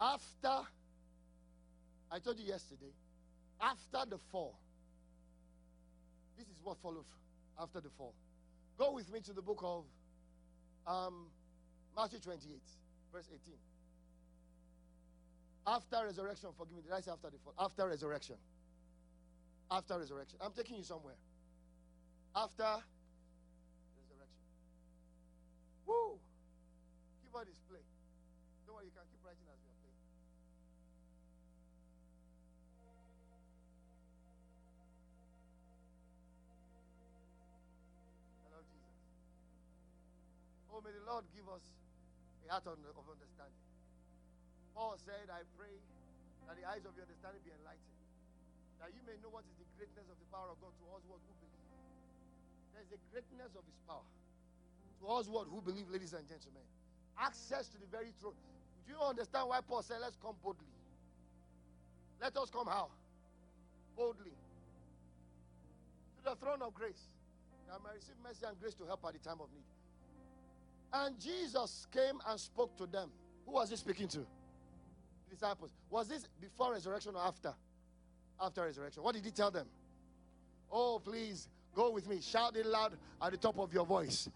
After, 0.00 0.64
I 2.10 2.18
told 2.18 2.38
you 2.38 2.46
yesterday, 2.46 2.92
after 3.60 4.08
the 4.08 4.18
fall, 4.32 4.58
this 6.36 6.46
is 6.46 6.56
what 6.64 6.78
follows 6.82 7.04
after 7.60 7.80
the 7.80 7.90
fall. 7.90 8.14
Go 8.78 8.92
with 8.92 9.12
me 9.12 9.20
to 9.20 9.32
the 9.32 9.42
book 9.42 9.60
of 9.62 9.84
um, 10.86 11.26
Matthew 11.94 12.18
28. 12.18 12.60
verse 13.12 13.28
18. 13.32 13.54
After 15.66 16.04
resurrection, 16.04 16.48
forgive 16.56 16.76
me, 16.76 16.82
did 16.82 16.92
I 16.92 17.00
say 17.00 17.10
after 17.12 17.30
the 17.30 17.38
fall? 17.44 17.54
After 17.58 17.86
resurrection. 17.86 18.36
After 19.70 19.98
resurrection. 19.98 20.38
I'm 20.42 20.52
taking 20.52 20.76
you 20.78 20.84
somewhere. 20.84 21.14
After 22.34 22.64
resurrection. 23.94 24.42
Woo! 25.86 26.18
Keyboard 27.22 27.48
is 27.48 27.60
may 40.90 40.98
the 40.98 41.06
Lord 41.06 41.22
give 41.30 41.46
us 41.46 41.62
a 42.42 42.50
heart 42.50 42.66
of 42.66 42.74
understanding. 42.74 43.62
Paul 44.74 44.98
said, 44.98 45.30
I 45.30 45.46
pray 45.54 45.70
that 46.50 46.58
the 46.58 46.66
eyes 46.66 46.82
of 46.82 46.98
your 46.98 47.06
understanding 47.06 47.46
be 47.46 47.54
enlightened, 47.54 47.94
that 48.82 48.90
you 48.90 48.98
may 49.06 49.14
know 49.22 49.30
what 49.30 49.46
is 49.46 49.54
the 49.54 49.70
greatness 49.78 50.10
of 50.10 50.18
the 50.18 50.26
power 50.34 50.50
of 50.50 50.58
God 50.58 50.74
to 50.74 50.84
us 50.90 51.02
who 51.06 51.14
believe. 51.14 51.62
There's 52.74 52.90
a 52.90 52.98
greatness 53.14 53.54
of 53.54 53.62
his 53.62 53.78
power 53.86 54.02
to 54.02 55.04
us 55.14 55.30
who 55.30 55.62
believe, 55.62 55.86
ladies 55.94 56.10
and 56.10 56.26
gentlemen. 56.26 56.66
Access 57.14 57.70
to 57.70 57.78
the 57.78 57.86
very 57.86 58.10
throne. 58.18 58.34
Do 58.82 58.90
you 58.90 58.98
understand 58.98 59.46
why 59.46 59.62
Paul 59.62 59.86
said, 59.86 60.02
Let's 60.02 60.18
come 60.18 60.34
boldly? 60.42 60.74
Let 62.18 62.34
us 62.34 62.50
come 62.50 62.66
how? 62.66 62.90
Boldly. 63.94 64.34
To 66.18 66.20
the 66.24 66.36
throne 66.36 66.66
of 66.66 66.74
grace. 66.74 67.06
That 67.68 67.78
I 67.78 67.84
may 67.84 67.94
receive 67.94 68.18
mercy 68.24 68.42
and 68.42 68.58
grace 68.58 68.74
to 68.74 68.84
help 68.90 69.04
at 69.06 69.14
the 69.14 69.22
time 69.22 69.38
of 69.38 69.52
need. 69.54 69.68
And 70.92 71.18
Jesus 71.20 71.86
came 71.92 72.18
and 72.28 72.38
spoke 72.40 72.76
to 72.78 72.86
them. 72.86 73.10
Who 73.46 73.52
was 73.52 73.70
he 73.70 73.76
speaking 73.76 74.08
to? 74.08 74.26
disciples. 75.30 75.70
Was 75.88 76.08
this 76.08 76.26
before 76.40 76.72
resurrection 76.72 77.14
or 77.14 77.22
after? 77.22 77.54
After 78.40 78.62
resurrection. 78.62 79.02
What 79.02 79.14
did 79.14 79.24
he 79.24 79.30
tell 79.30 79.50
them? 79.50 79.66
Oh, 80.70 81.00
please 81.02 81.48
go 81.74 81.90
with 81.90 82.08
me. 82.08 82.20
Shout 82.20 82.56
it 82.56 82.66
loud 82.66 82.96
at 83.22 83.30
the 83.30 83.38
top 83.38 83.58
of 83.58 83.72
your 83.72 83.86
voice. 83.86 84.28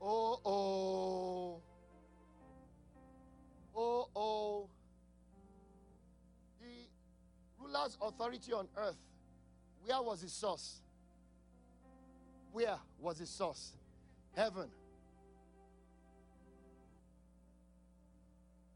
Oh, 0.00 0.40
oh. 0.44 1.60
Oh, 3.76 4.08
oh. 4.16 4.68
The 6.60 6.66
ruler's 7.58 7.96
authority 8.00 8.52
on 8.52 8.68
earth, 8.76 8.96
where 9.84 10.02
was 10.02 10.22
his 10.22 10.32
source? 10.32 10.80
Where 12.52 12.76
was 13.00 13.18
his 13.18 13.30
source? 13.30 13.72
Heaven. 14.36 14.68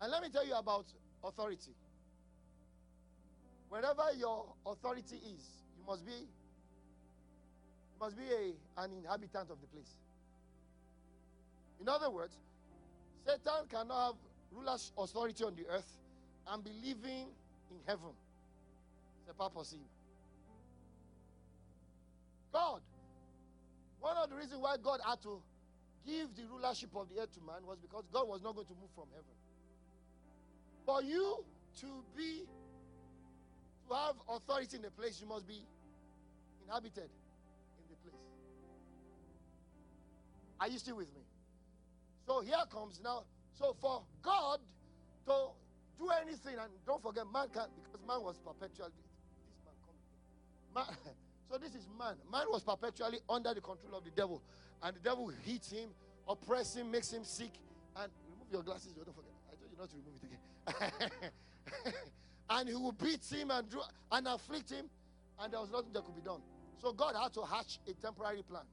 And 0.00 0.10
let 0.12 0.22
me 0.22 0.28
tell 0.28 0.46
you 0.46 0.54
about 0.54 0.84
authority. 1.22 1.74
Wherever 3.68 4.04
your 4.16 4.46
authority 4.66 5.16
is, 5.16 5.48
you 5.78 5.84
must 5.86 6.04
be 6.04 6.12
you 6.12 8.00
must 8.00 8.16
be 8.16 8.24
a, 8.24 8.82
an 8.82 8.92
inhabitant 8.92 9.50
of 9.50 9.60
the 9.60 9.66
place. 9.68 9.96
In 11.80 11.88
other 11.88 12.10
words, 12.10 12.34
Satan 13.26 13.66
cannot 13.70 14.06
have 14.06 14.14
ruler's 14.52 14.92
authority 14.98 15.44
on 15.44 15.54
the 15.56 15.66
earth 15.68 15.90
and 16.48 16.62
be 16.62 16.70
living 16.84 17.26
in 17.70 17.78
heaven. 17.86 18.12
C'est 19.26 19.36
pas 19.36 19.48
possible. 19.48 19.88
God, 22.52 22.80
one 24.04 24.18
of 24.18 24.28
the 24.28 24.36
reasons 24.36 24.60
why 24.60 24.76
God 24.76 25.00
had 25.00 25.22
to 25.22 25.40
give 26.04 26.28
the 26.36 26.44
rulership 26.52 26.90
of 26.94 27.08
the 27.08 27.22
earth 27.22 27.32
to 27.32 27.40
man 27.40 27.64
was 27.64 27.78
because 27.80 28.04
God 28.12 28.28
was 28.28 28.42
not 28.42 28.54
going 28.54 28.66
to 28.66 28.74
move 28.74 28.92
from 28.94 29.08
heaven. 29.16 29.32
For 30.84 31.02
you 31.02 31.42
to 31.80 31.86
be, 32.14 32.44
to 33.88 33.94
have 33.94 34.16
authority 34.28 34.76
in 34.76 34.84
a 34.84 34.90
place, 34.90 35.18
you 35.22 35.26
must 35.26 35.48
be 35.48 35.64
inhabited 36.66 37.08
in 37.08 37.84
the 37.88 37.96
place. 38.04 38.20
Are 40.60 40.68
you 40.68 40.78
still 40.78 40.96
with 40.96 41.08
me? 41.14 41.22
So 42.26 42.42
here 42.42 42.60
comes 42.70 43.00
now. 43.02 43.24
So 43.58 43.74
for 43.80 44.02
God 44.22 44.60
to 45.24 45.48
do 45.98 46.10
anything, 46.20 46.60
and 46.60 46.68
don't 46.84 47.00
forget, 47.00 47.24
man 47.32 47.48
can't, 47.54 47.70
because 47.82 48.06
man 48.06 48.20
was 48.20 48.36
perpetually, 48.44 48.92
this 49.48 49.56
man, 49.64 50.84
come 50.84 50.94
man, 51.08 51.14
so 51.54 51.58
this 51.58 51.74
is 51.76 51.86
man. 51.96 52.14
Man 52.32 52.46
was 52.50 52.64
perpetually 52.64 53.18
under 53.30 53.54
the 53.54 53.60
control 53.60 53.98
of 53.98 54.04
the 54.04 54.10
devil. 54.10 54.42
And 54.82 54.96
the 54.96 55.00
devil 55.00 55.30
hits 55.44 55.70
him, 55.70 55.88
oppresses 56.28 56.76
him, 56.76 56.90
makes 56.90 57.12
him 57.12 57.22
sick. 57.22 57.52
And 57.96 58.10
remove 58.28 58.50
your 58.50 58.62
glasses, 58.62 58.92
don't 58.94 59.14
forget. 59.14 59.30
I 59.46 59.54
told 59.54 59.70
you 59.70 59.78
not 59.78 59.90
to 59.90 59.96
remove 59.96 60.18
it 60.18 61.12
again. 61.12 61.94
and 62.50 62.68
he 62.68 62.74
would 62.74 62.98
beat 62.98 63.24
him 63.30 63.52
and, 63.52 63.66
and 64.10 64.26
afflict 64.26 64.70
him, 64.70 64.86
and 65.38 65.52
there 65.52 65.60
was 65.60 65.70
nothing 65.70 65.92
that 65.92 66.04
could 66.04 66.16
be 66.16 66.22
done. 66.22 66.40
So 66.82 66.92
God 66.92 67.14
had 67.14 67.32
to 67.34 67.42
hatch 67.42 67.78
a 67.86 67.92
temporary 68.02 68.42
plan. 68.42 68.66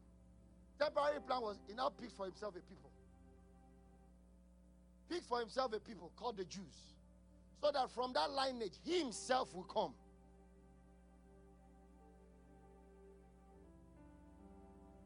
Temporary 0.80 1.22
plan 1.22 1.42
was 1.42 1.60
he 1.68 1.76
now 1.76 1.90
picked 1.90 2.18
for 2.18 2.26
himself 2.26 2.56
a 2.56 2.62
people. 2.62 2.90
Picked 5.08 5.26
for 5.26 5.40
himself 5.40 5.72
a 5.74 5.80
people 5.80 6.12
called 6.16 6.38
the 6.38 6.46
Jews. 6.46 6.96
So 7.62 7.70
that 7.72 7.92
from 7.92 8.14
that 8.14 8.32
lineage, 8.32 8.74
he 8.84 9.00
himself 9.00 9.54
will 9.54 9.70
come. 9.70 9.94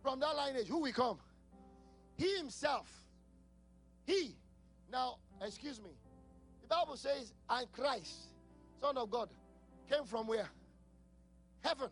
From 0.06 0.20
that 0.20 0.36
lineage, 0.36 0.68
who 0.68 0.78
will 0.78 0.94
come? 0.94 1.18
He 2.16 2.38
himself. 2.38 2.88
He. 4.06 4.36
Now, 4.92 5.16
excuse 5.42 5.82
me. 5.82 5.90
The 6.62 6.68
Bible 6.68 6.96
says, 6.96 7.34
and 7.50 7.72
Christ, 7.72 8.28
Son 8.80 8.96
of 8.98 9.10
God, 9.10 9.30
came 9.90 10.04
from 10.04 10.28
where? 10.28 10.48
Heaven. 11.62 11.90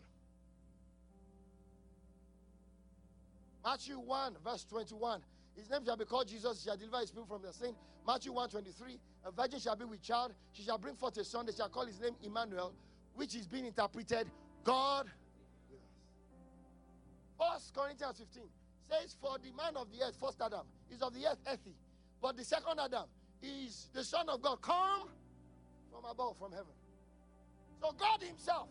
Matthew 3.64 3.98
1, 3.98 4.36
verse 4.44 4.64
21. 4.70 5.20
His 5.56 5.68
name 5.68 5.84
shall 5.84 5.96
be 5.96 6.04
called 6.04 6.28
Jesus, 6.28 6.62
he 6.62 6.68
shall 6.68 6.76
deliver 6.76 6.98
his 6.98 7.10
people 7.10 7.26
from 7.26 7.42
their 7.42 7.52
sin. 7.52 7.74
Matthew 8.06 8.32
1, 8.32 8.48
23. 8.48 8.96
A 9.24 9.32
virgin 9.32 9.58
shall 9.58 9.74
be 9.74 9.86
with 9.86 10.02
child, 10.02 10.34
she 10.52 10.62
shall 10.62 10.78
bring 10.78 10.94
forth 10.94 11.16
a 11.16 11.24
son, 11.24 11.46
they 11.46 11.52
shall 11.52 11.68
call 11.68 11.84
his 11.84 12.00
name 12.00 12.14
Emmanuel, 12.22 12.74
which 13.16 13.34
is 13.34 13.48
being 13.48 13.66
interpreted 13.66 14.30
God. 14.62 15.10
First 17.38 17.74
Corinthians 17.74 18.18
15 18.18 18.42
says, 18.90 19.16
For 19.20 19.36
the 19.38 19.52
man 19.52 19.76
of 19.76 19.88
the 19.90 20.04
earth, 20.04 20.16
first 20.20 20.40
Adam, 20.40 20.66
is 20.90 21.02
of 21.02 21.12
the 21.14 21.26
earth 21.26 21.38
earthy, 21.50 21.74
but 22.20 22.36
the 22.36 22.44
second 22.44 22.78
Adam 22.78 23.04
is 23.42 23.88
the 23.92 24.04
Son 24.04 24.28
of 24.28 24.40
God 24.40 24.60
come 24.62 25.08
from 25.90 26.04
above, 26.10 26.36
from 26.38 26.52
heaven. 26.52 26.74
So 27.80 27.92
God 27.92 28.22
Himself. 28.22 28.68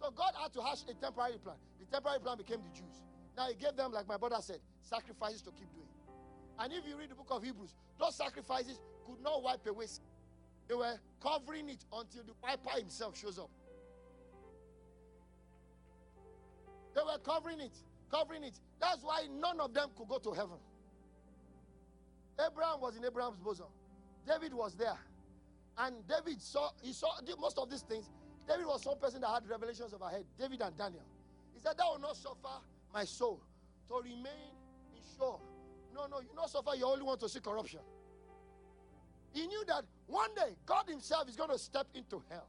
So 0.00 0.10
God 0.10 0.32
had 0.40 0.52
to 0.52 0.62
hatch 0.62 0.80
a 0.88 0.94
temporary 0.94 1.38
plan. 1.38 1.56
The 1.80 1.86
temporary 1.86 2.20
plan 2.20 2.36
became 2.38 2.60
the 2.62 2.70
Jews. 2.70 3.02
Now 3.36 3.48
He 3.48 3.54
gave 3.54 3.76
them, 3.76 3.92
like 3.92 4.06
my 4.06 4.16
brother 4.16 4.36
said, 4.40 4.58
sacrifices 4.82 5.42
to 5.42 5.50
keep 5.50 5.72
doing. 5.74 5.88
And 6.58 6.72
if 6.72 6.86
you 6.86 6.96
read 6.98 7.10
the 7.10 7.14
book 7.14 7.28
of 7.30 7.42
Hebrews, 7.42 7.74
those 7.98 8.16
sacrifices 8.16 8.80
could 9.06 9.22
not 9.22 9.42
wipe 9.42 9.66
away. 9.66 9.86
Sin. 9.86 10.04
They 10.68 10.74
were 10.74 10.98
covering 11.22 11.68
it 11.70 11.84
until 11.92 12.22
the 12.24 12.32
wiper 12.42 12.78
himself 12.78 13.16
shows 13.16 13.38
up. 13.38 13.50
They 16.94 17.02
were 17.02 17.18
covering 17.18 17.60
it, 17.60 17.72
covering 18.10 18.44
it. 18.44 18.58
That's 18.80 19.02
why 19.02 19.26
none 19.40 19.60
of 19.60 19.74
them 19.74 19.88
could 19.96 20.08
go 20.08 20.18
to 20.18 20.32
heaven. 20.32 20.58
Abraham 22.38 22.80
was 22.80 22.96
in 22.96 23.04
Abraham's 23.04 23.38
bosom. 23.38 23.66
David 24.26 24.54
was 24.54 24.74
there. 24.74 24.98
And 25.78 25.94
David 26.08 26.40
saw, 26.40 26.70
he 26.82 26.92
saw 26.92 27.08
most 27.40 27.58
of 27.58 27.70
these 27.70 27.82
things. 27.82 28.10
David 28.46 28.66
was 28.66 28.82
some 28.82 28.98
person 28.98 29.20
that 29.20 29.28
had 29.28 29.48
revelations 29.48 29.92
of 29.92 30.00
head. 30.10 30.24
David 30.38 30.60
and 30.62 30.76
Daniel. 30.76 31.04
He 31.54 31.60
said, 31.60 31.76
Thou 31.76 31.92
will 31.92 32.00
not 32.00 32.16
suffer 32.16 32.62
my 32.92 33.04
soul 33.04 33.40
to 33.88 33.94
remain 34.02 34.54
in 34.94 35.02
sure. 35.16 35.40
No, 35.94 36.06
no, 36.06 36.20
you 36.20 36.28
not 36.34 36.50
suffer, 36.50 36.70
you 36.76 36.84
only 36.84 37.02
want 37.02 37.20
to 37.20 37.28
see 37.28 37.40
corruption. 37.40 37.80
He 39.32 39.46
knew 39.46 39.64
that 39.66 39.84
one 40.06 40.34
day 40.34 40.56
God 40.64 40.84
Himself 40.88 41.28
is 41.28 41.36
going 41.36 41.50
to 41.50 41.58
step 41.58 41.86
into 41.94 42.22
hell 42.30 42.48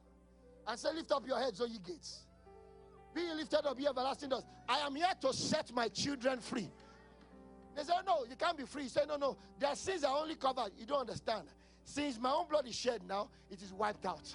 and 0.67 0.79
say, 0.79 0.89
Lift 0.93 1.11
up 1.11 1.27
your 1.27 1.39
heads, 1.39 1.59
O 1.61 1.65
ye 1.65 1.79
gates. 1.85 2.25
Be 3.19 3.33
lifted 3.33 3.65
up, 3.65 3.77
ye 3.77 3.87
everlasting 3.87 4.29
doors. 4.29 4.43
I 4.67 4.79
am 4.79 4.95
here 4.95 5.07
to 5.21 5.33
set 5.33 5.73
my 5.73 5.89
children 5.89 6.39
free. 6.39 6.69
They 7.75 7.83
say, 7.83 7.93
oh, 7.93 8.01
No, 8.05 8.25
you 8.29 8.35
can't 8.37 8.57
be 8.57 8.63
free. 8.63 8.83
He 8.83 8.89
said, 8.89 9.07
No, 9.07 9.17
no, 9.17 9.37
their 9.59 9.75
sins 9.75 10.05
are 10.05 10.17
only 10.17 10.35
covered. 10.35 10.71
You 10.77 10.85
don't 10.85 11.01
understand. 11.01 11.43
Since 11.83 12.19
my 12.19 12.31
own 12.31 12.47
blood 12.47 12.65
is 12.67 12.75
shed 12.75 13.01
now, 13.07 13.29
it 13.51 13.61
is 13.61 13.73
wiped 13.73 14.05
out. 14.05 14.33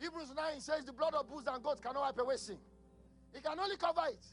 Hebrews 0.00 0.32
9 0.34 0.60
says 0.60 0.84
the 0.84 0.92
blood 0.92 1.14
of 1.14 1.28
bulls 1.28 1.44
and 1.46 1.62
goats 1.62 1.80
cannot 1.80 2.00
wipe 2.00 2.18
away 2.18 2.36
sin. 2.36 2.58
It 3.34 3.44
can 3.44 3.58
only 3.58 3.76
cover 3.76 4.02
it. 4.08 4.24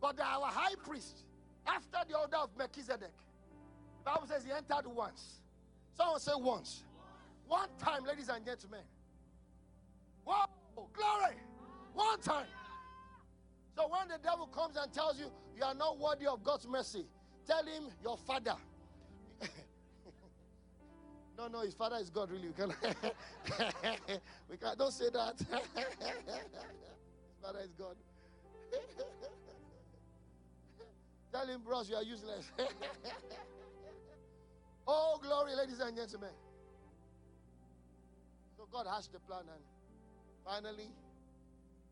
But 0.00 0.18
our 0.20 0.46
high 0.46 0.74
priest, 0.84 1.24
after 1.66 1.98
the 2.08 2.18
order 2.18 2.36
of 2.36 2.50
Melchizedek, 2.58 3.12
the 3.98 4.10
Bible 4.10 4.26
says 4.26 4.44
he 4.44 4.50
entered 4.50 4.86
once. 4.86 5.40
Someone 5.96 6.20
say 6.20 6.32
once. 6.36 6.84
One 7.50 7.68
time, 7.80 8.04
ladies 8.04 8.28
and 8.28 8.44
gentlemen. 8.44 8.82
Whoa, 10.24 10.46
glory. 10.92 11.34
One 11.94 12.20
time. 12.20 12.46
So 13.74 13.88
when 13.88 14.06
the 14.06 14.18
devil 14.22 14.46
comes 14.46 14.76
and 14.76 14.92
tells 14.92 15.18
you 15.18 15.26
you 15.56 15.64
are 15.64 15.74
not 15.74 15.98
worthy 15.98 16.28
of 16.28 16.44
God's 16.44 16.68
mercy, 16.68 17.04
tell 17.48 17.64
him 17.64 17.88
your 18.04 18.16
father. 18.16 18.54
no, 21.36 21.48
no, 21.48 21.62
his 21.62 21.74
father 21.74 21.96
is 21.96 22.08
God, 22.08 22.30
really. 22.30 22.46
We 22.50 22.54
can 22.54 22.72
we 24.48 24.56
can 24.56 24.78
don't 24.78 24.92
say 24.92 25.10
that. 25.12 25.34
his 25.40 25.48
father 27.42 27.58
is 27.64 27.72
God. 27.76 27.96
tell 31.32 31.48
him, 31.48 31.62
bros, 31.64 31.90
you 31.90 31.96
are 31.96 32.04
useless. 32.04 32.48
oh, 34.86 35.18
glory, 35.20 35.56
ladies 35.56 35.80
and 35.80 35.96
gentlemen. 35.96 36.30
God 38.72 38.86
hatched 38.86 39.12
the 39.12 39.18
plan 39.26 39.42
and 39.50 39.62
finally 40.46 40.86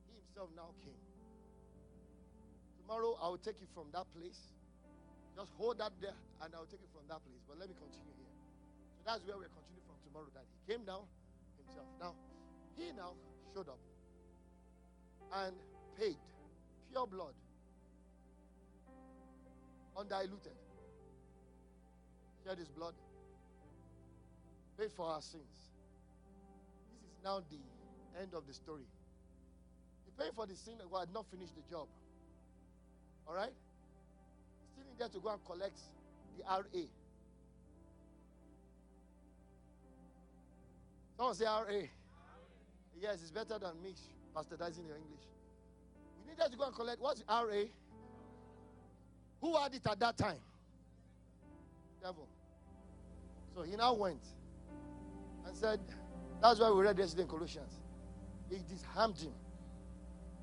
he 0.06 0.12
himself 0.14 0.48
now 0.54 0.70
came. 0.86 1.02
Tomorrow 2.80 3.18
I 3.20 3.28
will 3.28 3.42
take 3.42 3.60
you 3.60 3.66
from 3.74 3.90
that 3.92 4.06
place. 4.14 4.54
Just 5.34 5.50
hold 5.58 5.78
that 5.78 5.92
there 6.00 6.14
and 6.42 6.54
I 6.54 6.58
will 6.58 6.70
take 6.70 6.80
you 6.80 6.90
from 6.94 7.02
that 7.10 7.18
place. 7.26 7.42
But 7.50 7.58
let 7.58 7.68
me 7.68 7.74
continue 7.74 8.14
here. 8.14 8.34
So 8.94 9.02
that's 9.06 9.26
where 9.26 9.36
we're 9.36 9.50
continuing 9.50 9.86
from 9.90 9.98
tomorrow. 10.06 10.30
That 10.34 10.46
he 10.46 10.56
came 10.70 10.86
down 10.86 11.02
himself. 11.58 11.86
Now, 11.98 12.14
he 12.78 12.94
now 12.94 13.18
showed 13.54 13.68
up 13.68 13.82
and 15.34 15.54
paid 15.98 16.16
pure 16.90 17.06
blood, 17.06 17.34
undiluted. 19.98 20.54
Shed 22.46 22.58
his 22.58 22.68
blood, 22.68 22.94
paid 24.78 24.92
for 24.92 25.06
our 25.06 25.20
sins. 25.20 25.74
Now 27.24 27.42
the 27.50 28.20
end 28.20 28.34
of 28.34 28.46
the 28.46 28.52
story. 28.52 28.86
He 30.04 30.22
paid 30.22 30.32
for 30.34 30.46
the 30.46 30.54
sin 30.54 30.74
who 30.88 30.98
had 30.98 31.12
not 31.12 31.26
finished 31.30 31.54
the 31.54 31.62
job. 31.70 31.88
All 33.26 33.34
right? 33.34 33.52
Still 34.72 34.84
needed 34.90 35.12
to 35.12 35.20
go 35.20 35.30
and 35.30 35.44
collect 35.44 35.78
the 36.36 36.44
RA. 36.44 36.82
Someone 41.16 41.34
say 41.34 41.44
RA. 41.44 41.88
Yes, 43.00 43.18
it's 43.22 43.30
better 43.30 43.58
than 43.58 43.82
me 43.82 43.94
bastardizing 44.34 44.86
your 44.86 44.96
English. 44.96 45.26
We 46.24 46.30
needed 46.32 46.52
to 46.52 46.56
go 46.56 46.64
and 46.64 46.74
collect 46.74 47.00
what's 47.00 47.24
RA? 47.28 47.64
Who 49.40 49.56
had 49.56 49.74
it 49.74 49.86
at 49.86 49.98
that 50.00 50.16
time? 50.16 50.40
Devil. 52.02 52.28
So 53.54 53.62
he 53.62 53.76
now 53.76 53.94
went 53.94 54.22
and 55.46 55.56
said, 55.56 55.80
That's 56.42 56.60
why 56.60 56.70
we 56.70 56.82
read 56.82 56.98
yesterday 56.98 57.22
in 57.22 57.28
Colossians. 57.28 57.80
He 58.50 58.58
disarmed 58.68 59.18
him. 59.18 59.32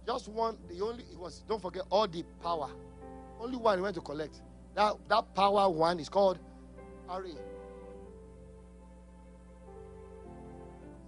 Just 0.05 0.27
one, 0.27 0.57
the 0.69 0.83
only, 0.83 1.03
it 1.03 1.17
was, 1.17 1.43
don't 1.47 1.61
forget, 1.61 1.83
all 1.89 2.07
the 2.07 2.23
power. 2.41 2.69
Only 3.39 3.57
one 3.57 3.77
he 3.77 3.81
went 3.81 3.95
to 3.95 4.01
collect. 4.01 4.41
That, 4.75 4.95
that 5.09 5.33
power 5.33 5.69
one 5.69 5.99
is 5.99 6.09
called 6.09 6.37
RA. 7.07 7.21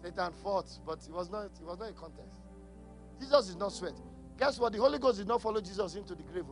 Satan 0.02 0.32
fought, 0.42 0.68
but 0.86 1.00
it 1.08 1.14
was 1.14 1.30
not, 1.30 1.46
it 1.46 1.66
was 1.66 1.78
not 1.78 1.90
a 1.90 1.94
contest. 1.94 2.30
Jesus 3.20 3.50
is 3.50 3.56
not 3.56 3.72
sweat. 3.72 3.94
Guess 4.40 4.60
what? 4.60 4.72
The 4.72 4.80
Holy 4.80 5.00
Ghost 5.00 5.18
did 5.18 5.28
not 5.28 5.42
follow 5.42 5.60
Jesus 5.60 5.96
into 5.96 6.16
the 6.16 6.24
grave. 6.24 6.46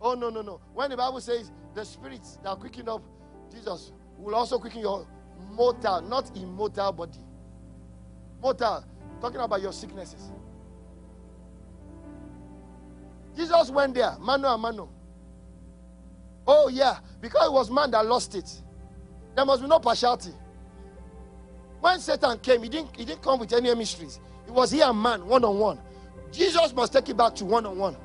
Oh, 0.00 0.14
no, 0.14 0.30
no, 0.30 0.42
no. 0.42 0.60
When 0.72 0.90
the 0.90 0.96
Bible 0.96 1.20
says 1.20 1.50
the 1.74 1.84
spirits 1.84 2.38
that 2.42 2.58
quicken 2.60 2.88
up 2.88 3.02
Jesus 3.54 3.92
will 4.18 4.34
also 4.34 4.58
quicken 4.58 4.80
your 4.80 5.06
mortal, 5.50 6.00
not 6.02 6.36
immortal 6.36 6.92
body. 6.92 7.18
Mortal, 8.40 8.84
talking 9.20 9.40
about 9.40 9.60
your 9.60 9.72
sicknesses. 9.72 10.30
Jesus 13.36 13.70
went 13.70 13.94
there, 13.94 14.16
mano 14.20 14.48
a 14.48 14.58
mano. 14.58 14.88
Oh, 16.46 16.68
yeah, 16.68 16.98
because 17.20 17.46
it 17.48 17.52
was 17.52 17.70
man 17.70 17.90
that 17.92 18.04
lost 18.06 18.34
it. 18.34 18.50
There 19.34 19.44
must 19.44 19.62
be 19.62 19.68
no 19.68 19.78
partiality. 19.80 20.30
When 21.80 21.98
Satan 22.00 22.38
came, 22.38 22.62
he 22.62 22.68
didn't, 22.68 22.94
he 22.96 23.04
didn't 23.04 23.22
come 23.22 23.40
with 23.40 23.52
any 23.52 23.74
mysteries. 23.74 24.20
It 24.46 24.52
was 24.52 24.70
he 24.70 24.80
and 24.80 25.00
man, 25.00 25.26
one 25.26 25.44
on 25.44 25.58
one. 25.58 25.78
Jesus 26.30 26.72
must 26.74 26.92
take 26.92 27.08
it 27.08 27.16
back 27.16 27.34
to 27.36 27.44
one 27.44 27.66
on 27.66 27.78
one. 27.78 27.96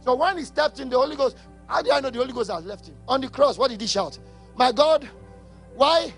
So 0.00 0.14
when 0.14 0.38
he 0.38 0.44
stepped 0.44 0.80
in, 0.80 0.88
the 0.88 0.96
Holy 0.96 1.16
Ghost, 1.16 1.36
how 1.66 1.82
do 1.82 1.90
I 1.90 2.00
know 2.00 2.10
the 2.10 2.18
Holy 2.18 2.32
Ghost 2.32 2.50
has 2.50 2.64
left 2.64 2.86
him? 2.88 2.94
On 3.08 3.20
the 3.20 3.28
cross, 3.28 3.58
what 3.58 3.70
did 3.70 3.80
he 3.80 3.86
shout? 3.86 4.18
My 4.56 4.70
God, 4.70 5.08
why? 5.74 6.12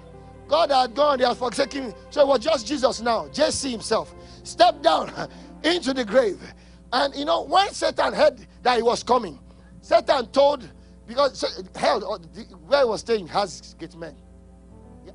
God 0.49 0.71
had 0.71 0.95
gone, 0.95 1.19
they 1.19 1.25
had 1.25 1.37
forsaken. 1.37 1.95
So 2.11 2.23
it 2.23 2.29
was 2.29 2.41
just 2.41 2.67
Jesus 2.67 3.01
now, 3.01 3.27
JC 3.29 3.71
himself, 3.71 4.15
stepped 4.45 4.83
down 4.83 5.13
into 5.65 5.93
the 5.93 6.05
grave. 6.05 6.41
And 6.93 7.15
you 7.15 7.25
know, 7.25 7.43
when 7.43 7.73
Satan 7.73 8.13
heard 8.13 8.39
that 8.63 8.77
he 8.77 8.83
was 8.83 9.03
coming, 9.03 9.39
Satan 9.81 10.27
told, 10.29 10.69
because 11.07 11.45
hell, 11.75 12.13
uh, 12.13 12.19
where 12.67 12.81
he 12.81 12.89
was 12.89 13.01
staying 13.01 13.27
has 13.29 13.75
gate 13.79 13.97
men. 13.97 14.15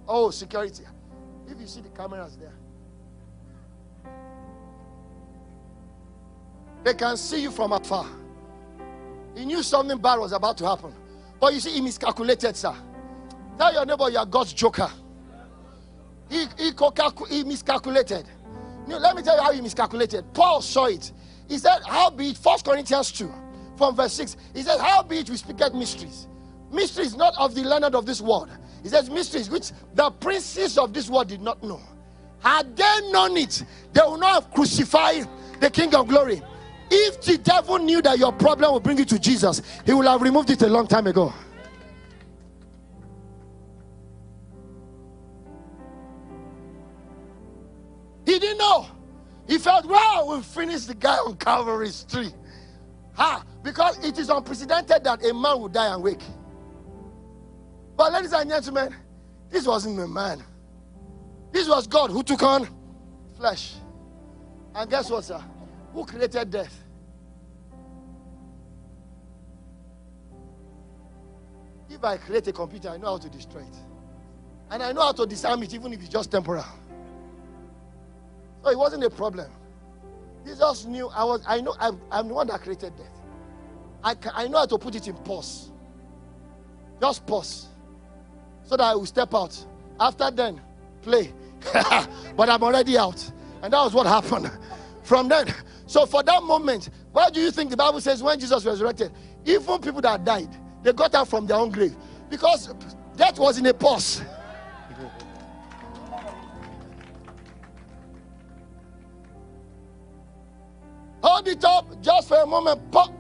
Oh, 0.08 0.30
security. 0.32 0.84
If 1.48 1.60
you 1.60 1.68
see 1.68 1.82
the 1.82 1.90
cameras 1.90 2.38
there, 2.38 2.54
they 6.84 6.94
can 6.94 7.18
see 7.18 7.42
you 7.42 7.52
from 7.52 7.74
afar. 7.74 8.06
He 9.36 9.46
knew 9.46 9.64
something 9.64 9.98
bad 9.98 10.20
was 10.20 10.32
about 10.34 10.58
to 10.58 10.66
happen. 10.66 10.94
But 11.40 11.54
you 11.54 11.60
see, 11.60 11.72
he 11.72 11.82
miscalculated, 11.82 12.56
sir. 12.56 12.76
Tell 13.58 13.74
your 13.74 13.86
neighbor 13.86 14.10
you 14.10 14.18
are 14.18 14.26
God's 14.26 14.54
joker. 14.54 14.90
He, 16.32 16.46
he, 16.58 16.72
he 17.30 17.44
miscalculated. 17.44 18.26
Know, 18.88 18.98
let 18.98 19.18
me 19.18 19.22
tell 19.22 19.36
you 19.36 19.44
how 19.44 19.52
he 19.52 19.60
miscalculated. 19.60 20.34
Paul 20.34 20.62
saw 20.62 20.86
it. 20.86 21.12
He 21.50 21.58
said, 21.58 21.82
How 21.86 22.10
be 22.10 22.30
it, 22.30 22.38
1 22.38 22.60
Corinthians 22.62 23.12
2, 23.12 23.30
from 23.78 23.96
verse 23.96 24.14
6. 24.14 24.38
He 24.56 24.64
said, 24.64 24.80
How 24.80 25.04
be 25.04 25.18
it 25.18 25.30
we 25.30 25.36
speak 25.36 25.60
at 25.60 25.76
mysteries. 25.76 26.28
Mysteries 26.72 27.18
not 27.18 27.34
of 27.38 27.54
the 27.54 27.64
learned 27.64 27.96
of 27.96 28.06
this 28.06 28.22
world. 28.22 28.50
He 28.82 28.88
says, 28.88 29.10
Mysteries 29.10 29.50
which 29.50 29.72
the 29.94 30.10
princes 30.10 30.78
of 30.78 30.94
this 30.94 31.10
world 31.10 31.28
did 31.28 31.42
not 31.42 31.62
know. 31.62 31.82
Had 32.40 32.76
they 32.78 33.12
known 33.12 33.36
it, 33.36 33.64
they 33.92 34.02
would 34.08 34.22
not 34.22 34.44
have 34.44 34.54
crucified 34.54 35.28
the 35.60 35.70
King 35.70 35.94
of 35.94 36.08
glory. 36.08 36.42
If 36.90 37.22
the 37.22 37.38
devil 37.38 37.78
knew 37.78 38.02
that 38.02 38.18
your 38.18 38.32
problem 38.32 38.72
will 38.72 38.80
bring 38.80 38.98
you 38.98 39.06
to 39.06 39.20
Jesus, 39.20 39.62
he 39.86 39.94
would 39.94 40.08
have 40.08 40.22
removed 40.22 40.50
it 40.50 40.62
a 40.62 40.68
long 40.68 40.88
time 40.88 41.08
ago. 41.08 41.34
He 48.32 48.40
didn't 48.40 48.60
know. 48.60 48.88
He 49.46 49.58
felt, 49.58 49.86
wow, 49.86 50.26
we 50.30 50.42
finished 50.42 50.88
the 50.88 50.96
guy 50.96 51.18
on 51.18 51.36
Calvary's 51.36 52.06
tree. 52.06 52.32
Ha! 53.16 53.44
Because 53.62 54.02
it 54.06 54.18
is 54.18 54.30
unprecedented 54.30 55.04
that 55.04 55.26
a 55.26 55.34
man 55.34 55.60
would 55.60 55.74
die 55.74 55.94
and 55.94 56.02
wake. 56.02 56.24
But, 57.98 58.14
ladies 58.14 58.32
and 58.32 58.50
gentlemen, 58.50 58.96
this 59.50 59.68
wasn't 59.68 60.00
a 60.00 60.08
man. 60.08 60.42
This 61.52 61.68
was 61.68 61.88
God 61.88 62.10
who 62.10 62.24
took 62.24 62.42
on 62.42 62.70
flesh. 63.36 63.74
And 64.76 64.90
guess 64.90 65.12
what, 65.12 65.26
sir? 65.26 65.44
Who 65.92 66.06
created 66.06 66.50
death? 66.50 66.84
If 71.90 72.02
I 72.02 72.16
create 72.16 72.48
a 72.48 72.54
computer, 72.54 72.92
I 72.92 72.98
know 72.98 73.08
how 73.08 73.18
to 73.18 73.30
destroy 73.30 73.60
it. 73.60 73.76
And 74.70 74.82
I 74.82 74.94
know 74.94 75.02
how 75.02 75.12
to 75.12 75.26
disarm 75.26 75.64
it, 75.64 75.74
even 75.74 75.92
if 75.92 76.00
it's 76.00 76.08
just 76.08 76.32
temporal. 76.32 76.64
So 78.64 78.70
it 78.70 78.78
wasn't 78.78 79.04
a 79.04 79.10
problem. 79.10 79.50
Jesus 80.46 80.86
knew 80.86 81.08
I 81.10 81.24
was, 81.24 81.44
I 81.48 81.62
know 81.62 81.76
I'm, 81.80 82.00
I'm 82.12 82.28
the 82.28 82.34
one 82.34 82.48
that 82.48 82.62
created 82.62 82.96
death. 82.96 83.08
I, 84.04 84.16
can, 84.16 84.32
I 84.34 84.48
know 84.48 84.60
how 84.60 84.66
to 84.66 84.78
put 84.78 84.96
it 84.96 85.08
in 85.08 85.16
pause. 85.16 85.72
Just 87.00 87.26
pause. 87.26 87.68
So 88.64 88.78
that 88.78 88.84
I 88.84 88.96
will 88.96 89.06
step 89.06 89.34
out. 89.34 89.66
After 90.00 90.32
then, 90.32 90.62
play. 91.02 91.34
but 92.36 92.50
I'm 92.50 92.64
already 92.64 92.98
out. 92.98 93.32
And 93.62 93.74
that 93.74 93.84
was 93.84 93.94
what 93.94 94.08
happened. 94.08 94.52
From 95.04 95.28
then, 95.28 95.54
so 95.86 96.06
for 96.06 96.24
that 96.24 96.42
moment, 96.44 96.90
why 97.12 97.30
do 97.30 97.40
you 97.40 97.52
think 97.52 97.70
the 97.70 97.78
Bible 97.78 98.02
says 98.02 98.24
when 98.24 98.40
Jesus 98.40 98.66
resurrected, 98.66 99.12
even 99.46 99.80
people 99.80 100.02
that 100.02 100.24
died, 100.24 100.50
they 100.84 100.94
got 100.94 101.14
out 101.14 101.28
from 101.28 101.46
their 101.46 101.58
own 101.58 101.70
grave? 101.70 101.96
Because 102.30 102.74
death 103.18 103.38
was 103.38 103.58
in 103.58 103.66
a 103.66 103.74
pause. 103.74 104.22
Hold 111.24 111.48
it 111.48 111.64
up 111.64 112.02
just 112.02 112.28
for 112.28 112.38
a 112.38 112.46
moment. 112.46 112.92
Pop. 112.92 113.12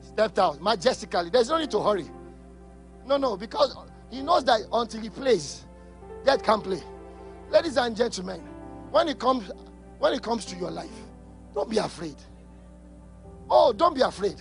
Stepped 0.00 0.38
out 0.38 0.62
majestically. 0.62 1.30
There's 1.30 1.48
no 1.48 1.58
need 1.58 1.70
to 1.72 1.80
hurry. 1.82 2.06
No, 3.06 3.16
no, 3.16 3.36
because 3.36 3.76
he 4.10 4.22
knows 4.22 4.44
that 4.44 4.60
until 4.72 5.00
he 5.00 5.10
plays, 5.10 5.64
death 6.24 6.42
can 6.42 6.60
play. 6.60 6.82
Ladies 7.50 7.76
and 7.76 7.94
gentlemen, 7.96 8.40
when 8.90 9.08
it 9.08 9.18
comes 9.18 9.50
when 9.98 10.14
it 10.14 10.22
comes 10.22 10.44
to 10.46 10.56
your 10.56 10.70
life, 10.70 10.90
don't 11.54 11.68
be 11.68 11.78
afraid. 11.78 12.16
Oh, 13.50 13.72
don't 13.72 13.94
be 13.94 14.00
afraid. 14.00 14.36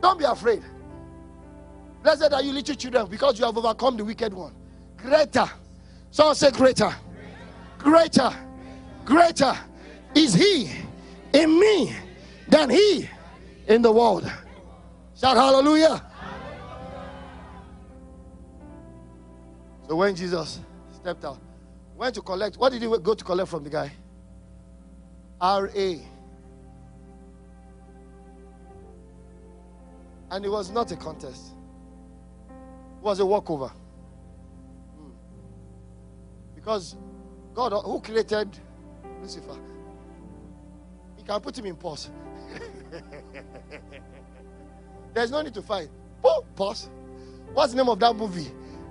Don't 0.00 0.18
be 0.18 0.24
afraid. 0.24 0.62
Blessed 2.02 2.32
are 2.32 2.42
you, 2.42 2.52
little 2.52 2.74
children, 2.74 3.06
because 3.06 3.38
you 3.38 3.46
have 3.46 3.56
overcome 3.56 3.96
the 3.96 4.04
wicked 4.04 4.34
one. 4.34 4.54
Greater. 4.98 5.50
Someone 6.10 6.34
say 6.34 6.50
greater. 6.50 6.94
Greater. 7.78 8.30
Greater 9.04 9.58
is 10.14 10.34
he 10.34 10.83
in 11.34 11.60
me 11.60 11.94
than 12.48 12.70
he 12.70 13.10
in 13.66 13.82
the 13.82 13.92
world. 13.92 14.30
Shout 15.16 15.36
hallelujah. 15.36 16.02
So 19.88 19.96
when 19.96 20.14
Jesus 20.14 20.60
stepped 20.94 21.24
out, 21.24 21.38
went 21.96 22.14
to 22.14 22.22
collect, 22.22 22.56
what 22.56 22.72
did 22.72 22.80
he 22.80 22.88
go 22.88 23.14
to 23.14 23.24
collect 23.24 23.50
from 23.50 23.64
the 23.64 23.70
guy? 23.70 23.92
R.A. 25.40 26.00
And 30.30 30.44
it 30.44 30.48
was 30.48 30.70
not 30.70 30.90
a 30.90 30.96
contest, 30.96 31.52
it 32.48 33.02
was 33.02 33.20
a 33.20 33.26
walkover. 33.26 33.68
Hmm. 33.68 35.10
Because 36.54 36.96
God, 37.54 37.72
who 37.84 38.00
created 38.00 38.48
Lucifer, 39.20 39.58
he 41.24 41.28
can 41.28 41.40
put 41.40 41.58
him 41.58 41.64
in 41.64 41.76
pause. 41.76 42.10
There's 45.14 45.30
no 45.30 45.40
need 45.40 45.54
to 45.54 45.62
fight. 45.62 45.88
Pause. 46.54 46.90
What's 47.54 47.72
the 47.72 47.78
name 47.78 47.88
of 47.88 47.98
that 48.00 48.14
movie? 48.14 48.48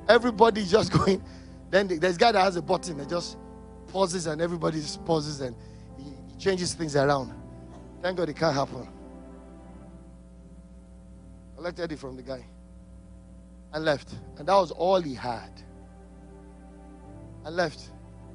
Everybody 0.10 0.66
just 0.66 0.92
going. 0.92 1.24
Then 1.70 1.88
there's 1.88 2.16
a 2.16 2.20
guy 2.20 2.32
that 2.32 2.42
has 2.42 2.56
a 2.56 2.62
button 2.62 2.98
that 2.98 3.10
just 3.10 3.38
pauses 3.88 4.28
and 4.28 4.42
everybody 4.42 4.80
just 4.80 5.04
pauses 5.06 5.42
and 5.42 5.56
he, 5.98 6.06
he 6.28 6.36
changes 6.38 6.74
things 6.74 6.96
around. 6.96 7.34
Thank 8.02 8.18
God 8.18 8.30
it 8.30 8.36
can't 8.36 8.56
happen. 8.56 8.88
Collected 11.56 11.92
it 11.92 12.00
from 12.00 12.16
the 12.16 12.24
guy 12.24 12.46
and 13.74 13.86
left. 13.86 14.14
And 14.38 14.48
that 14.48 14.56
was 14.56 14.72
all 14.72 15.02
he 15.02 15.14
had. 15.16 15.52
And 17.46 17.56
left. 17.56 17.90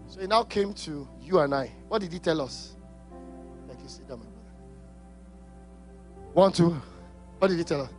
So 0.09 0.21
he 0.21 0.27
now 0.27 0.43
came 0.45 0.73
to 0.75 1.09
you 1.21 1.39
and 1.41 1.55
I. 1.55 1.73
What 1.89 2.01
did 2.01 2.13
he 2.13 2.19
tell 2.19 2.41
us? 2.41 2.77
You. 3.89 3.95
Sit 3.95 4.09
down, 4.09 4.19
my 4.19 4.25
brother. 4.25 4.39
One, 6.35 6.53
two. 6.53 6.81
What 7.39 7.49
did 7.49 7.59
he 7.59 7.65
tell 7.65 7.83
us? 7.83 7.91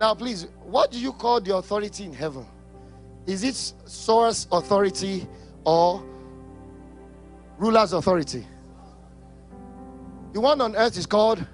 Now, 0.00 0.14
please, 0.14 0.46
what 0.64 0.90
do 0.90 0.98
you 0.98 1.12
call 1.12 1.40
the 1.40 1.54
authority 1.56 2.04
in 2.04 2.12
heaven? 2.12 2.46
Is 3.26 3.44
it 3.44 3.54
source 3.86 4.46
authority 4.50 5.26
or 5.64 6.02
ruler's 7.58 7.92
authority? 7.92 8.46
The 10.32 10.40
one 10.40 10.60
on 10.60 10.74
earth 10.74 10.96
is 10.96 11.04
called. 11.04 11.44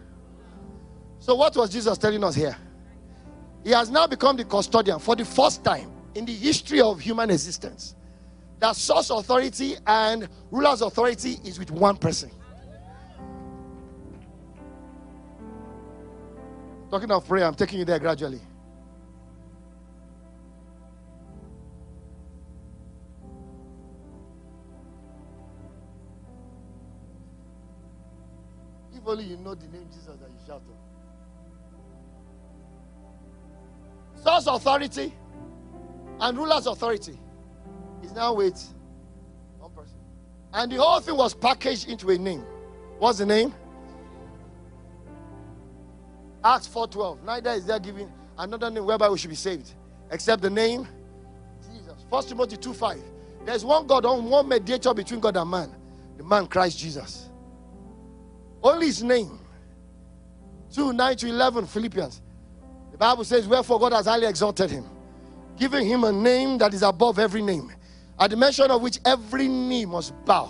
So, 1.18 1.34
what 1.34 1.56
was 1.56 1.70
Jesus 1.70 1.98
telling 1.98 2.22
us 2.22 2.36
here? 2.36 2.56
He 3.64 3.70
has 3.72 3.90
now 3.90 4.06
become 4.06 4.36
the 4.36 4.44
custodian 4.44 5.00
for 5.00 5.16
the 5.16 5.24
first 5.24 5.64
time 5.64 5.90
in 6.14 6.24
the 6.24 6.34
history 6.34 6.80
of 6.80 7.00
human 7.00 7.30
existence. 7.30 7.96
That 8.58 8.74
source 8.74 9.10
authority 9.10 9.76
and 9.86 10.28
ruler's 10.50 10.80
authority 10.80 11.38
is 11.44 11.58
with 11.58 11.70
one 11.70 11.96
person. 11.96 12.30
Talking 16.90 17.10
of 17.10 17.26
prayer, 17.28 17.44
I'm 17.44 17.54
taking 17.54 17.80
you 17.80 17.84
there 17.84 17.98
gradually. 17.98 18.40
If 28.94 29.06
only 29.06 29.24
you 29.24 29.36
know 29.36 29.54
the 29.54 29.66
name 29.66 29.86
Jesus 29.90 30.06
that 30.06 30.30
you 30.30 30.38
shout 30.46 30.62
on. 30.66 30.76
Source 34.22 34.46
authority 34.46 35.12
and 36.20 36.38
ruler's 36.38 36.66
authority 36.66 37.18
is 38.02 38.12
now 38.12 38.34
with 38.34 38.62
one 39.58 39.70
person. 39.72 39.96
And 40.52 40.70
the 40.70 40.76
whole 40.76 41.00
thing 41.00 41.16
was 41.16 41.34
packaged 41.34 41.88
into 41.88 42.10
a 42.10 42.18
name. 42.18 42.44
What's 42.98 43.18
the 43.18 43.26
name? 43.26 43.54
Acts 46.44 46.68
4:12. 46.68 47.22
Neither 47.24 47.50
is 47.50 47.66
there 47.66 47.78
given 47.78 48.12
another 48.38 48.70
name 48.70 48.84
whereby 48.86 49.08
we 49.08 49.18
should 49.18 49.30
be 49.30 49.36
saved, 49.36 49.74
except 50.10 50.42
the 50.42 50.50
name 50.50 50.86
Jesus. 51.62 52.04
First 52.10 52.28
Timothy 52.28 52.56
2:5. 52.56 53.02
There's 53.44 53.64
one 53.64 53.86
God, 53.86 54.04
one 54.04 54.48
mediator 54.48 54.92
between 54.94 55.20
God 55.20 55.36
and 55.36 55.50
man, 55.50 55.74
the 56.16 56.24
man 56.24 56.46
Christ 56.46 56.78
Jesus. 56.78 57.28
Only 58.62 58.86
his 58.86 59.02
name. 59.02 59.38
2 60.72 60.92
9 60.92 61.16
to 61.16 61.28
11 61.28 61.66
Philippians. 61.66 62.22
The 62.92 62.98
Bible 62.98 63.24
says, 63.24 63.46
Wherefore 63.46 63.78
God 63.78 63.92
has 63.92 64.06
highly 64.06 64.26
exalted 64.26 64.70
him, 64.70 64.84
giving 65.56 65.86
him 65.86 66.04
a 66.04 66.12
name 66.12 66.58
that 66.58 66.74
is 66.74 66.82
above 66.82 67.18
every 67.18 67.42
name, 67.42 67.72
at 68.18 68.30
the 68.30 68.36
mention 68.36 68.70
of 68.70 68.82
which 68.82 68.98
every 69.04 69.48
knee 69.48 69.84
must 69.84 70.14
bow. 70.24 70.46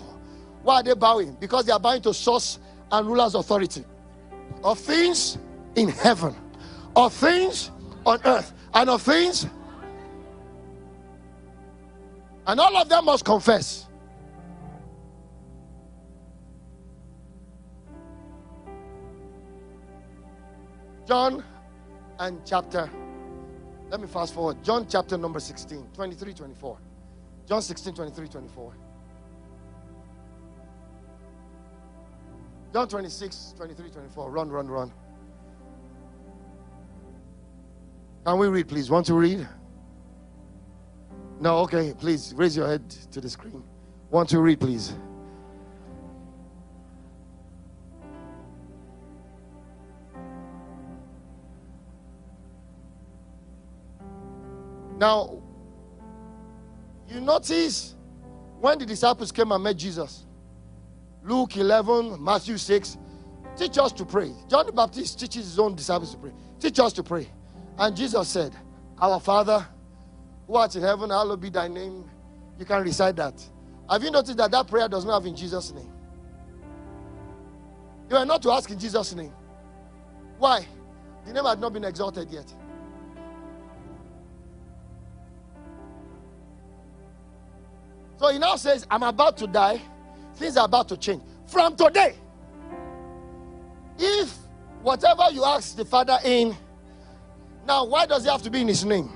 Why 0.63 0.75
are 0.75 0.83
they 0.83 0.93
bowing? 0.93 1.35
Because 1.39 1.65
they 1.65 1.71
are 1.71 1.79
bowing 1.79 2.01
to 2.03 2.13
source 2.13 2.59
and 2.91 3.07
ruler's 3.07 3.35
authority 3.35 3.83
of 4.63 4.79
things 4.79 5.37
in 5.75 5.89
heaven, 5.89 6.35
of 6.95 7.13
things 7.13 7.71
on 8.05 8.19
earth, 8.25 8.53
and 8.73 8.89
of 8.89 9.01
things. 9.01 9.47
And 12.45 12.59
all 12.59 12.75
of 12.77 12.87
them 12.87 13.05
must 13.05 13.25
confess. 13.25 13.87
John 21.05 21.43
and 22.19 22.41
chapter, 22.45 22.89
let 23.89 24.01
me 24.01 24.07
fast 24.07 24.33
forward. 24.33 24.61
John 24.63 24.85
chapter 24.89 25.17
number 25.17 25.39
16, 25.39 25.87
23, 25.93 26.33
24. 26.33 26.77
John 27.47 27.61
16, 27.61 27.93
23, 27.93 28.27
24. 28.27 28.73
John 32.73 32.87
26, 32.89 33.53
23, 33.55 33.89
24. 33.89 34.29
Run, 34.29 34.49
run, 34.49 34.67
run. 34.67 34.91
Can 38.25 38.37
we 38.37 38.47
read, 38.47 38.67
please? 38.67 38.89
Want 38.89 39.05
to 39.05 39.13
read? 39.13 39.47
No, 41.39 41.59
okay, 41.59 41.93
please 41.97 42.33
raise 42.35 42.57
your 42.57 42.67
head 42.67 42.89
to 42.89 43.21
the 43.21 43.29
screen. 43.29 43.63
Want 44.09 44.27
to 44.29 44.41
read, 44.41 44.59
please? 44.59 44.93
Now, 54.97 55.41
you 57.09 57.21
notice 57.21 57.95
when 58.59 58.79
the 58.79 58.85
disciples 58.85 59.31
came 59.31 59.51
and 59.51 59.63
met 59.63 59.77
Jesus, 59.77 60.25
Luke 61.23 61.57
11, 61.57 62.23
Matthew 62.23 62.57
6, 62.57 62.97
teach 63.55 63.77
us 63.77 63.91
to 63.93 64.05
pray. 64.05 64.31
John 64.47 64.65
the 64.65 64.71
Baptist 64.71 65.19
teaches 65.19 65.45
his 65.45 65.59
own 65.59 65.75
disciples 65.75 66.11
to 66.13 66.17
pray. 66.17 66.31
Teach 66.59 66.79
us 66.79 66.93
to 66.93 67.03
pray. 67.03 67.27
And 67.77 67.95
Jesus 67.95 68.27
said, 68.27 68.55
Our 68.99 69.19
Father, 69.19 69.65
who 70.47 70.55
art 70.55 70.75
in 70.75 70.81
heaven, 70.81 71.09
hallowed 71.09 71.41
be 71.41 71.49
thy 71.49 71.67
name. 71.67 72.09
You 72.57 72.65
can 72.65 72.83
recite 72.83 73.15
that. 73.17 73.33
Have 73.89 74.03
you 74.03 74.11
noticed 74.11 74.37
that 74.37 74.51
that 74.51 74.67
prayer 74.67 74.87
does 74.87 75.05
not 75.05 75.15
have 75.15 75.25
in 75.25 75.35
Jesus' 75.35 75.71
name? 75.71 75.91
You 78.09 78.15
are 78.15 78.25
not 78.25 78.41
to 78.43 78.51
ask 78.51 78.69
in 78.69 78.79
Jesus' 78.79 79.13
name. 79.13 79.33
Why? 80.39 80.65
The 81.25 81.33
name 81.33 81.45
had 81.45 81.59
not 81.59 81.73
been 81.73 81.83
exalted 81.83 82.29
yet. 82.31 82.51
So 88.19 88.31
he 88.31 88.39
now 88.39 88.55
says, 88.55 88.85
I'm 88.89 89.03
about 89.03 89.37
to 89.37 89.47
die. 89.47 89.81
Things 90.35 90.57
are 90.57 90.65
about 90.65 90.89
to 90.89 90.97
change. 90.97 91.21
From 91.45 91.75
today, 91.75 92.15
if 93.97 94.33
whatever 94.81 95.23
you 95.31 95.43
ask 95.43 95.75
the 95.75 95.85
Father 95.85 96.17
in 96.23 96.55
now, 97.67 97.85
why 97.85 98.05
does 98.05 98.25
it 98.25 98.29
have 98.29 98.41
to 98.43 98.49
be 98.49 98.61
in 98.61 98.67
his 98.67 98.85
name? 98.85 99.11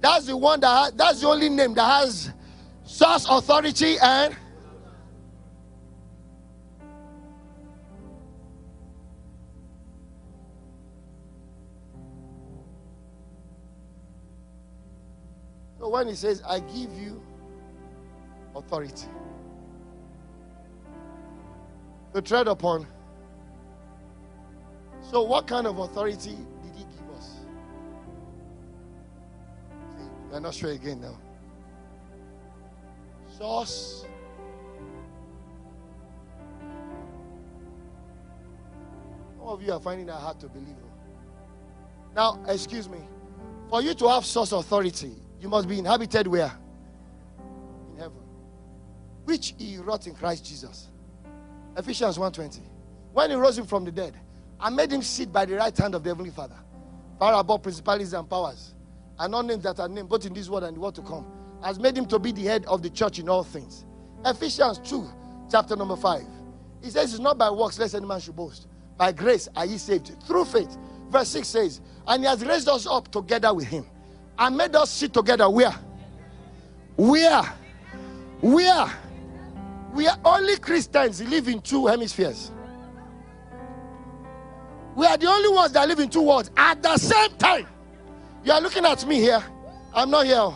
That's 0.00 0.26
the 0.26 0.36
one 0.36 0.60
that 0.60 0.68
has, 0.68 0.92
that's 0.92 1.20
the 1.22 1.28
only 1.28 1.48
name 1.48 1.72
that 1.74 2.02
has 2.02 2.30
source 2.84 3.26
authority 3.28 3.96
and 3.98 4.36
So 15.78 15.90
when 15.90 16.08
he 16.08 16.14
says, 16.14 16.42
I 16.48 16.60
give 16.60 16.92
you 16.94 17.23
authority 18.54 19.08
to 22.14 22.22
tread 22.22 22.48
upon. 22.48 22.86
So, 25.10 25.22
what 25.22 25.46
kind 25.46 25.66
of 25.66 25.78
authority 25.78 26.30
did 26.30 26.74
he 26.76 26.84
give 26.84 27.16
us 27.16 27.40
I'm 30.32 30.42
not 30.42 30.54
sure 30.54 30.70
again 30.70 31.00
now. 31.00 31.18
Source. 33.38 34.06
Some 39.36 39.48
of 39.48 39.62
you 39.62 39.72
are 39.72 39.80
finding 39.80 40.06
that 40.06 40.14
hard 40.14 40.40
to 40.40 40.48
believe. 40.48 40.76
Oh. 40.82 40.90
Now, 42.14 42.42
excuse 42.48 42.88
me. 42.88 42.98
For 43.68 43.82
you 43.82 43.94
to 43.94 44.08
have 44.08 44.24
source 44.24 44.52
authority, 44.52 45.12
you 45.40 45.48
must 45.48 45.68
be 45.68 45.78
inhabited 45.78 46.26
where? 46.26 46.52
Which 49.24 49.54
he 49.58 49.78
wrought 49.78 50.06
in 50.06 50.14
Christ 50.14 50.44
Jesus. 50.44 50.88
Ephesians 51.76 52.18
1:20. 52.18 52.60
When 53.12 53.30
he 53.30 53.36
rose 53.36 53.58
him 53.58 53.66
from 53.66 53.84
the 53.84 53.92
dead, 53.92 54.14
I 54.60 54.70
made 54.70 54.92
him 54.92 55.02
sit 55.02 55.32
by 55.32 55.44
the 55.44 55.56
right 55.56 55.76
hand 55.76 55.94
of 55.94 56.02
the 56.02 56.10
Heavenly 56.10 56.30
Father, 56.30 56.56
far 57.18 57.38
above 57.38 57.62
principalities 57.62 58.12
and 58.12 58.28
powers, 58.28 58.74
and 59.18 59.34
all 59.34 59.42
names 59.42 59.62
that 59.64 59.80
are 59.80 59.88
named, 59.88 60.08
both 60.08 60.26
in 60.26 60.34
this 60.34 60.48
world 60.48 60.64
and 60.64 60.76
the 60.76 60.80
world 60.80 60.94
to 60.96 61.02
come, 61.02 61.26
has 61.62 61.78
made 61.78 61.96
him 61.96 62.06
to 62.06 62.18
be 62.18 62.32
the 62.32 62.42
head 62.42 62.64
of 62.66 62.82
the 62.82 62.90
church 62.90 63.18
in 63.18 63.28
all 63.28 63.44
things. 63.44 63.84
Ephesians 64.24 64.78
2, 64.78 65.08
chapter 65.50 65.76
number 65.76 65.96
5. 65.96 66.22
He 66.82 66.90
says, 66.90 67.14
It's 67.14 67.22
not 67.22 67.38
by 67.38 67.50
works, 67.50 67.78
lest 67.78 67.94
any 67.94 68.06
man 68.06 68.20
should 68.20 68.36
boast. 68.36 68.66
By 68.96 69.12
grace 69.12 69.48
are 69.56 69.66
ye 69.66 69.78
saved 69.78 70.12
through 70.26 70.44
faith. 70.46 70.76
Verse 71.08 71.28
6 71.28 71.48
says, 71.48 71.80
And 72.06 72.22
he 72.22 72.28
has 72.28 72.44
raised 72.44 72.68
us 72.68 72.86
up 72.86 73.10
together 73.10 73.52
with 73.54 73.66
him 73.66 73.86
and 74.38 74.56
made 74.56 74.74
us 74.74 74.90
sit 74.90 75.12
together 75.12 75.48
where? 75.48 75.74
Where? 76.96 77.42
Where? 78.40 78.92
We 79.94 80.08
are 80.08 80.18
only 80.24 80.56
Christians 80.56 81.22
live 81.22 81.46
in 81.46 81.60
two 81.60 81.86
hemispheres. 81.86 82.50
We 84.96 85.06
are 85.06 85.16
the 85.16 85.28
only 85.28 85.48
ones 85.50 85.72
that 85.72 85.86
live 85.86 86.00
in 86.00 86.10
two 86.10 86.22
worlds 86.22 86.50
at 86.56 86.82
the 86.82 86.96
same 86.96 87.30
time. 87.38 87.66
You 88.42 88.52
are 88.52 88.60
looking 88.60 88.84
at 88.84 89.06
me 89.06 89.20
here. 89.20 89.42
I'm 89.94 90.10
not 90.10 90.26
here. 90.26 90.52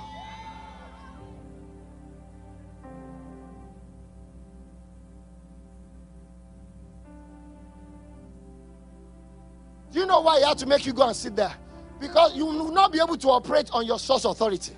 Do 9.93 10.01
you 10.01 10.07
know 10.07 10.21
why 10.21 10.39
he 10.41 10.45
had 10.45 10.59
to 10.59 10.67
make 10.67 10.85
you 10.85 10.93
go 10.93 11.07
and 11.07 11.17
sit 11.17 11.37
there? 11.37 11.55
Because 12.01 12.37
you 12.37 12.45
will 12.45 12.73
not 12.73 12.93
be 12.93 13.01
able 13.01 13.17
to 13.17 13.29
operate 13.29 13.71
on 13.73 13.87
your 13.87 14.01
source 14.01 14.25
authority. 14.25 14.73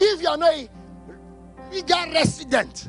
If 0.00 0.22
you 0.22 0.28
are 0.28 0.36
not 0.36 0.54
a 0.54 0.68
legal 1.72 2.12
resident, 2.12 2.88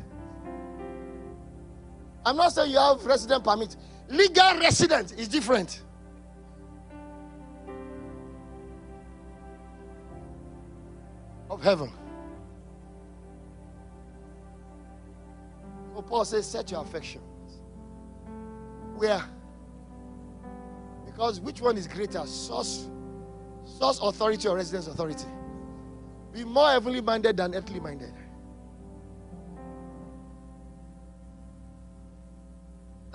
I'm 2.26 2.36
not 2.36 2.52
saying 2.52 2.72
you 2.72 2.78
have 2.78 3.06
resident 3.06 3.44
permit. 3.44 3.76
Legal 4.08 4.58
resident 4.58 5.12
is 5.16 5.28
different. 5.28 5.82
Of 11.48 11.62
heaven. 11.62 11.92
So 15.94 16.02
Paul 16.02 16.24
says, 16.24 16.50
set 16.50 16.72
your 16.72 16.82
affections. 16.82 17.22
Where? 18.96 19.22
Because 21.04 21.40
which 21.40 21.60
one 21.60 21.76
is 21.76 21.86
greater? 21.86 22.26
Source, 22.26 22.88
source 23.64 24.00
authority 24.02 24.48
or 24.48 24.56
residence 24.56 24.88
authority? 24.88 25.28
Be 26.32 26.42
more 26.42 26.70
heavenly 26.70 27.00
minded 27.00 27.36
than 27.36 27.54
earthly 27.54 27.78
minded. 27.78 28.12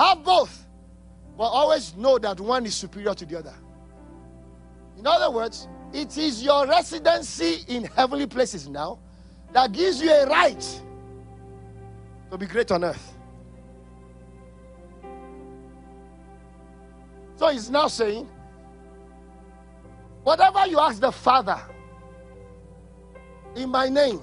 Have 0.02 0.24
both, 0.24 0.66
but 1.38 1.44
always 1.44 1.96
know 1.96 2.18
that 2.18 2.40
one 2.40 2.66
is 2.66 2.74
superior 2.74 3.14
to 3.14 3.24
the 3.24 3.38
other. 3.38 3.54
In 4.98 5.06
other 5.06 5.30
words, 5.30 5.68
it 5.94 6.18
is 6.18 6.42
your 6.44 6.66
residency 6.66 7.60
in 7.68 7.84
heavenly 7.84 8.26
places 8.26 8.68
now 8.68 8.98
that 9.54 9.72
gives 9.72 10.02
you 10.02 10.10
a 10.10 10.26
right 10.26 10.82
to 12.32 12.38
be 12.40 12.48
great 12.48 12.72
on 12.72 12.84
earth. 12.84 13.14
So 17.36 17.50
he's 17.50 17.70
now 17.70 17.88
saying, 17.88 18.28
whatever 20.24 20.66
you 20.66 20.80
ask 20.80 21.00
the 21.00 21.12
Father 21.12 21.62
in 23.56 23.70
my 23.70 23.88
name, 23.88 24.20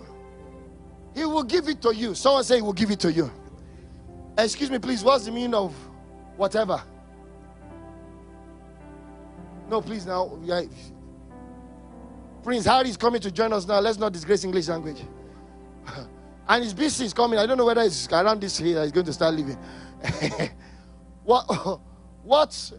he 1.15 1.25
will 1.25 1.45
give 1.45 1.69
it 1.69 1.81
to 1.83 1.95
you. 1.95 2.17
Someone 2.17 2.43
say 2.43 2.57
he 2.57 2.63
will 2.63 2.73
give 2.73 2.91
it 2.91 2.99
to 2.99 3.13
you. 3.13 3.31
Uh, 4.39 4.43
excuse 4.45 4.71
me, 4.71 4.79
please. 4.79 5.03
What's 5.03 5.25
the 5.25 5.33
meaning 5.33 5.55
of 5.55 5.75
whatever? 6.37 6.81
No, 9.69 9.83
please 9.83 10.07
now. 10.07 10.39
Prince 12.45 12.65
Harry 12.65 12.89
is 12.89 12.97
coming 12.97 13.21
to 13.21 13.33
join 13.33 13.53
us 13.53 13.67
now. 13.67 13.81
Let's 13.81 13.99
not 13.99 14.13
disgrace 14.13 14.45
English 14.45 14.69
language. 14.69 15.03
and 16.49 16.63
his 16.63 16.73
BC 16.73 17.07
is 17.07 17.13
coming. 17.13 17.37
I 17.39 17.47
don't 17.47 17.59
know 17.59 17.67
whether 17.67 17.83
it's 17.83 18.09
around 18.13 18.41
this 18.41 18.57
here 18.59 18.81
he's 18.83 18.93
going 18.93 19.07
to 19.07 19.13
start 19.13 19.35
living. 19.35 19.59
what? 21.25 21.81
What? 22.25 22.73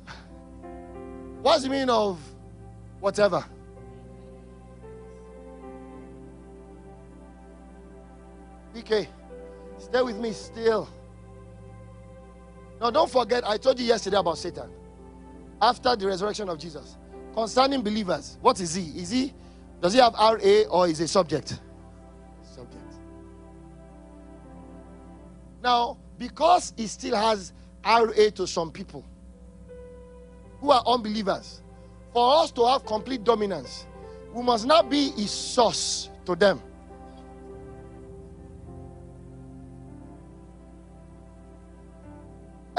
What's 1.41 1.63
the 1.63 1.69
meaning 1.69 1.89
of 1.89 2.19
whatever? 2.99 3.43
BK, 8.75 9.07
stay 9.79 10.01
with 10.03 10.19
me 10.19 10.33
still. 10.33 10.87
Now, 12.79 12.91
don't 12.91 13.09
forget, 13.09 13.47
I 13.47 13.57
told 13.57 13.79
you 13.79 13.85
yesterday 13.85 14.17
about 14.17 14.37
Satan. 14.37 14.69
After 15.61 15.95
the 15.95 16.07
resurrection 16.07 16.47
of 16.49 16.57
Jesus, 16.57 16.97
concerning 17.33 17.81
believers, 17.81 18.37
what 18.41 18.59
is 18.61 18.73
he? 18.73 18.83
Is 18.99 19.09
he 19.09 19.33
does 19.81 19.93
he 19.93 19.99
have 19.99 20.13
RA 20.13 20.63
or 20.69 20.87
is 20.87 20.97
he 20.97 21.07
subject? 21.07 21.59
Subject. 22.43 22.83
Now, 25.63 25.97
because 26.17 26.73
he 26.75 26.87
still 26.87 27.15
has 27.15 27.53
RA 27.85 28.29
to 28.35 28.45
some 28.45 28.71
people 28.71 29.05
who 30.59 30.71
are 30.71 30.83
unbelievers, 30.85 31.61
for 32.11 32.43
us 32.43 32.51
to 32.51 32.65
have 32.67 32.85
complete 32.85 33.23
dominance, 33.23 33.85
we 34.33 34.43
must 34.43 34.65
not 34.65 34.89
be 34.89 35.11
his 35.11 35.31
source 35.31 36.09
to 36.25 36.35
them. 36.35 36.61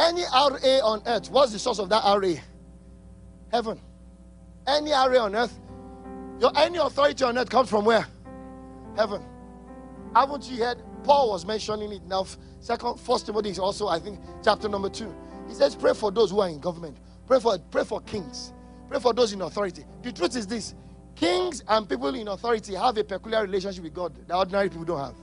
Any 0.01 0.23
RA 0.23 0.81
on 0.83 1.03
earth, 1.07 1.31
what's 1.31 1.53
the 1.53 1.59
source 1.59 1.79
of 1.79 1.91
that 1.91 2.03
RA? 2.05 2.35
Heaven. 3.53 3.79
Any 4.67 4.93
RA 4.93 5.25
on 5.25 5.37
earth, 5.37 5.61
your 6.41 6.51
any 6.57 6.79
authority 6.79 7.23
on 7.23 7.37
earth 7.37 7.51
comes 7.51 7.69
from 7.69 7.85
where? 7.85 8.07
Heaven. 8.97 9.23
Haven't 10.15 10.51
you 10.51 10.65
heard? 10.65 10.83
Paul 11.05 11.31
was 11.31 11.45
mentioning 11.45 11.93
it 11.93 12.03
now. 12.07 12.27
Second, 12.61 12.99
First 12.99 13.27
Timothy 13.27 13.51
is 13.51 13.59
also, 13.59 13.89
I 13.89 13.99
think, 13.99 14.21
chapter 14.43 14.71
number 14.71 14.89
two. 14.89 15.15
He 15.47 15.55
says, 15.55 15.77
"Pray 15.77 15.93
for 15.93 16.11
those 16.11 16.31
who 16.31 16.41
are 16.41 16.49
in 16.49 16.61
government. 16.61 16.97
Pray 17.27 17.39
for 17.39 17.59
pray 17.71 17.85
for 17.85 18.01
kings. 18.01 18.55
Pray 18.89 19.01
for 19.01 19.13
those 19.13 19.35
in 19.35 19.43
authority." 19.43 19.85
The 20.03 20.13
truth 20.13 20.35
is 20.35 20.47
this: 20.47 20.75
kings 21.15 21.63
and 21.69 21.87
people 21.87 22.15
in 22.15 22.29
authority 22.29 22.75
have 22.75 22.97
a 22.97 23.05
peculiar 23.05 23.43
relationship 23.43 23.85
with 23.85 23.93
God 23.93 24.15
that 24.27 24.35
ordinary 24.35 24.71
people 24.71 24.85
don't 24.87 25.01
have. 25.01 25.15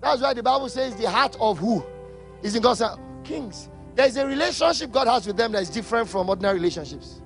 That's 0.00 0.22
why 0.22 0.32
the 0.32 0.42
Bible 0.42 0.70
says, 0.70 0.96
"The 0.96 1.10
heart 1.10 1.36
of 1.38 1.58
who 1.58 1.84
is 2.42 2.54
in 2.54 2.62
God's 2.62 2.80
hand." 2.80 3.00
Kings. 3.24 3.68
There 3.94 4.06
is 4.06 4.16
a 4.16 4.26
relationship 4.26 4.90
God 4.90 5.06
has 5.06 5.26
with 5.26 5.36
them 5.36 5.52
that 5.52 5.62
is 5.62 5.70
different 5.70 6.08
from 6.08 6.28
ordinary 6.28 6.54
relationships. 6.54 7.20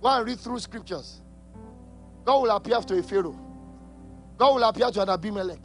Go 0.00 0.08
and 0.08 0.26
read 0.26 0.38
through 0.38 0.58
scriptures. 0.60 1.20
God 2.24 2.42
will 2.42 2.50
appear 2.50 2.80
to 2.80 2.98
a 2.98 3.02
Pharaoh. 3.02 3.38
God 4.36 4.54
will 4.54 4.62
appear 4.64 4.90
to 4.90 5.02
an 5.02 5.08
Abimelech. 5.08 5.60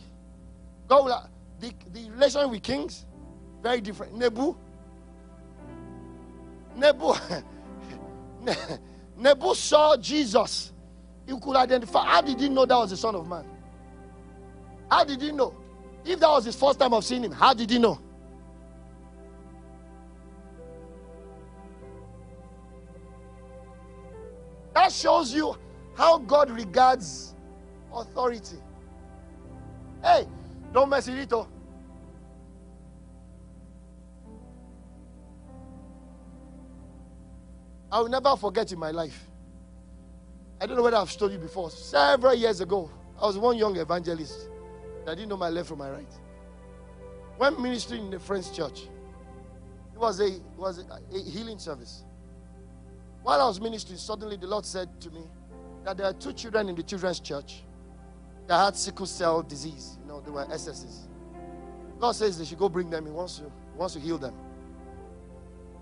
God 0.87 1.05
will, 1.05 1.29
the, 1.59 1.73
the 1.91 2.09
relation 2.11 2.49
with 2.49 2.63
kings, 2.63 3.05
very 3.61 3.81
different. 3.81 4.15
Nebu. 4.15 4.55
Nebu. 6.75 7.13
Nebu 9.17 9.55
saw 9.55 9.97
Jesus. 9.97 10.71
He 11.27 11.37
could 11.39 11.55
identify. 11.55 12.05
How 12.05 12.21
did 12.21 12.39
he 12.39 12.49
know 12.49 12.65
that 12.65 12.75
was 12.75 12.89
the 12.91 12.97
Son 12.97 13.15
of 13.15 13.27
Man? 13.27 13.45
How 14.89 15.03
did 15.03 15.21
he 15.21 15.31
know? 15.31 15.53
If 16.05 16.19
that 16.19 16.29
was 16.29 16.45
his 16.45 16.55
first 16.55 16.79
time 16.79 16.93
of 16.93 17.03
seeing 17.03 17.23
him, 17.23 17.31
how 17.31 17.53
did 17.53 17.69
he 17.69 17.77
know? 17.77 17.99
That 24.73 24.91
shows 24.91 25.33
you 25.33 25.57
how 25.95 26.17
God 26.19 26.49
regards 26.51 27.35
authority. 27.93 28.57
Hey, 30.01 30.27
don't 30.73 30.89
mess 30.89 31.07
with 31.07 31.19
it. 31.19 31.33
Oh. 31.33 31.47
I 37.91 37.99
will 37.99 38.09
never 38.09 38.35
forget 38.37 38.71
in 38.71 38.79
my 38.79 38.91
life. 38.91 39.27
I 40.61 40.65
don't 40.65 40.77
know 40.77 40.83
whether 40.83 40.97
I've 40.97 41.15
told 41.17 41.31
you 41.31 41.39
before. 41.39 41.69
Several 41.71 42.33
years 42.33 42.61
ago, 42.61 42.89
I 43.21 43.25
was 43.25 43.37
one 43.37 43.57
young 43.57 43.75
evangelist 43.77 44.48
that 45.09 45.15
didn't 45.15 45.29
know 45.29 45.37
my 45.37 45.49
left 45.49 45.69
from 45.69 45.79
my 45.79 45.89
right. 45.89 46.13
When 47.37 47.59
ministering 47.59 48.05
in 48.05 48.11
the 48.11 48.19
French 48.19 48.53
church, 48.53 48.81
it 49.91 49.99
was 49.99 50.19
a, 50.19 50.27
it 50.27 50.41
was 50.55 50.77
a, 50.77 51.15
a 51.15 51.19
healing 51.19 51.57
service. 51.57 52.03
While 53.23 53.41
I 53.41 53.47
was 53.47 53.59
ministering, 53.59 53.97
suddenly 53.97 54.37
the 54.37 54.45
Lord 54.45 54.67
said 54.67 55.01
to 55.01 55.09
me 55.09 55.21
that 55.83 55.97
there 55.97 56.05
are 56.05 56.13
two 56.13 56.31
children 56.31 56.69
in 56.69 56.75
the 56.75 56.83
children's 56.83 57.19
church 57.19 57.63
that 58.45 58.63
had 58.63 58.75
sickle 58.75 59.07
cell 59.07 59.41
disease. 59.41 59.97
You 60.03 60.09
know, 60.09 60.21
they 60.21 60.29
were 60.29 60.45
SSs. 60.45 61.07
God 61.99 62.11
says 62.11 62.37
they 62.37 62.45
should 62.45 62.59
go 62.59 62.69
bring 62.69 62.91
them. 62.91 63.07
He 63.07 63.11
wants 63.11 63.37
to, 63.37 63.45
he 63.45 63.77
wants 63.77 63.95
to 63.95 63.99
heal 63.99 64.19
them. 64.19 64.35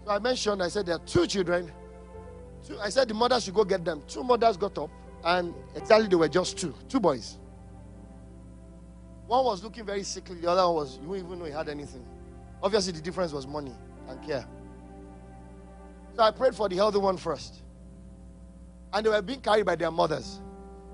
So 0.05 0.11
I 0.11 0.19
mentioned, 0.19 0.63
I 0.63 0.69
said 0.69 0.85
there 0.85 0.95
are 0.95 1.05
two 1.05 1.27
children. 1.27 1.69
Two, 2.65 2.79
I 2.79 2.87
said 2.87 3.09
the 3.09 3.13
mother 3.13 3.41
should 3.41 3.53
go 3.55 3.65
get 3.65 3.83
them. 3.83 4.03
Two 4.07 4.23
mothers 4.23 4.55
got 4.55 4.77
up, 4.77 4.89
and 5.25 5.53
exactly 5.75 6.07
they 6.07 6.15
were 6.15 6.29
just 6.29 6.57
two, 6.57 6.73
two 6.87 7.01
boys. 7.01 7.39
One 9.27 9.43
was 9.43 9.61
looking 9.63 9.85
very 9.85 10.03
sickly, 10.03 10.39
the 10.39 10.49
other 10.49 10.65
one 10.65 10.75
was, 10.75 10.99
you 11.01 11.07
wouldn't 11.07 11.27
even 11.27 11.39
know 11.39 11.45
he 11.45 11.51
had 11.51 11.67
anything. 11.67 12.05
Obviously, 12.63 12.93
the 12.93 13.01
difference 13.01 13.33
was 13.33 13.45
money 13.45 13.73
and 14.07 14.25
care. 14.25 14.45
So 16.15 16.23
I 16.23 16.31
prayed 16.31 16.55
for 16.55 16.69
the 16.69 16.77
healthy 16.77 16.97
one 16.97 17.17
first. 17.17 17.61
And 18.93 19.05
they 19.05 19.09
were 19.09 19.21
being 19.21 19.41
carried 19.41 19.65
by 19.65 19.75
their 19.75 19.91
mothers. 19.91 20.39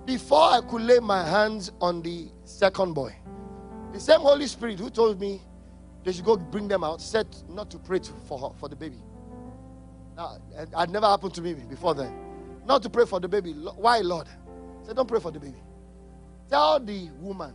Before 0.05 0.51
I 0.51 0.61
could 0.61 0.81
lay 0.81 0.99
my 0.99 1.23
hands 1.23 1.71
on 1.79 2.01
the 2.01 2.29
second 2.43 2.93
boy, 2.93 3.15
the 3.93 3.99
same 3.99 4.19
Holy 4.19 4.47
Spirit 4.47 4.79
who 4.79 4.89
told 4.89 5.21
me 5.21 5.41
they 6.03 6.11
should 6.11 6.25
go 6.25 6.35
bring 6.35 6.67
them 6.67 6.83
out 6.83 6.99
said 6.99 7.27
not 7.47 7.69
to 7.69 7.77
pray 7.77 7.99
for 8.27 8.37
her, 8.39 8.49
for 8.57 8.67
the 8.67 8.75
baby. 8.75 8.97
Now, 10.17 10.37
it 10.57 10.69
had 10.75 10.89
never 10.89 11.05
happened 11.05 11.35
to 11.35 11.41
me 11.41 11.53
before 11.53 11.93
then. 11.93 12.13
Not 12.65 12.81
to 12.83 12.89
pray 12.89 13.05
for 13.05 13.19
the 13.19 13.27
baby. 13.27 13.53
Why, 13.53 13.99
Lord? 13.99 14.27
Say, 14.85 14.93
don't 14.93 15.07
pray 15.07 15.19
for 15.19 15.31
the 15.31 15.39
baby. 15.39 15.61
Tell 16.49 16.79
the 16.79 17.09
woman 17.19 17.53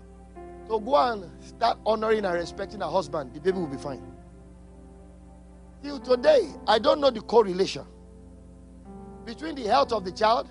to 0.68 0.80
go 0.80 0.96
and 0.96 1.24
start 1.42 1.78
honoring 1.86 2.24
and 2.24 2.34
respecting 2.34 2.80
her 2.80 2.88
husband. 2.90 3.32
The 3.34 3.40
baby 3.40 3.58
will 3.58 3.66
be 3.66 3.76
fine. 3.76 4.02
Till 5.82 5.98
today, 6.00 6.48
I 6.66 6.78
don't 6.78 7.00
know 7.00 7.10
the 7.10 7.20
correlation 7.20 7.84
between 9.24 9.54
the 9.54 9.62
health 9.62 9.92
of 9.92 10.04
the 10.04 10.12
child 10.12 10.48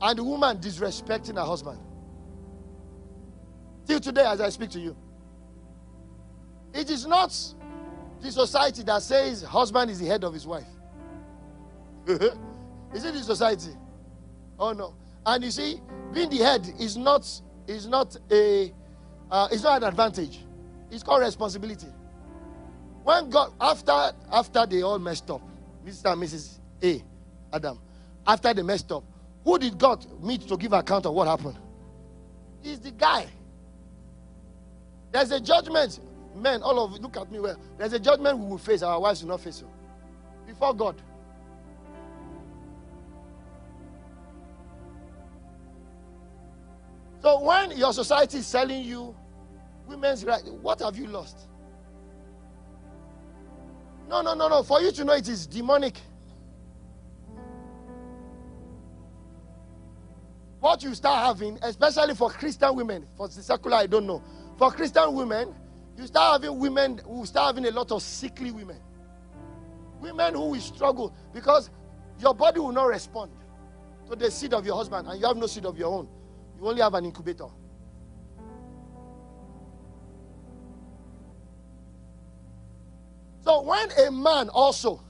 and 0.00 0.18
the 0.18 0.24
woman 0.24 0.58
disrespecting 0.58 1.36
her 1.36 1.44
husband. 1.44 1.78
Till 3.86 4.00
today, 4.00 4.24
as 4.24 4.40
I 4.40 4.48
speak 4.50 4.70
to 4.70 4.80
you, 4.80 4.96
it 6.72 6.90
is 6.90 7.06
not 7.06 7.36
the 8.20 8.30
society 8.30 8.82
that 8.84 9.02
says 9.02 9.42
husband 9.42 9.90
is 9.90 9.98
the 9.98 10.06
head 10.06 10.24
of 10.24 10.32
his 10.32 10.46
wife. 10.46 10.68
is 12.06 13.04
it 13.04 13.14
the 13.14 13.22
society? 13.22 13.76
Oh 14.58 14.72
no. 14.72 14.94
And 15.26 15.44
you 15.44 15.50
see, 15.50 15.80
being 16.12 16.30
the 16.30 16.38
head 16.38 16.66
is 16.78 16.96
not 16.96 17.28
is 17.66 17.86
not 17.86 18.16
a 18.30 18.72
uh, 19.30 19.48
it's 19.50 19.62
not 19.62 19.82
an 19.82 19.88
advantage. 19.88 20.40
It's 20.90 21.02
called 21.02 21.22
responsibility. 21.22 21.86
When 23.04 23.30
God 23.30 23.52
after 23.60 24.12
after 24.30 24.66
they 24.66 24.82
all 24.82 24.98
messed 24.98 25.30
up, 25.30 25.42
Mr. 25.86 26.12
and 26.12 26.22
Mrs. 26.22 26.58
A, 26.82 27.02
Adam, 27.52 27.78
after 28.26 28.52
they 28.52 28.62
messed 28.62 28.90
up, 28.92 29.04
who 29.44 29.58
did 29.58 29.78
God 29.78 30.04
meet 30.22 30.42
to 30.48 30.56
give 30.56 30.72
account 30.72 31.06
of 31.06 31.14
what 31.14 31.28
happened? 31.28 31.58
He's 32.62 32.80
the 32.80 32.90
guy. 32.90 33.26
There's 35.12 35.30
a 35.30 35.40
judgment. 35.40 36.00
Men, 36.36 36.62
all 36.62 36.84
of 36.84 36.92
you, 36.92 36.98
look 36.98 37.16
at 37.16 37.30
me 37.32 37.40
well. 37.40 37.58
There's 37.76 37.92
a 37.92 37.98
judgment 37.98 38.38
we 38.38 38.46
will 38.46 38.58
face, 38.58 38.82
our 38.82 39.00
wives 39.00 39.22
will 39.22 39.30
not 39.30 39.40
face 39.40 39.62
it. 39.62 39.66
Before 40.46 40.72
God. 40.72 41.00
So 47.20 47.40
when 47.42 47.72
your 47.76 47.92
society 47.92 48.38
is 48.38 48.46
selling 48.46 48.84
you 48.84 49.14
women's 49.90 50.24
rights, 50.24 50.48
what 50.48 50.80
have 50.80 50.96
you 50.96 51.06
lost? 51.08 51.48
No, 54.08 54.22
no, 54.22 54.34
no, 54.34 54.48
no. 54.48 54.62
For 54.62 54.80
you 54.80 54.92
to 54.92 55.04
know 55.04 55.12
it 55.12 55.28
is 55.28 55.46
demonic. 55.46 55.98
What 60.60 60.82
you 60.82 60.94
start 60.94 61.26
having, 61.26 61.58
especially 61.62 62.14
for 62.14 62.30
Christian 62.30 62.74
women, 62.76 63.06
for 63.16 63.28
the 63.28 63.42
secular, 63.42 63.78
I 63.78 63.86
don't 63.86 64.06
know. 64.06 64.22
For 64.58 64.70
Christian 64.70 65.14
women, 65.14 65.54
you 65.96 66.06
start 66.06 66.42
having 66.42 66.58
women 66.58 67.00
who 67.04 67.26
start 67.26 67.54
having 67.54 67.70
a 67.70 67.74
lot 67.74 67.90
of 67.90 68.02
sickly 68.02 68.50
women. 68.50 68.78
Women 70.00 70.34
who 70.34 70.50
will 70.50 70.60
struggle 70.60 71.14
because 71.32 71.70
your 72.18 72.34
body 72.34 72.60
will 72.60 72.72
not 72.72 72.86
respond 72.86 73.32
to 74.08 74.16
the 74.16 74.30
seed 74.30 74.54
of 74.54 74.66
your 74.66 74.76
husband, 74.76 75.08
and 75.08 75.20
you 75.20 75.26
have 75.26 75.36
no 75.36 75.46
seed 75.46 75.64
of 75.64 75.78
your 75.78 75.92
own. 75.92 76.08
You 76.58 76.68
only 76.68 76.82
have 76.82 76.94
an 76.94 77.04
incubator. 77.04 77.46
So 83.50 83.62
when 83.62 83.90
a 84.06 84.12
man 84.12 84.48
also, 84.50 85.00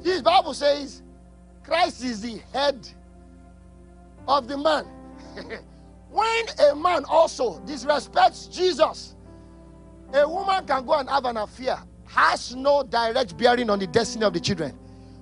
this 0.00 0.22
Bible 0.22 0.54
says, 0.54 1.02
Christ 1.62 2.02
is 2.02 2.22
the 2.22 2.40
head 2.50 2.88
of 4.26 4.48
the 4.48 4.56
man. 4.56 4.86
when 6.10 6.44
a 6.70 6.74
man 6.74 7.04
also 7.04 7.60
disrespects 7.66 8.50
Jesus, 8.50 9.16
a 10.14 10.26
woman 10.26 10.66
can 10.66 10.86
go 10.86 10.94
and 10.94 11.10
have 11.10 11.26
an 11.26 11.36
affair, 11.36 11.76
has 12.06 12.56
no 12.56 12.82
direct 12.82 13.36
bearing 13.36 13.68
on 13.68 13.78
the 13.78 13.86
destiny 13.86 14.24
of 14.24 14.32
the 14.32 14.40
children. 14.40 14.72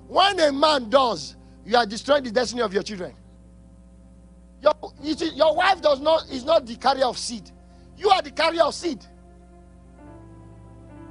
When 0.07 0.39
a 0.39 0.53
man 0.53 0.89
does, 0.89 1.35
you 1.65 1.75
are 1.75 1.85
destroying 1.85 2.23
the 2.23 2.31
destiny 2.31 2.61
of 2.61 2.73
your 2.73 2.83
children. 2.83 3.13
Your, 4.61 4.73
your 5.01 5.53
wife 5.53 5.81
does 5.81 5.99
not 5.99 6.29
is 6.31 6.45
not 6.45 6.65
the 6.65 6.77
carrier 6.77 7.07
of 7.07 7.17
seed. 7.17 7.51
You 7.97 8.09
are 8.09 8.21
the 8.21 8.31
carrier 8.31 8.63
of 8.63 8.73
seed. 8.73 9.05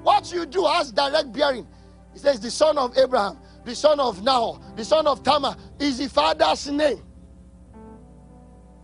What 0.07 0.33
you 0.33 0.47
do 0.47 0.65
has 0.67 0.93
direct 0.93 1.33
bearing. 1.33 1.67
He 2.13 2.21
says, 2.21 2.39
the 2.39 2.49
son 2.49 2.79
of 2.79 2.97
Abraham, 2.97 3.39
the 3.65 3.75
son 3.75 3.99
of 3.99 4.23
Nahor, 4.23 4.61
the 4.77 4.85
son 4.85 5.05
of 5.05 5.25
Tamar 5.25 5.57
is 5.81 5.99
the 5.99 6.09
father's 6.09 6.71
name. 6.71 7.03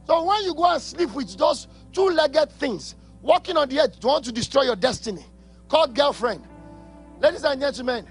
So 0.04 0.24
when 0.24 0.42
you 0.42 0.52
go 0.52 0.64
and 0.64 0.82
sleep 0.82 1.14
with 1.14 1.38
those 1.38 1.68
two 1.92 2.08
legged 2.08 2.50
things, 2.50 2.96
walking 3.20 3.56
on 3.56 3.68
the 3.68 3.78
earth 3.78 4.00
to 4.00 4.06
want 4.08 4.24
to 4.24 4.32
destroy 4.32 4.62
your 4.62 4.74
destiny, 4.74 5.24
called 5.68 5.94
girlfriend, 5.94 6.42
ladies 7.20 7.44
and 7.44 7.60
gentlemen, 7.60 8.04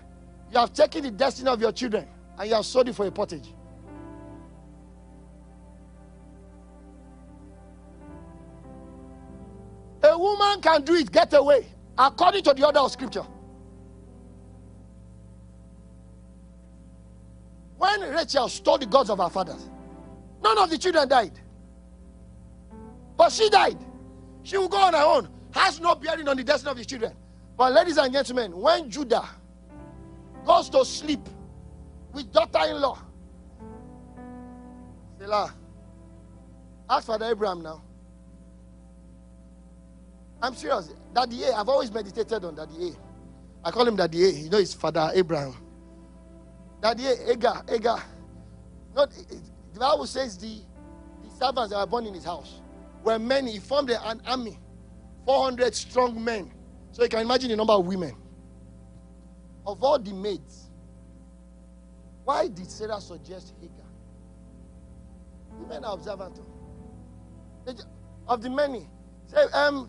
you 0.50 0.58
have 0.58 0.72
taken 0.72 1.04
the 1.04 1.12
destiny 1.12 1.50
of 1.50 1.60
your 1.60 1.74
children 1.74 2.08
and 2.40 2.48
you 2.48 2.56
have 2.56 2.66
sold 2.66 2.88
it 2.88 2.96
for 2.96 3.06
a 3.06 3.12
pottage. 3.12 3.54
A 10.02 10.18
woman 10.18 10.62
can 10.62 10.82
do 10.84 10.96
it, 10.96 11.12
get 11.12 11.34
away, 11.34 11.66
according 11.98 12.44
to 12.44 12.54
the 12.54 12.66
order 12.66 12.80
of 12.80 12.92
scripture. 12.92 13.26
When 17.78 18.02
Rachel 18.14 18.48
stole 18.48 18.78
the 18.78 18.86
gods 18.86 19.10
of 19.10 19.20
her 19.20 19.30
fathers, 19.30 19.70
none 20.44 20.58
of 20.58 20.70
the 20.70 20.78
children 20.78 21.08
died. 21.08 21.40
But 23.18 23.32
she 23.32 23.50
died. 23.50 23.78
She 24.44 24.58
will 24.58 24.70
go 24.70 24.78
on 24.78 24.94
her 24.94 25.04
own, 25.04 25.30
has 25.52 25.80
no 25.80 25.96
bearing 25.96 26.28
on 26.28 26.38
the 26.38 26.44
destiny 26.44 26.72
of 26.72 26.78
the 26.78 26.86
children. 26.86 27.14
But, 27.58 27.74
ladies 27.74 27.98
and 27.98 28.12
gentlemen, 28.12 28.58
when 28.60 28.90
Judah 28.90 29.28
goes 30.46 30.70
to 30.70 30.84
sleep 30.86 31.28
with 32.14 32.32
daughter 32.32 32.70
in 32.70 32.82
law, 32.82 32.98
Selah, 35.20 35.54
ask 36.90 37.06
Father 37.06 37.26
Abraham 37.28 37.62
now. 37.62 37.84
I'm 40.42 40.56
serious. 40.56 40.94
Daddy 41.14 41.44
A, 41.44 41.54
I've 41.54 41.70
always 41.70 41.92
meditated 41.92 42.44
on 42.44 42.56
Daddy 42.56 42.90
A. 42.90 43.68
I 43.68 43.72
call 43.72 43.88
him 43.88 43.96
Daddy 43.96 44.24
A. 44.26 44.30
You 44.30 44.50
know, 44.50 44.58
his 44.58 44.74
father 44.74 45.12
Abraham. 45.14 45.56
Daddy 46.82 47.06
A, 47.06 47.32
Agar, 47.32 47.64
Agar. 47.70 48.04
Not, 48.96 49.12
the 49.74 49.80
Bible 49.80 50.08
says 50.08 50.38
the, 50.38 50.62
the 51.24 51.30
servants 51.40 51.70
that 51.72 51.80
were 51.80 51.86
born 51.86 52.08
in 52.08 52.14
his 52.14 52.26
house 52.26 52.62
were 53.04 53.20
many. 53.20 53.52
He 53.54 53.60
formed 53.60 53.92
an 53.92 54.22
army, 54.26 54.60
400 55.26 55.76
strong 55.76 56.24
men. 56.24 56.52
So 56.92 57.04
you 57.04 57.10
can 57.10 57.20
imagine 57.22 57.50
the 57.50 57.56
number 57.56 57.74
of 57.74 57.86
women. 57.86 58.16
Of 59.66 59.84
all 59.84 60.00
the 60.00 60.12
maids, 60.12 60.70
why 62.26 62.48
did 62.48 62.70
Sarah 62.70 63.00
suggest 63.00 63.54
Hagar? 63.62 63.86
Women 65.52 65.86
are 65.86 65.94
observant. 65.94 66.36
Too. 66.36 67.76
Of 68.28 68.42
the 68.42 68.50
many. 68.50 68.90
Say, 69.28 69.44
um, 69.54 69.88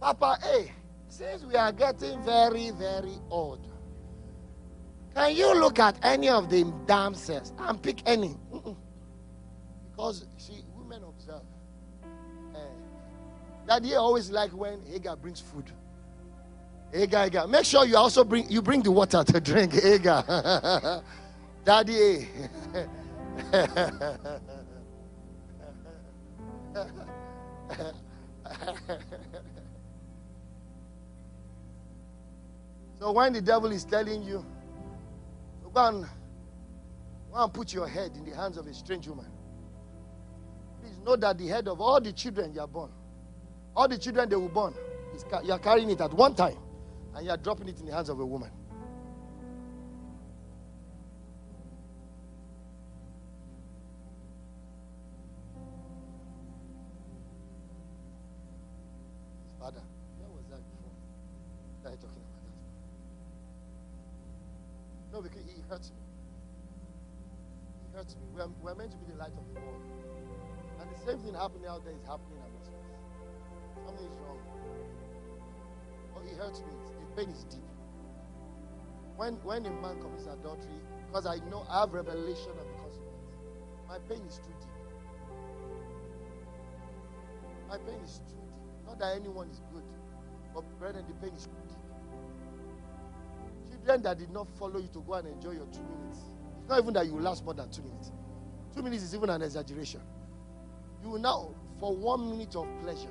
Papa, 0.00 0.38
hey, 0.42 0.72
since 1.08 1.44
we 1.44 1.54
are 1.56 1.72
getting 1.72 2.22
very, 2.22 2.70
very 2.70 3.18
old, 3.30 3.66
can 5.14 5.36
you 5.36 5.54
look 5.60 5.78
at 5.78 5.98
any 6.02 6.30
of 6.30 6.48
the 6.48 6.64
damsels 6.86 7.52
and 7.58 7.82
pick 7.82 8.00
any? 8.06 8.34
Because, 9.90 10.24
see, 10.38 10.64
women 10.74 11.02
observe. 11.06 11.42
Uh, 12.54 12.58
Daddy 13.66 13.94
always 13.94 14.30
like 14.30 14.52
when 14.52 14.82
Hagar 14.86 15.16
brings 15.16 15.40
food. 15.40 15.70
Hagar, 16.92 17.24
Hagar. 17.24 17.46
Make 17.46 17.66
sure 17.66 17.84
you 17.84 17.96
also 17.96 18.24
bring 18.24 18.50
you 18.50 18.62
bring 18.62 18.82
the 18.82 18.90
water 18.90 19.22
to 19.22 19.40
drink, 19.40 19.74
Hagar. 19.74 21.02
Daddy. 21.64 22.26
So 33.00 33.12
when 33.12 33.32
the 33.32 33.40
devil 33.40 33.72
is 33.72 33.84
telling 33.84 34.22
you, 34.22 34.44
go 35.72 35.88
and, 35.88 36.04
go 37.32 37.44
and 37.44 37.52
put 37.52 37.72
your 37.72 37.88
head 37.88 38.12
in 38.14 38.28
the 38.28 38.36
hands 38.36 38.58
of 38.58 38.66
a 38.66 38.74
strange 38.74 39.08
woman, 39.08 39.24
please 40.82 40.98
know 41.02 41.16
that 41.16 41.38
the 41.38 41.46
head 41.46 41.66
of 41.66 41.80
all 41.80 41.98
the 41.98 42.12
children 42.12 42.52
you 42.52 42.60
are 42.60 42.68
born, 42.68 42.90
all 43.74 43.88
the 43.88 43.96
children 43.96 44.28
they 44.28 44.36
were 44.36 44.50
born, 44.50 44.74
you 45.44 45.52
are 45.52 45.58
carrying 45.58 45.88
it 45.88 46.00
at 46.02 46.12
one 46.12 46.34
time 46.34 46.58
and 47.16 47.24
you 47.24 47.30
are 47.32 47.38
dropping 47.38 47.68
it 47.68 47.80
in 47.80 47.86
the 47.86 47.92
hands 47.92 48.10
of 48.10 48.20
a 48.20 48.26
woman. 48.26 48.50
Hurts 65.70 65.92
me. 65.92 66.02
He 67.86 67.96
hurts 67.96 68.16
me. 68.16 68.22
We're, 68.34 68.48
we're 68.60 68.74
meant 68.74 68.90
to 68.90 68.98
be 68.98 69.06
the 69.12 69.18
light 69.18 69.32
of 69.38 69.46
the 69.54 69.60
world. 69.60 69.82
And 70.80 70.90
the 70.90 70.98
same 71.06 71.18
thing 71.20 71.34
happening 71.34 71.66
out 71.70 71.84
there 71.84 71.94
is 71.94 72.02
happening 72.02 72.42
amongst 72.42 72.74
us. 72.74 72.90
Something 73.86 74.06
is 74.06 74.18
wrong. 74.26 74.38
Oh, 76.16 76.20
he 76.26 76.34
hurts 76.34 76.60
me. 76.60 76.74
The 76.98 77.22
pain 77.22 77.30
is 77.30 77.44
deep. 77.44 77.62
When 79.16 79.34
when 79.44 79.64
a 79.66 79.70
man 79.70 80.00
commits 80.00 80.26
adultery, 80.26 80.80
because 81.06 81.26
I 81.26 81.36
know 81.50 81.64
I 81.70 81.80
have 81.80 81.92
revelation 81.92 82.50
of 82.50 82.66
the 82.66 82.74
consequence, 82.74 83.30
my 83.86 83.98
pain 84.08 84.22
is 84.26 84.38
too 84.38 84.54
deep. 84.58 84.74
My 87.68 87.78
pain 87.78 88.00
is 88.02 88.18
too 88.26 88.34
deep. 88.34 88.86
Not 88.86 88.98
that 88.98 89.16
anyone 89.16 89.48
is 89.50 89.60
good, 89.72 89.84
but 90.54 90.64
brethren, 90.78 91.04
the 91.06 91.14
pain 91.26 91.36
is. 91.36 91.46
Children 93.80 94.02
that 94.02 94.18
did 94.18 94.30
not 94.30 94.46
follow 94.58 94.78
you 94.78 94.88
to 94.92 95.00
go 95.00 95.14
and 95.14 95.28
enjoy 95.28 95.52
your 95.52 95.66
two 95.66 95.82
minutes. 95.82 96.18
It's 96.60 96.68
not 96.68 96.80
even 96.80 96.92
that 96.94 97.06
you 97.06 97.18
last 97.18 97.44
more 97.44 97.54
than 97.54 97.70
two 97.70 97.82
minutes. 97.82 98.12
Two 98.74 98.82
minutes 98.82 99.02
is 99.02 99.14
even 99.14 99.30
an 99.30 99.40
exaggeration. 99.42 100.00
You 101.02 101.10
will 101.10 101.18
now, 101.18 101.54
for 101.78 101.94
one 101.96 102.30
minute 102.30 102.54
of 102.56 102.66
pleasure, 102.82 103.08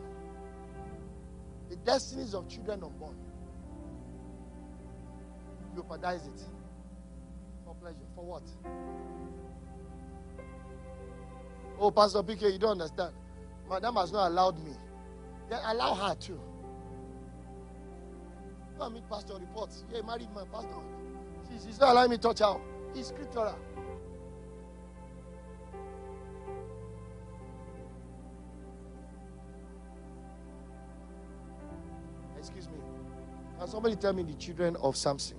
the 1.70 1.76
destinies 1.78 2.34
of 2.36 2.48
children 2.48 2.84
unborn, 2.84 3.16
you 5.76 5.82
jeopardize 5.82 6.28
it 6.28 6.42
for 7.66 7.74
pleasure. 7.76 7.98
For 8.16 8.24
what? 8.24 8.44
Oh, 11.80 11.90
Pastor 11.92 12.22
PK, 12.22 12.54
you 12.54 12.60
don't 12.60 12.72
understand. 12.74 13.14
Madam 13.70 13.96
has 13.96 14.12
not 14.12 14.28
allowed 14.28 14.64
me. 14.64 14.72
Then 15.50 15.60
allow 15.66 15.96
her 15.96 16.16
too. 16.16 16.40
Go 18.80 18.86
and 18.86 18.96
meet 18.96 19.10
pastor 19.10 19.34
reports. 19.34 19.84
Yeah, 19.94 20.02
married 20.04 20.30
my 20.34 20.46
pastor. 20.46 20.70
She, 21.50 21.68
she's 21.68 21.80
not 21.82 21.92
allowing 21.92 22.12
me 22.12 22.16
to 22.16 22.22
touch 22.22 22.40
her. 22.40 22.56
He's 22.96 23.08
scriptural. 23.08 23.60
Excuse 32.38 32.70
me. 32.70 32.78
Can 33.60 33.68
somebody 33.68 33.98
tell 33.98 34.14
me 34.14 34.24
the 34.24 34.36
children 34.36 34.78
of 34.78 34.96
Samson? 34.96 35.39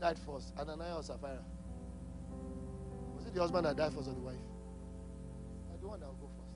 Died 0.00 0.18
first? 0.18 0.52
Ananias 0.58 0.98
or 0.98 1.02
Sapphira? 1.02 1.44
Was 3.16 3.26
it 3.26 3.34
the 3.34 3.40
husband 3.40 3.66
that 3.66 3.76
died 3.76 3.92
first 3.92 4.08
or 4.08 4.14
the 4.14 4.20
wife? 4.20 4.36
I 5.70 5.86
one 5.86 6.00
that 6.00 6.06
will 6.06 6.14
go 6.14 6.28
first. 6.36 6.48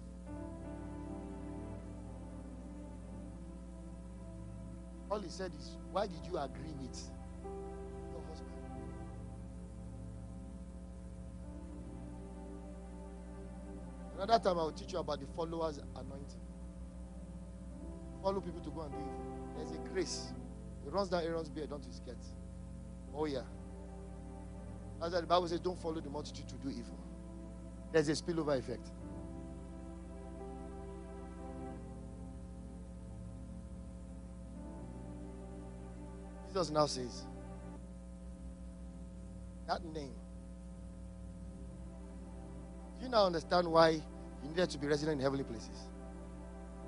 All 5.10 5.20
he 5.20 5.28
said 5.28 5.52
is, 5.58 5.76
Why 5.90 6.06
did 6.06 6.24
you 6.30 6.38
agree 6.38 6.72
with 6.80 6.98
your 8.12 8.22
husband? 8.28 8.50
Another 14.18 14.42
time 14.42 14.58
I 14.58 14.62
will 14.62 14.72
teach 14.72 14.92
you 14.92 14.98
about 15.00 15.20
the 15.20 15.26
followers 15.26 15.80
anointing. 15.96 16.40
Follow 18.22 18.40
people 18.40 18.60
to 18.60 18.70
go 18.70 18.82
and 18.82 18.92
do 18.92 18.98
evil. 18.98 19.56
There's 19.56 19.72
a 19.72 19.88
grace. 19.92 20.32
It 20.86 20.92
runs 20.92 21.08
down 21.08 21.24
Aaron's 21.24 21.48
beard 21.48 21.72
onto 21.72 21.88
his 21.88 21.96
skirt. 21.96 22.16
Oh, 23.14 23.26
yeah. 23.26 23.40
That's 25.00 25.14
why 25.14 25.20
the 25.20 25.26
Bible 25.26 25.48
says, 25.48 25.60
Don't 25.60 25.78
follow 25.78 26.00
the 26.00 26.10
multitude 26.10 26.48
to 26.48 26.54
do 26.56 26.68
evil. 26.68 26.98
There's 27.92 28.08
a 28.08 28.12
spillover 28.12 28.58
effect. 28.58 28.88
Jesus 36.48 36.70
now 36.70 36.86
says, 36.86 37.24
That 39.66 39.84
name. 39.86 40.12
Do 42.98 43.06
you 43.06 43.10
now 43.10 43.26
understand 43.26 43.66
why 43.66 43.90
you 43.90 44.48
needed 44.48 44.70
to 44.70 44.78
be 44.78 44.86
resident 44.86 45.18
in 45.18 45.22
heavenly 45.22 45.44
places? 45.44 45.88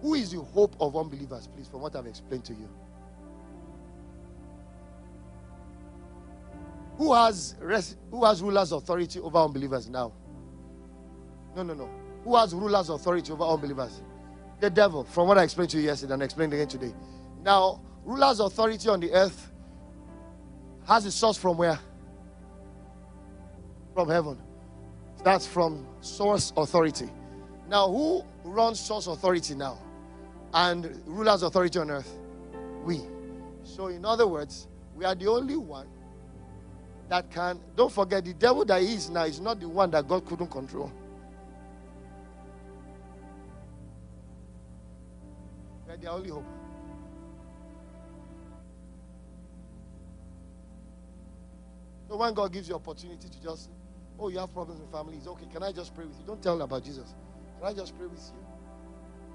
Who 0.02 0.14
is 0.14 0.32
the 0.32 0.40
hope 0.40 0.76
of 0.80 0.96
unbelievers, 0.96 1.48
please, 1.48 1.66
from 1.66 1.80
what 1.80 1.96
I've 1.96 2.06
explained 2.06 2.44
to 2.44 2.52
you? 2.52 2.68
Who 6.96 7.12
has 7.12 7.56
res- 7.60 7.96
who 8.10 8.24
has 8.24 8.42
rulers 8.42 8.72
authority 8.72 9.20
over 9.20 9.38
unbelievers 9.38 9.88
now? 9.88 10.12
No, 11.56 11.62
no, 11.62 11.74
no. 11.74 11.90
Who 12.22 12.36
has 12.36 12.54
rulers 12.54 12.88
authority 12.88 13.32
over 13.32 13.44
unbelievers? 13.44 14.02
The 14.60 14.70
devil, 14.70 15.04
from 15.04 15.28
what 15.28 15.36
I 15.38 15.42
explained 15.42 15.70
to 15.70 15.78
you 15.78 15.84
yesterday 15.84 16.14
and 16.14 16.22
explained 16.22 16.52
again 16.52 16.68
today. 16.68 16.94
Now, 17.42 17.80
rulers 18.04 18.40
authority 18.40 18.88
on 18.88 19.00
the 19.00 19.12
earth 19.12 19.50
has 20.86 21.04
its 21.06 21.16
source 21.16 21.36
from 21.36 21.56
where? 21.56 21.78
From 23.94 24.08
heaven. 24.08 24.38
That's 25.22 25.46
from 25.46 25.86
source 26.00 26.52
authority. 26.56 27.10
Now, 27.68 27.88
who 27.88 28.22
runs 28.44 28.78
source 28.78 29.06
authority 29.06 29.54
now? 29.54 29.78
And 30.52 31.02
rulers 31.06 31.42
authority 31.42 31.78
on 31.78 31.90
earth? 31.90 32.10
We. 32.84 33.00
So, 33.64 33.88
in 33.88 34.04
other 34.04 34.26
words, 34.26 34.68
we 34.94 35.04
are 35.04 35.14
the 35.14 35.26
only 35.26 35.56
one 35.56 35.88
that 37.08 37.30
can. 37.30 37.60
Don't 37.76 37.92
forget, 37.92 38.24
the 38.24 38.34
devil 38.34 38.64
that 38.64 38.82
is 38.82 39.10
now 39.10 39.24
is 39.24 39.40
not 39.40 39.60
the 39.60 39.68
one 39.68 39.90
that 39.90 40.06
God 40.08 40.24
couldn't 40.26 40.50
control. 40.50 40.92
We 45.86 45.92
are 45.92 45.96
the 45.96 46.10
only 46.10 46.30
hope. 46.30 46.44
So 52.08 52.16
when 52.16 52.34
God 52.34 52.52
gives 52.52 52.68
you 52.68 52.74
opportunity 52.74 53.28
to 53.28 53.42
just, 53.42 53.70
oh, 54.18 54.28
you 54.28 54.38
have 54.38 54.52
problems 54.52 54.80
with 54.80 54.90
family, 54.90 55.16
it's 55.16 55.26
okay. 55.26 55.46
Can 55.52 55.62
I 55.62 55.72
just 55.72 55.94
pray 55.94 56.04
with 56.04 56.18
you? 56.18 56.24
Don't 56.26 56.42
tell 56.42 56.60
about 56.62 56.84
Jesus. 56.84 57.14
Can 57.58 57.68
I 57.68 57.72
just 57.72 57.96
pray 57.96 58.06
with 58.06 58.20
you? 58.20 58.40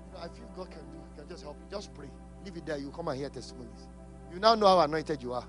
You 0.07 0.13
know, 0.13 0.23
I 0.23 0.27
feel 0.27 0.49
God 0.55 0.71
can 0.71 0.81
do, 0.81 0.99
can 1.17 1.27
just 1.27 1.43
help 1.43 1.57
you. 1.59 1.75
Just 1.75 1.93
pray. 1.93 2.07
Leave 2.45 2.57
it 2.57 2.65
there. 2.65 2.77
You 2.77 2.89
come 2.91 3.07
and 3.09 3.17
hear 3.19 3.29
testimonies. 3.29 3.87
You 4.31 4.39
now 4.39 4.55
know 4.55 4.67
how 4.67 4.79
anointed 4.81 5.21
you 5.21 5.33
are. 5.33 5.45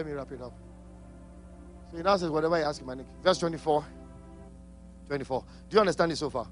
Let 0.00 0.06
me 0.06 0.12
wrap 0.12 0.32
it 0.32 0.40
up. 0.40 0.54
So 1.90 1.98
he 1.98 2.02
now 2.02 2.16
says, 2.16 2.30
whatever 2.30 2.54
I 2.54 2.62
ask 2.62 2.80
him, 2.80 2.86
Nick. 2.96 3.04
Verse 3.22 3.36
24. 3.36 3.84
24. 5.08 5.44
Do 5.68 5.74
you 5.74 5.80
understand 5.80 6.10
it 6.10 6.16
so 6.16 6.30
far? 6.30 6.48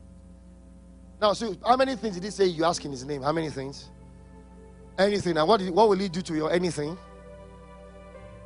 Now, 1.19 1.33
so 1.33 1.57
how 1.67 1.75
many 1.75 1.97
things 1.97 2.17
did 2.17 2.25
he 2.25 2.31
say 2.31 2.45
you 2.45 2.67
ask 2.67 2.85
in 2.85 2.91
his 2.91 3.07
name? 3.07 3.23
How 3.23 3.33
many 3.33 3.49
things? 3.49 3.89
Anything. 4.99 5.39
And 5.39 5.49
what, 5.49 5.63
what 5.71 5.89
will 5.89 5.97
he 5.97 6.11
do 6.11 6.21
to 6.21 6.35
your 6.35 6.53
anything? 6.53 6.99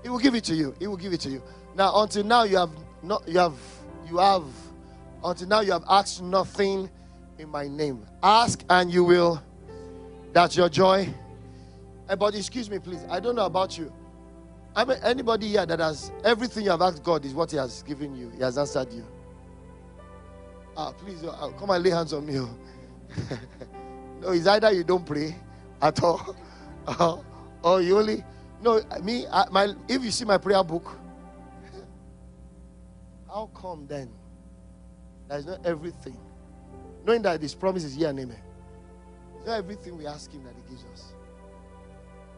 He 0.04 0.08
will 0.08 0.20
give 0.20 0.36
it 0.36 0.44
to 0.44 0.54
you. 0.54 0.72
He 0.78 0.86
will 0.86 0.96
give 0.96 1.12
it 1.12 1.20
to 1.22 1.30
you. 1.30 1.42
Now, 1.74 2.00
until 2.00 2.22
now, 2.22 2.44
you 2.44 2.58
have 2.58 2.70
not, 3.02 3.26
you 3.26 3.40
have, 3.40 3.58
you 4.08 4.18
have, 4.18 4.44
until 5.24 5.48
now, 5.48 5.62
you 5.62 5.72
have 5.72 5.84
asked 5.88 6.22
nothing 6.22 6.88
in 7.40 7.48
my 7.48 7.66
name. 7.66 8.06
Ask 8.22 8.62
and 8.70 8.88
you 8.88 9.02
will. 9.02 9.42
That's 10.32 10.56
your 10.56 10.68
joy. 10.68 11.12
Eh, 12.08 12.14
but 12.14 12.36
excuse 12.36 12.70
me, 12.70 12.78
please. 12.78 13.00
I 13.10 13.18
don't 13.18 13.34
know 13.34 13.46
about 13.46 13.76
you. 13.76 13.92
I 14.74 14.85
mean, 14.85 14.99
anybody 15.03 15.49
here 15.49 15.66
that 15.66 15.81
has 15.81 16.11
everything 16.24 16.65
you 16.65 16.70
have 16.70 16.81
asked 16.81 17.03
God 17.03 17.24
is 17.24 17.35
what 17.35 17.51
He 17.51 17.59
has 17.59 17.82
given 17.82 18.16
you. 18.16 18.31
He 18.31 18.43
has 18.43 18.57
answered 18.57 18.93
you. 18.93 19.05
Ah, 20.77 20.93
please 20.93 21.23
uh, 21.24 21.51
come 21.59 21.70
and 21.70 21.85
lay 21.85 21.90
hands 21.90 22.12
on 22.12 22.24
me. 22.24 22.39
oh. 22.39 22.49
no, 24.23 24.31
it's 24.31 24.47
either 24.47 24.73
you 24.73 24.85
don't 24.85 25.05
pray 25.05 25.36
at 25.82 26.03
all, 26.03 26.35
or, 27.62 27.82
you 27.82 27.99
only. 27.99 28.24
No, 28.62 28.81
me. 29.03 29.27
I, 29.31 29.49
my 29.51 29.74
if 29.89 30.03
you 30.03 30.11
see 30.11 30.24
my 30.24 30.39
prayer 30.39 30.65
book, 30.65 30.97
how 33.28 33.51
come 33.55 33.86
then? 33.86 34.09
That 35.28 35.40
is 35.40 35.47
not 35.47 35.66
everything. 35.66 36.16
Knowing 37.05 37.23
that 37.23 37.43
His 37.43 37.55
promise 37.55 37.85
is 37.85 37.94
here 37.94 38.09
and 38.09 38.20
amen. 38.20 38.40
It's 39.36 39.47
not 39.47 39.59
everything 39.59 39.99
we 39.99 40.07
ask 40.07 40.32
Him 40.32 40.44
that 40.44 40.55
He 40.55 40.70
gives 40.70 40.85
us. 40.94 41.12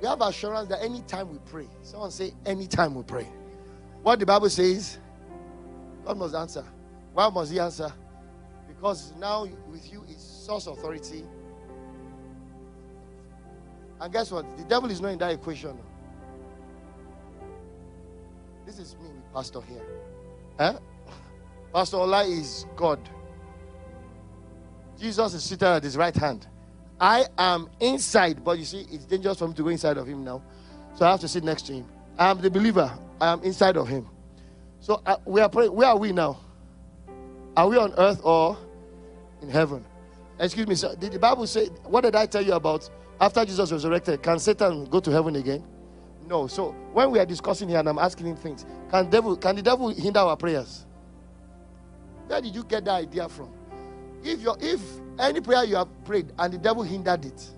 We 0.01 0.09
have 0.09 0.21
assurance 0.21 0.69
that 0.69 0.83
anytime 0.83 1.31
we 1.31 1.39
pray, 1.51 1.69
someone 1.83 2.11
say, 2.11 2.33
anytime 2.45 2.95
we 2.95 3.03
pray. 3.03 3.29
What 4.03 4.19
the 4.19 4.27
Bible 4.27 4.51
says, 4.51 4.99
God 6.05 6.19
must 6.19 6.35
answer. 6.35 6.65
Why 7.13 7.29
must 7.31 7.53
He 7.53 7.59
answer? 7.59 7.93
Because 8.69 9.13
now 9.19 9.47
with 9.71 9.91
you 9.91 10.05
is 10.09 10.19
source 10.19 10.67
authority. 10.67 11.25
And 14.01 14.13
guess 14.13 14.31
what? 14.31 14.45
The 14.59 14.65
devil 14.65 14.91
is 14.91 15.01
not 15.01 15.13
in 15.13 15.19
that 15.19 15.33
equation. 15.33 15.79
This 18.67 18.79
is 18.79 18.97
me 18.97 19.09
Pastor 19.33 19.61
here. 19.63 19.83
Eh? 20.59 20.75
Pastor 21.73 21.97
Ola 21.97 22.25
is 22.25 22.67
God. 22.77 23.01
Jesus 24.99 25.35
is 25.35 25.43
seated 25.43 25.65
at 25.65 25.83
his 25.83 25.97
right 25.97 26.15
hand. 26.15 26.47
I 27.01 27.27
am 27.37 27.69
inside, 27.81 28.45
but 28.45 28.59
you 28.59 28.65
see, 28.65 28.87
it's 28.91 29.05
dangerous 29.05 29.39
for 29.39 29.49
me 29.49 29.55
to 29.55 29.63
go 29.63 29.69
inside 29.69 29.97
of 29.97 30.07
him 30.07 30.25
now. 30.25 30.43
So 30.95 31.07
I 31.07 31.11
have 31.11 31.21
to 31.21 31.29
sit 31.29 31.45
next 31.45 31.63
to 31.67 31.73
him. 31.73 31.87
I 32.19 32.31
am 32.31 32.41
the 32.41 32.51
believer. 32.51 32.97
I 33.21 33.33
am 33.33 33.43
inside 33.43 33.77
of 33.77 33.89
him. 33.89 34.09
So 34.81 35.03
uh, 35.05 35.17
we 35.25 35.41
are 35.41 35.49
praying. 35.49 35.75
Where 35.75 35.89
are 35.89 35.99
we 35.99 36.13
now? 36.13 36.39
Are 37.57 37.69
we 37.69 37.77
on 37.77 37.93
earth 37.97 38.21
or 38.23 38.57
in 39.43 39.49
heaven? 39.49 39.85
Excuse 40.39 40.67
me, 40.67 40.75
sir. 40.75 40.95
Did 40.97 41.13
the 41.13 41.19
Bible 41.19 41.47
say, 41.47 41.67
what 41.85 42.03
did 42.03 42.15
I 42.15 42.27
tell 42.27 42.43
you 42.43 42.53
about 42.53 42.89
after 43.21 43.45
Jesus 43.45 43.71
resurrected? 43.71 44.23
Can 44.23 44.39
Satan 44.39 44.85
go 44.87 45.01
to 45.01 45.11
heaven 45.11 45.37
again? 45.37 45.65
No. 46.27 46.47
So 46.47 46.73
when 46.93 47.11
we 47.11 47.19
are 47.19 47.27
discussing 47.27 47.69
here 47.69 47.79
and 47.79 47.89
I'm 47.89 47.99
asking 47.99 48.27
him 48.27 48.37
things, 48.37 48.67
can 48.91 49.09
devil 49.11 49.37
can 49.37 49.57
the 49.57 49.63
devil 49.63 49.89
hinder 49.89 50.21
our 50.21 50.37
prayers? 50.37 50.87
Where 52.27 52.41
did 52.41 52.55
you 52.55 52.65
get 52.65 52.85
that 52.87 52.95
idea 52.95 53.29
from? 53.29 53.53
If 54.25 54.43
you 54.43 54.57
if 54.61 54.81
any 55.19 55.41
prayer 55.41 55.65
you 55.65 55.77
have 55.77 55.89
prayed 56.05 56.33
and 56.39 56.53
the 56.53 56.59
devil 56.59 56.83
hindered 56.83 57.25
it, 57.25 57.51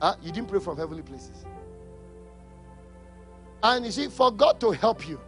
uh, 0.00 0.14
you 0.22 0.32
didn't 0.32 0.48
pray 0.48 0.60
from 0.60 0.76
heavenly 0.76 1.02
places. 1.02 1.44
And 3.62 3.84
you 3.84 3.90
see, 3.92 4.08
for 4.08 4.30
God 4.32 4.60
to 4.60 4.70
help 4.70 5.06
you, 5.08 5.20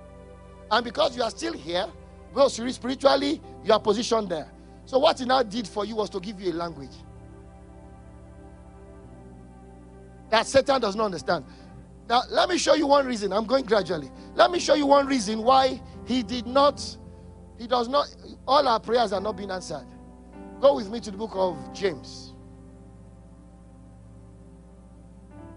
and 0.71 0.85
because 0.85 1.17
you 1.17 1.23
are 1.23 1.31
still 1.31 1.53
here, 1.53 1.87
because 2.33 2.55
spiritually 2.75 3.41
you 3.65 3.73
are 3.73 3.81
positioned 3.81 4.29
there. 4.29 4.51
So 4.87 4.99
what 4.99 5.19
he 5.19 5.25
now 5.25 5.43
did 5.43 5.69
for 5.69 5.85
you 5.85 5.97
was 5.97 6.11
to 6.11 6.21
give 6.21 6.41
you 6.41 6.53
a 6.53 6.55
language 6.55 6.91
that 10.31 10.47
Satan 10.47 10.81
does 10.81 10.97
not 10.97 11.07
understand. 11.07 11.45
Now, 12.09 12.23
let 12.31 12.49
me 12.49 12.57
show 12.59 12.75
you 12.75 12.87
one 12.87 13.07
reason. 13.07 13.33
I'm 13.33 13.45
going 13.45 13.65
gradually. 13.65 14.11
Let 14.35 14.51
me 14.51 14.59
show 14.59 14.75
you 14.75 14.87
one 14.87 15.07
reason 15.07 15.43
why 15.43 15.81
he 16.07 16.23
did 16.23 16.47
not, 16.47 16.85
he 17.59 17.67
does 17.67 17.89
not, 17.89 18.07
all 18.47 18.67
our 18.67 18.81
prayers 18.81 19.13
are 19.13 19.21
not 19.21 19.37
being 19.37 19.51
answered. 19.51 19.87
Go 20.61 20.75
with 20.75 20.91
me 20.91 21.01
to 21.01 21.11
the 21.11 21.17
book 21.17 21.33
of 21.35 21.57
James. 21.73 22.35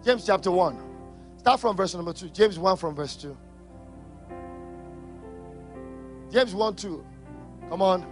James 0.05 0.25
chapter 0.25 0.49
1. 0.49 0.79
Start 1.37 1.59
from 1.59 1.75
verse 1.75 1.93
number 1.93 2.13
2. 2.13 2.29
James 2.29 2.57
1 2.57 2.77
from 2.77 2.95
verse 2.95 3.15
2. 3.17 3.37
James 6.31 6.55
1 6.55 6.75
2. 6.75 7.05
Come 7.69 7.81
on. 7.81 8.05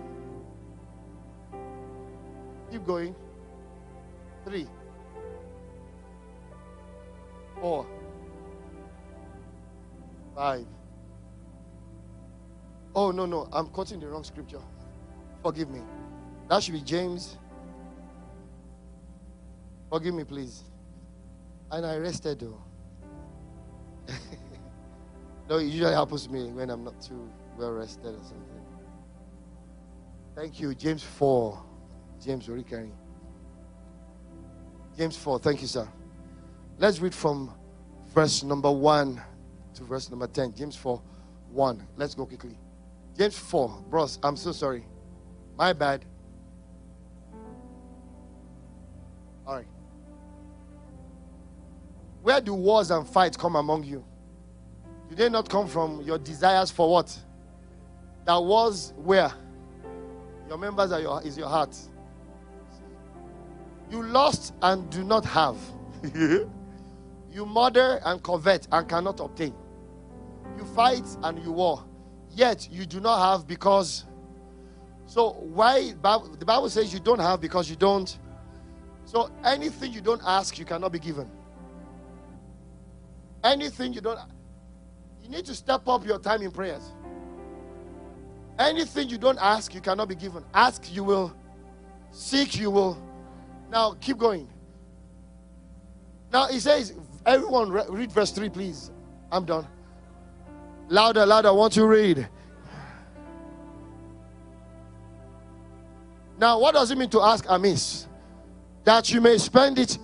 Keep 2.71 2.85
going. 2.85 3.15
3. 4.45 4.67
4. 7.61 7.87
Five. 10.35 10.65
Oh, 12.95 13.11
no, 13.11 13.25
no. 13.25 13.47
I'm 13.53 13.67
quoting 13.67 13.99
the 14.01 14.07
wrong 14.07 14.23
scripture. 14.23 14.61
Forgive 15.41 15.69
me. 15.69 15.81
That 16.51 16.61
should 16.61 16.73
be 16.73 16.81
James. 16.81 17.37
Forgive 19.89 20.13
me, 20.13 20.25
please. 20.25 20.65
And 21.71 21.85
I 21.85 21.95
rested, 21.95 22.41
though. 22.41 22.61
no, 25.49 25.59
it 25.59 25.67
usually 25.67 25.93
happens 25.93 26.25
to 26.25 26.29
me 26.29 26.49
when 26.49 26.69
I'm 26.69 26.83
not 26.83 27.01
too 27.01 27.29
well 27.57 27.71
rested 27.71 28.15
or 28.15 28.21
something. 28.21 28.65
Thank 30.35 30.59
you. 30.59 30.75
James 30.75 31.01
4. 31.01 31.63
James 32.21 32.45
Orikari. 32.49 32.91
James 34.97 35.15
4. 35.15 35.39
Thank 35.39 35.61
you, 35.61 35.67
sir. 35.67 35.87
Let's 36.79 36.99
read 36.99 37.15
from 37.15 37.53
verse 38.13 38.43
number 38.43 38.69
1 38.69 39.21
to 39.75 39.83
verse 39.85 40.09
number 40.09 40.27
10. 40.27 40.53
James 40.53 40.75
4 40.75 41.01
1. 41.53 41.87
Let's 41.95 42.13
go 42.13 42.25
quickly. 42.25 42.57
James 43.17 43.37
4. 43.37 43.85
Bros, 43.89 44.19
I'm 44.21 44.35
so 44.35 44.51
sorry. 44.51 44.85
My 45.55 45.71
bad. 45.71 46.03
Where 52.21 52.39
do 52.39 52.53
wars 52.53 52.91
and 52.91 53.07
fights 53.07 53.35
come 53.35 53.55
among 53.55 53.83
you? 53.83 54.03
Do 55.09 55.15
they 55.15 55.29
not 55.29 55.49
come 55.49 55.67
from 55.67 56.01
your 56.01 56.17
desires 56.17 56.71
for 56.71 56.89
what? 56.89 57.17
That 58.25 58.37
was 58.37 58.93
where? 58.97 59.31
Your 60.47 60.57
members 60.57 60.91
are 60.91 60.99
your 61.01 61.21
is 61.23 61.37
your 61.37 61.47
heart. 61.47 61.75
You 63.89 64.03
lost 64.03 64.53
and 64.61 64.89
do 64.89 65.03
not 65.03 65.25
have. 65.25 65.57
you 66.13 67.45
murder 67.45 67.99
and 68.05 68.21
covet 68.21 68.67
and 68.71 68.87
cannot 68.87 69.19
obtain. 69.19 69.53
You 70.57 70.65
fight 70.65 71.05
and 71.23 71.43
you 71.43 71.51
war, 71.51 71.83
yet 72.29 72.69
you 72.71 72.85
do 72.85 72.99
not 72.99 73.31
have 73.31 73.47
because. 73.47 74.05
So 75.07 75.31
why 75.31 75.91
the 75.91 76.45
Bible 76.45 76.69
says 76.69 76.93
you 76.93 76.99
don't 76.99 77.19
have 77.19 77.41
because 77.41 77.69
you 77.69 77.75
don't. 77.75 78.17
So 79.05 79.29
anything 79.43 79.91
you 79.91 79.99
don't 79.99 80.21
ask, 80.23 80.57
you 80.57 80.63
cannot 80.63 80.91
be 80.91 80.99
given. 80.99 81.29
Anything 83.43 83.93
you 83.93 84.01
don't, 84.01 84.19
you 85.23 85.29
need 85.29 85.45
to 85.45 85.55
step 85.55 85.87
up 85.87 86.05
your 86.05 86.19
time 86.19 86.41
in 86.41 86.51
prayers. 86.51 86.83
Anything 88.59 89.09
you 89.09 89.17
don't 89.17 89.39
ask, 89.41 89.73
you 89.73 89.81
cannot 89.81 90.07
be 90.09 90.15
given. 90.15 90.43
Ask, 90.53 90.93
you 90.93 91.03
will. 91.03 91.33
Seek, 92.11 92.59
you 92.59 92.69
will. 92.69 93.01
Now 93.69 93.95
keep 93.99 94.17
going. 94.17 94.47
Now 96.31 96.47
he 96.47 96.59
says, 96.59 96.93
everyone 97.25 97.71
read 97.71 98.11
verse 98.11 98.31
3, 98.31 98.49
please. 98.49 98.91
I'm 99.31 99.45
done. 99.45 99.67
Louder, 100.89 101.25
louder. 101.25 101.53
Want 101.53 101.73
to 101.73 101.85
read. 101.85 102.27
Now, 106.37 106.59
what 106.59 106.73
does 106.73 106.91
it 106.91 106.97
mean 106.97 107.09
to 107.11 107.21
ask 107.21 107.45
amiss? 107.47 108.07
That 108.83 109.11
you 109.11 109.21
may 109.21 109.37
spend 109.37 109.79
it. 109.79 109.97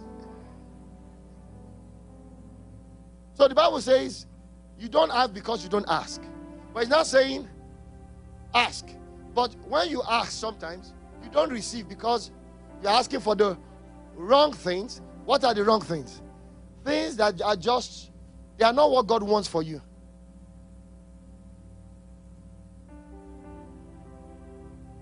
So 3.37 3.47
the 3.47 3.53
Bible 3.53 3.79
says, 3.81 4.25
you 4.79 4.89
don't 4.89 5.11
have 5.11 5.31
because 5.31 5.63
you 5.63 5.69
don't 5.69 5.85
ask. 5.87 6.23
But 6.73 6.81
it's 6.81 6.89
not 6.89 7.05
saying 7.05 7.47
ask. 8.55 8.87
But 9.35 9.55
when 9.67 9.89
you 9.89 10.01
ask, 10.09 10.31
sometimes 10.31 10.95
you 11.23 11.29
don't 11.29 11.51
receive 11.51 11.87
because 11.87 12.31
you're 12.81 12.91
asking 12.91 13.19
for 13.19 13.35
the 13.35 13.55
wrong 14.15 14.53
things. 14.53 15.01
What 15.25 15.43
are 15.43 15.53
the 15.53 15.63
wrong 15.63 15.81
things? 15.81 16.23
Things 16.83 17.15
that 17.17 17.39
are 17.43 17.55
just, 17.55 18.09
they 18.57 18.65
are 18.65 18.73
not 18.73 18.89
what 18.89 19.05
God 19.05 19.21
wants 19.21 19.47
for 19.47 19.61
you. 19.61 19.83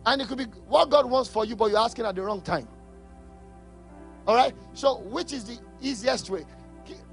And 0.05 0.21
it 0.21 0.27
could 0.27 0.39
be 0.39 0.43
what 0.67 0.89
God 0.89 1.09
wants 1.09 1.29
for 1.29 1.45
you, 1.45 1.55
but 1.55 1.71
you're 1.71 1.79
asking 1.79 2.03
at 2.03 2.15
the 2.15 2.21
wrong 2.21 2.41
time. 2.41 2.67
All 4.27 4.35
right? 4.35 4.53
So, 4.73 4.97
which 4.99 5.31
is 5.31 5.45
the 5.45 5.57
easiest 5.81 6.29
way? 6.29 6.45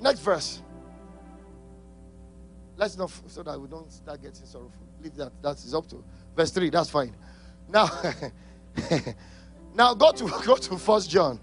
Next 0.01 0.19
verse. 0.19 0.63
Let's 2.83 2.99
not, 2.99 3.13
so 3.29 3.45
that 3.45 3.61
we 3.61 3.69
don't 3.69 3.93
start 3.93 4.21
getting 4.21 4.45
sorrowful. 4.45 4.85
Leave 5.01 5.15
that. 5.15 5.31
That 5.41 5.57
is 5.57 5.73
up 5.73 5.87
to 5.91 6.03
verse 6.35 6.51
3. 6.51 6.69
That's 6.69 6.91
fine. 6.91 7.15
Now, 7.69 7.89
now 9.77 9.95
go 9.95 10.11
to 10.11 10.25
go 10.45 10.57
to 10.57 10.77
First 10.77 11.09
John. 11.09 11.39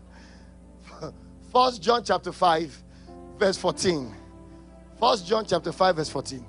First 1.54 1.82
John 1.82 2.04
chapter 2.04 2.34
5, 2.34 2.84
verse 3.38 3.56
14. 3.56 4.14
First 5.00 5.26
John 5.26 5.46
chapter 5.46 5.72
5, 5.72 5.96
verse 5.96 6.10
14. 6.10 6.46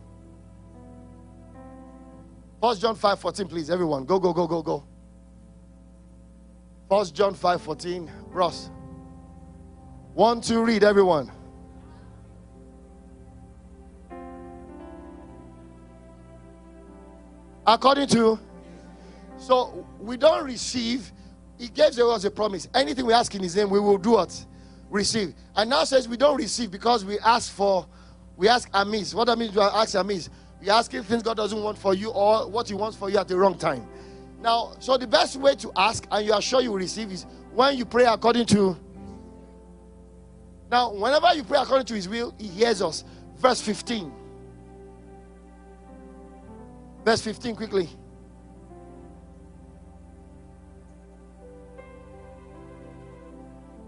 First 2.61 2.81
John 2.81 2.97
5, 2.97 3.21
14, 3.21 3.47
please. 3.47 3.71
Everyone. 3.71 4.05
Go, 4.05 4.19
go, 4.19 4.33
go, 4.33 4.49
go, 4.49 4.61
go. 4.61 4.85
First 6.89 7.15
John 7.15 7.35
5 7.35 7.63
14. 7.63 8.11
Ross. 8.33 8.71
One, 10.15 10.41
two, 10.41 10.65
read 10.65 10.83
everyone. 10.83 11.31
According 17.71 18.09
to 18.09 18.37
so 19.39 19.87
we 20.01 20.17
don't 20.17 20.45
receive, 20.45 21.13
he 21.57 21.69
gave 21.69 21.97
us 21.99 22.25
a 22.25 22.31
promise. 22.31 22.69
Anything 22.75 23.07
we 23.07 23.13
ask 23.13 23.33
in 23.35 23.43
his 23.43 23.55
name, 23.55 23.71
we 23.71 23.79
will 23.79 23.97
do 23.97 24.19
it. 24.21 24.45
Receive. 24.91 25.35
And 25.55 25.71
now 25.71 25.85
says 25.85 26.09
we 26.09 26.17
don't 26.17 26.37
receive 26.37 26.73
because 26.73 27.05
we 27.05 27.21
ask 27.21 27.53
for 27.53 27.87
we 28.37 28.49
ask 28.49 28.69
amiss. 28.75 29.15
What 29.15 29.27
that 29.27 29.39
means 29.39 29.55
we 29.55 29.63
ask 29.63 29.95
amiss. 29.95 30.31
We're 30.61 30.73
asking 30.73 31.05
things 31.05 31.23
God 31.23 31.37
doesn't 31.37 31.63
want 31.63 31.79
for 31.79 31.95
you 31.95 32.11
or 32.11 32.51
what 32.51 32.67
He 32.67 32.75
wants 32.75 32.97
for 32.97 33.09
you 33.09 33.19
at 33.19 33.29
the 33.29 33.37
wrong 33.37 33.57
time. 33.57 33.87
Now, 34.41 34.73
so 34.81 34.97
the 34.97 35.07
best 35.07 35.37
way 35.37 35.55
to 35.55 35.71
ask, 35.77 36.09
and 36.11 36.27
you 36.27 36.33
are 36.33 36.43
sure 36.43 36.61
you 36.61 36.73
will 36.73 36.79
receive, 36.79 37.13
is 37.13 37.25
when 37.55 37.79
you 37.79 37.85
pray 37.85 38.05
according 38.05 38.47
to. 38.47 38.77
Now, 40.73 40.93
whenever 40.93 41.33
you 41.35 41.45
pray 41.45 41.61
according 41.61 41.87
to 41.87 41.95
His 41.95 42.09
will, 42.09 42.35
He 42.37 42.49
hears 42.49 42.83
us. 42.83 43.05
Verse 43.37 43.61
15. 43.61 44.20
Verse 47.05 47.23
15, 47.23 47.57
quickly. 47.57 47.89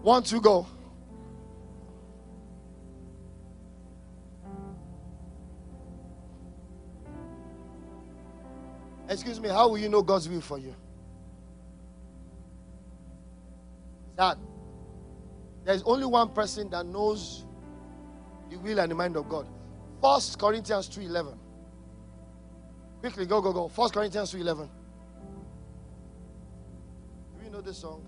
One, 0.01 0.23
two, 0.23 0.41
go. 0.41 0.67
Excuse 9.07 9.39
me, 9.39 9.49
how 9.49 9.69
will 9.69 9.77
you 9.77 9.89
know 9.89 10.01
God's 10.01 10.27
will 10.27 10.41
for 10.41 10.57
you? 10.57 10.75
That 14.15 14.37
there's 15.63 15.83
only 15.83 16.05
one 16.05 16.29
person 16.29 16.69
that 16.71 16.85
knows 16.85 17.45
the 18.49 18.57
will 18.57 18.79
and 18.79 18.91
the 18.91 18.95
mind 18.95 19.15
of 19.15 19.29
God. 19.29 19.47
First 20.01 20.37
Corinthians 20.39 20.89
2:11. 20.89 21.37
Quickly, 23.03 23.25
go, 23.25 23.41
go, 23.41 23.51
go. 23.51 23.67
First 23.67 23.93
Corinthians 23.93 24.31
2:11. 24.31 24.69
Do 27.37 27.43
you 27.43 27.51
know 27.51 27.59
this 27.59 27.79
song? 27.79 28.01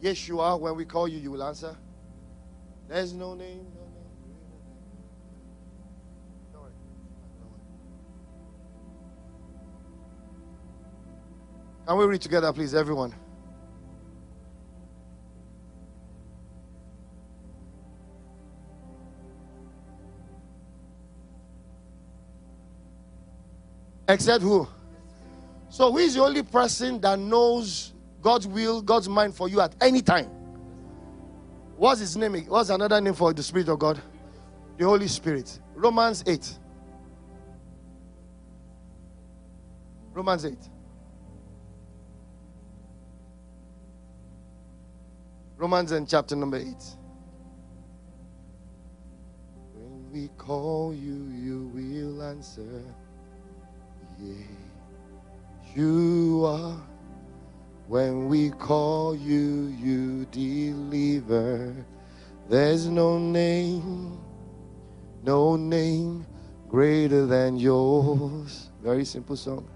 Yes, 0.00 0.26
you 0.26 0.40
are. 0.40 0.56
When 0.56 0.74
we 0.76 0.86
call 0.86 1.06
you, 1.06 1.18
you 1.18 1.30
will 1.30 1.42
answer. 1.42 1.76
There's 2.88 3.12
no 3.12 3.34
name, 3.34 3.66
no 6.54 6.62
name. 6.62 6.72
Can 11.86 11.98
we 11.98 12.06
read 12.06 12.22
together, 12.22 12.50
please, 12.50 12.74
everyone? 12.74 13.12
Except 24.12 24.42
who? 24.42 24.68
So, 25.70 25.90
who 25.90 25.96
is 25.96 26.14
the 26.14 26.22
only 26.22 26.42
person 26.42 27.00
that 27.00 27.18
knows 27.18 27.94
God's 28.20 28.46
will, 28.46 28.82
God's 28.82 29.08
mind 29.08 29.34
for 29.34 29.48
you 29.48 29.62
at 29.62 29.74
any 29.80 30.02
time? 30.02 30.26
What's 31.78 32.00
his 32.00 32.14
name? 32.14 32.44
What's 32.44 32.68
another 32.68 33.00
name 33.00 33.14
for 33.14 33.32
the 33.32 33.42
Spirit 33.42 33.70
of 33.70 33.78
God? 33.78 34.02
The 34.76 34.84
Holy 34.84 35.08
Spirit. 35.08 35.58
Romans 35.74 36.22
8. 36.26 36.58
Romans 40.12 40.44
8. 40.44 40.58
Romans 45.56 45.92
in 45.92 46.04
chapter 46.04 46.36
number 46.36 46.58
8. 46.58 46.66
When 49.72 50.12
we 50.12 50.28
call 50.36 50.92
you, 50.92 51.30
you 51.32 51.70
will 51.72 52.22
answer. 52.24 52.82
You 55.74 56.44
are. 56.46 56.76
When 57.88 58.28
we 58.28 58.50
call 58.50 59.14
you, 59.14 59.74
you 59.78 60.26
deliver. 60.26 61.74
There's 62.48 62.86
no 62.86 63.18
name, 63.18 64.18
no 65.22 65.56
name 65.56 66.26
greater 66.68 67.26
than 67.26 67.56
yours. 67.56 68.70
Very 68.82 69.04
simple 69.04 69.36
song. 69.36 69.68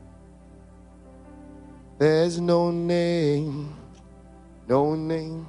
There's 1.98 2.40
no 2.40 2.70
name, 2.70 3.74
no 4.68 4.94
name 4.94 5.46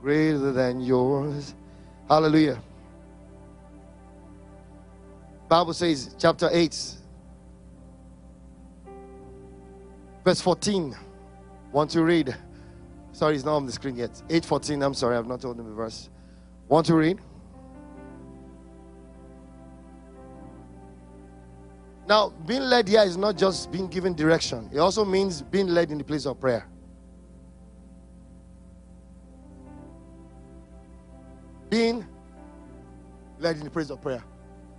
greater 0.00 0.52
than 0.52 0.80
yours. 0.80 1.54
Hallelujah. 2.08 2.60
Bible 5.48 5.74
says, 5.74 6.14
chapter 6.18 6.48
8, 6.52 6.95
verse 10.26 10.40
14. 10.40 10.96
Want 11.70 11.88
to 11.90 12.02
read? 12.02 12.34
Sorry, 13.12 13.36
it's 13.36 13.44
not 13.44 13.54
on 13.54 13.64
the 13.64 13.70
screen 13.70 13.94
yet. 13.94 14.10
814. 14.28 14.82
I'm 14.82 14.92
sorry, 14.92 15.16
I've 15.16 15.28
not 15.28 15.40
told 15.40 15.56
them 15.56 15.66
the 15.68 15.72
verse. 15.72 16.10
Want 16.68 16.84
to 16.86 16.96
read? 16.96 17.20
Now, 22.08 22.30
being 22.44 22.62
led 22.62 22.88
here 22.88 23.02
is 23.02 23.16
not 23.16 23.36
just 23.36 23.70
being 23.70 23.86
given 23.86 24.14
direction, 24.14 24.68
it 24.72 24.78
also 24.78 25.04
means 25.04 25.42
being 25.42 25.68
led 25.68 25.92
in 25.92 25.98
the 25.98 26.04
place 26.04 26.26
of 26.26 26.40
prayer. 26.40 26.66
Being 31.70 32.04
led 33.38 33.58
in 33.58 33.64
the 33.64 33.70
place 33.70 33.90
of 33.90 34.00
prayer. 34.00 34.24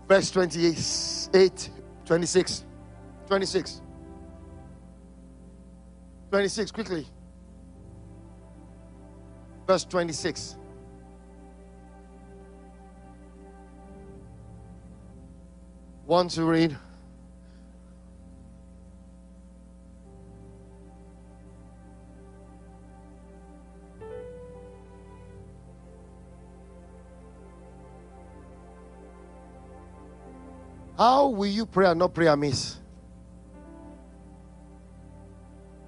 Verse 0.10 0.30
28, 0.30 1.69
26. 2.06 2.65
26. 3.28 3.82
26, 6.29 6.71
quickly. 6.71 7.05
Verse 9.65 9.85
26. 9.85 10.57
Want 16.05 16.31
to 16.31 16.43
read? 16.43 16.77
How 30.97 31.27
will 31.27 31.45
you 31.45 31.65
pray 31.65 31.87
and 31.87 31.99
not 31.99 32.13
pray 32.13 32.27
amiss? 32.27 32.77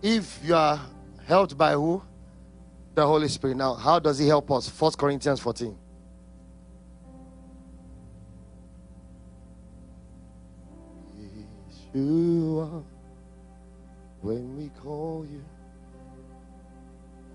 If 0.02 0.40
you 0.44 0.56
are 0.56 0.80
helped 1.26 1.58
by 1.58 1.74
who? 1.74 2.02
The 2.96 3.06
Holy 3.06 3.28
Spirit. 3.28 3.58
Now, 3.58 3.74
how 3.74 4.00
does 4.00 4.18
He 4.18 4.28
help 4.28 4.50
us? 4.52 4.70
First 4.70 4.98
Corinthians 4.98 5.40
14. 5.40 5.78
Yeshua, 11.96 12.84
when 14.22 14.58
we 14.58 14.70
call 14.70 15.26
you. 15.30 15.44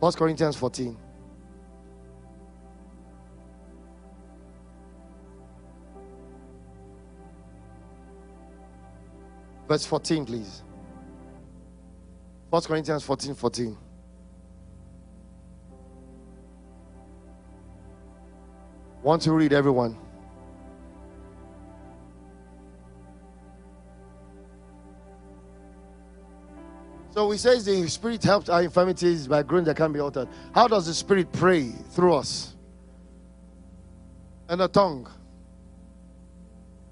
First 0.01 0.17
Corinthians 0.17 0.57
14. 0.57 0.97
Verse 9.69 9.87
14, 9.87 10.27
please. 10.27 10.63
1 12.55 12.63
Corinthians 12.63 13.03
14 13.03 13.35
14. 13.35 13.77
Want 19.03 19.21
to 19.23 19.33
read 19.33 19.53
everyone? 19.53 19.99
So 27.11 27.29
he 27.33 27.39
says 27.39 27.65
the 27.65 27.89
Spirit 27.89 28.23
helps 28.23 28.49
our 28.49 28.63
infirmities 28.63 29.27
by 29.27 29.43
groaning 29.43 29.65
that 29.65 29.77
can 29.77 29.93
be 29.93 29.99
altered. 29.99 30.29
How 30.55 30.69
does 30.69 30.87
the 30.87 30.95
Spirit 30.95 31.33
pray 31.33 31.73
through 31.91 32.15
us? 32.15 32.55
In 34.49 34.61
a 34.61 34.69
tongue. 34.69 35.11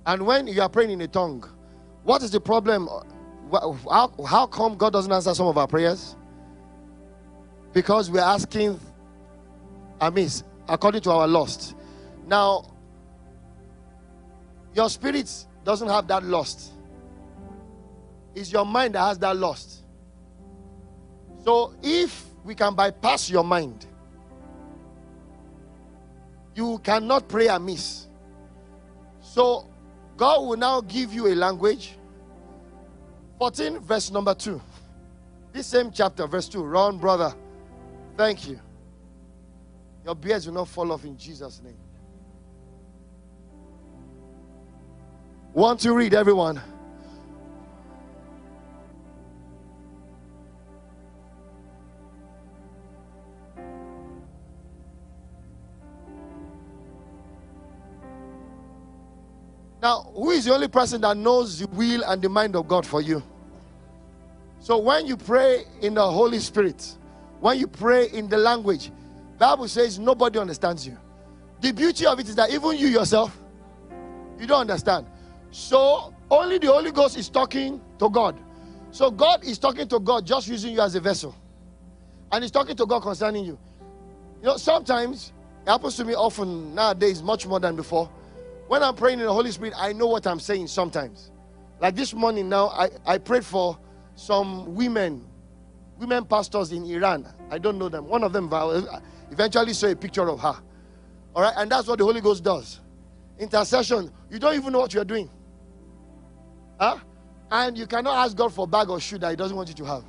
And 0.07 0.27
when 0.27 0.49
you 0.49 0.61
are 0.61 0.69
praying 0.69 0.91
in 0.91 1.01
a 1.03 1.07
tongue, 1.07 1.49
what 2.03 2.21
is 2.25 2.33
the 2.33 2.41
problem? 2.41 2.89
How, 3.53 4.13
how 4.27 4.47
come 4.47 4.77
God 4.77 4.93
doesn't 4.93 5.13
answer 5.13 5.35
some 5.35 5.47
of 5.47 5.59
our 5.59 5.67
prayers? 5.67 6.17
Because 7.73 8.11
we're 8.11 8.21
asking 8.21 8.81
amiss, 10.01 10.43
according 10.69 11.03
to 11.03 11.11
our 11.11 11.29
lust. 11.29 11.75
Now, 12.27 12.65
your 14.75 14.89
spirit 14.89 15.31
doesn't 15.65 15.89
have 15.89 16.07
that 16.09 16.25
lust. 16.25 16.73
It's 18.35 18.51
your 18.51 18.65
mind 18.65 18.95
that 18.95 19.01
has 19.01 19.19
that 19.19 19.37
lust. 19.37 19.85
So 21.45 21.75
if 21.83 22.27
we 22.45 22.55
can 22.55 22.75
bypass 22.75 23.29
your 23.29 23.45
mind, 23.45 23.87
you 26.55 26.79
cannot 26.79 27.29
pray 27.29 27.49
amiss. 27.49 28.09
So 29.21 29.69
God 30.17 30.41
will 30.47 30.57
now 30.57 30.81
give 30.81 31.13
you 31.13 31.27
a 31.29 31.35
language. 31.35 31.97
14, 33.43 33.81
verse 33.81 34.13
number 34.13 34.35
2. 34.35 34.63
This 35.53 35.67
same 35.67 35.91
chapter, 35.91 36.29
verse 36.29 36.49
2. 36.49 36.63
Ron, 36.63 36.97
brother, 36.97 37.35
thank 38.17 38.47
you. 38.47 38.61
Your 40.05 40.15
beards 40.15 40.47
will 40.47 40.55
not 40.55 40.69
fall 40.69 40.93
off 40.93 41.05
in 41.05 41.19
Jesus' 41.19 41.61
name. 41.61 41.75
Want 45.53 45.81
to 45.81 45.93
read, 45.93 46.15
everyone? 46.15 46.61
Now, 59.83 60.13
who 60.15 60.31
is 60.31 60.45
the 60.45 60.55
only 60.55 60.69
person 60.69 61.01
that 61.01 61.17
knows 61.17 61.59
the 61.59 61.67
will 61.67 62.05
and 62.05 62.23
the 62.23 62.29
mind 62.29 62.55
of 62.55 62.69
God 62.69 62.87
for 62.87 63.01
you? 63.03 63.21
So 64.61 64.79
when 64.79 65.07
you 65.07 65.17
pray 65.17 65.65
in 65.81 65.95
the 65.95 66.09
Holy 66.09 66.39
Spirit, 66.39 66.97
when 67.41 67.59
you 67.59 67.67
pray 67.67 68.09
in 68.11 68.29
the 68.29 68.39
language, 68.39 68.93
Bible 69.39 69.67
says 69.67 69.99
nobody 69.99 70.39
understands 70.39 70.87
you. 70.87 70.97
The 71.61 71.73
beauty 71.73 72.07
of 72.07 72.21
it 72.21 72.29
is 72.29 72.37
that 72.37 72.51
even 72.51 72.77
you 72.77 72.87
yourself, 72.87 73.37
you 74.39 74.47
don't 74.47 74.61
understand. 74.61 75.07
So 75.51 76.15
only 76.31 76.59
the 76.59 76.69
Holy 76.69 76.93
Ghost 76.93 77.19
is 77.19 77.29
talking 77.29 77.81
to 77.99 78.09
God. 78.09 78.39
So 78.93 79.11
God 79.11 79.43
is 79.43 79.59
talking 79.59 79.89
to 79.89 79.99
God 79.99 80.25
just 80.25 80.47
using 80.47 80.75
you 80.75 80.81
as 80.81 80.95
a 80.95 81.01
vessel. 81.01 81.35
And 82.31 82.45
he's 82.45 82.53
talking 82.53 82.77
to 82.77 82.87
God 82.87 83.03
concerning 83.03 83.45
you. 83.45 83.59
You 84.41 84.47
know, 84.47 84.57
sometimes 84.59 85.33
it 85.67 85.71
happens 85.71 85.97
to 85.97 86.05
me 86.05 86.15
often 86.15 86.73
nowadays, 86.73 87.21
much 87.21 87.49
more 87.49 87.59
than 87.59 87.75
before. 87.75 88.09
When 88.73 88.83
I'm 88.83 88.95
praying 88.95 89.21
in 89.21 89.27
the 89.27 89.33
Holy 89.35 89.51
Spirit, 89.51 89.75
I 89.77 89.93
know 89.93 90.07
what 90.07 90.27
I'm 90.27 90.41
saying 90.41 90.69
sometimes. 90.69 91.31
Like 91.79 91.95
this 91.95 92.15
morning 92.15 92.49
now, 92.49 92.69
I, 92.69 92.89
I 93.05 93.19
prayed 93.19 93.45
for 93.45 93.79
some 94.15 94.75
women, 94.75 95.29
women 95.99 96.25
pastors 96.25 96.73
in 96.73 96.87
Iran. 96.87 97.29
I 97.51 97.59
don't 97.59 97.77
know 97.77 97.91
them. 97.91 98.07
One 98.07 98.25
of 98.25 98.33
them 98.33 98.49
eventually 99.31 99.75
saw 99.75 99.89
a 99.89 99.95
picture 99.95 100.27
of 100.27 100.41
her. 100.41 100.57
All 101.37 101.43
right, 101.43 101.53
and 101.59 101.71
that's 101.71 101.87
what 101.87 101.99
the 101.99 102.05
Holy 102.07 102.23
Ghost 102.23 102.45
does. 102.45 102.81
Intercession. 103.39 104.11
You 104.31 104.39
don't 104.39 104.55
even 104.55 104.73
know 104.73 104.79
what 104.79 104.95
you're 104.95 105.05
doing. 105.05 105.29
Huh? 106.81 106.97
And 107.51 107.77
you 107.77 107.87
cannot 107.87 108.25
ask 108.25 108.35
God 108.35 108.55
for 108.55 108.67
bag 108.67 108.89
or 108.89 108.99
shoe 108.99 109.19
that 109.19 109.29
He 109.29 109.37
doesn't 109.37 109.55
want 109.55 109.69
you 109.69 109.75
to 109.75 109.85
have. 109.85 110.05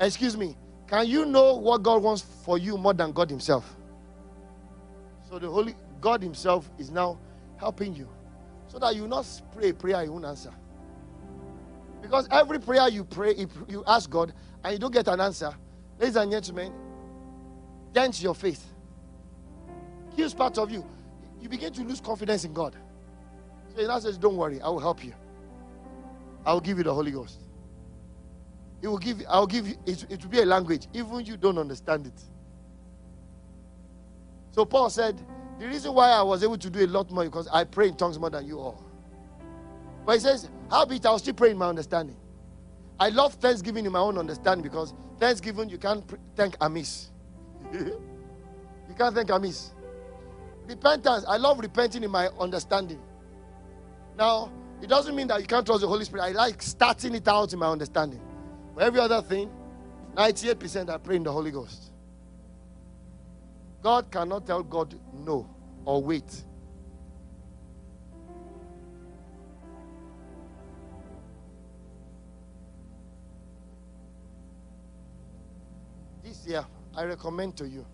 Excuse 0.00 0.36
me. 0.36 0.54
Can 0.86 1.06
you 1.06 1.24
know 1.24 1.54
what 1.54 1.82
God 1.82 2.02
wants 2.02 2.26
for 2.44 2.58
you 2.58 2.76
more 2.76 2.92
than 2.92 3.12
God 3.12 3.30
Himself? 3.30 3.74
So 5.30 5.38
the 5.38 5.50
Holy 5.50 5.74
God 6.00 6.22
Himself 6.22 6.70
is 6.78 6.90
now 6.90 7.18
helping 7.56 7.94
you 7.94 8.08
so 8.68 8.78
that 8.78 8.94
you 8.94 9.08
not 9.08 9.26
pray 9.54 9.70
a 9.70 9.74
prayer 9.74 10.04
you 10.04 10.12
won't 10.12 10.24
answer. 10.24 10.52
Because 12.02 12.28
every 12.30 12.60
prayer 12.60 12.88
you 12.88 13.04
pray, 13.04 13.46
you 13.68 13.82
ask 13.86 14.08
God, 14.08 14.32
and 14.64 14.72
you 14.72 14.78
don't 14.78 14.92
get 14.92 15.08
an 15.08 15.20
answer, 15.20 15.54
ladies 15.98 16.16
and 16.16 16.30
gentlemen, 16.30 16.72
dent 17.92 18.22
your 18.22 18.34
faith. 18.34 18.64
Kills 20.16 20.34
part 20.34 20.58
of 20.58 20.70
you. 20.70 20.84
You 21.40 21.48
begin 21.48 21.72
to 21.74 21.82
lose 21.82 22.00
confidence 22.00 22.44
in 22.44 22.52
God. 22.52 22.76
So 23.74 23.80
he 23.80 23.86
now 23.86 23.98
says, 23.98 24.18
Don't 24.18 24.36
worry, 24.36 24.60
I 24.60 24.68
will 24.68 24.80
help 24.80 25.04
you. 25.04 25.12
I 26.44 26.52
will 26.52 26.60
give 26.60 26.78
you 26.78 26.84
the 26.84 26.94
Holy 26.94 27.10
Ghost. 27.10 27.40
He 28.80 28.86
will 28.86 28.98
give 28.98 29.22
I'll 29.28 29.46
give 29.46 29.68
you 29.68 29.76
it, 29.86 30.06
it 30.10 30.22
will 30.22 30.30
be 30.30 30.40
a 30.40 30.46
language, 30.46 30.86
even 30.94 31.24
you 31.24 31.36
don't 31.36 31.58
understand 31.58 32.06
it. 32.06 32.20
So 34.52 34.64
Paul 34.64 34.90
said, 34.90 35.20
The 35.58 35.66
reason 35.66 35.92
why 35.92 36.10
I 36.10 36.22
was 36.22 36.44
able 36.44 36.58
to 36.58 36.70
do 36.70 36.84
a 36.84 36.86
lot 36.86 37.10
more 37.10 37.24
because 37.24 37.48
I 37.48 37.64
pray 37.64 37.88
in 37.88 37.96
tongues 37.96 38.18
more 38.18 38.30
than 38.30 38.46
you 38.46 38.60
all. 38.60 38.84
But 40.06 40.14
he 40.14 40.20
says, 40.20 40.48
How 40.70 40.84
be 40.84 40.96
it, 40.96 41.06
I'll 41.06 41.18
still 41.18 41.34
pray 41.34 41.50
in 41.50 41.58
my 41.58 41.68
understanding. 41.68 42.16
I 43.00 43.10
love 43.10 43.34
thanksgiving 43.34 43.86
in 43.86 43.92
my 43.92 43.98
own 44.00 44.18
understanding 44.18 44.62
because 44.62 44.94
thanksgiving 45.18 45.68
you 45.68 45.78
can't 45.78 46.04
thank 46.36 46.56
amiss. 46.60 47.10
you 47.72 48.00
can't 48.96 49.14
thank 49.14 49.30
amiss. 49.30 49.72
Repentance, 50.66 51.24
I 51.26 51.36
love 51.36 51.58
repenting 51.58 52.02
in 52.04 52.10
my 52.10 52.28
understanding. 52.38 53.00
Now, 54.16 54.52
it 54.82 54.88
doesn't 54.88 55.14
mean 55.14 55.28
that 55.28 55.40
you 55.40 55.46
can't 55.46 55.64
trust 55.64 55.80
the 55.80 55.88
Holy 55.88 56.04
Spirit. 56.04 56.22
I 56.24 56.30
like 56.32 56.62
starting 56.62 57.14
it 57.14 57.26
out 57.26 57.52
in 57.52 57.58
my 57.58 57.68
understanding. 57.68 58.20
For 58.74 58.82
every 58.82 59.00
other 59.00 59.22
thing, 59.22 59.50
98% 60.14 60.90
I 60.90 60.98
pray 60.98 61.16
in 61.16 61.22
the 61.22 61.32
Holy 61.32 61.50
Ghost. 61.50 61.87
God 63.82 64.10
cannot 64.10 64.46
tell 64.46 64.62
God 64.62 64.98
no 65.12 65.48
or 65.84 66.02
wait. 66.02 66.44
This 76.22 76.46
year, 76.46 76.66
I 76.94 77.04
recommend 77.04 77.56
to 77.58 77.68
you 77.68 77.86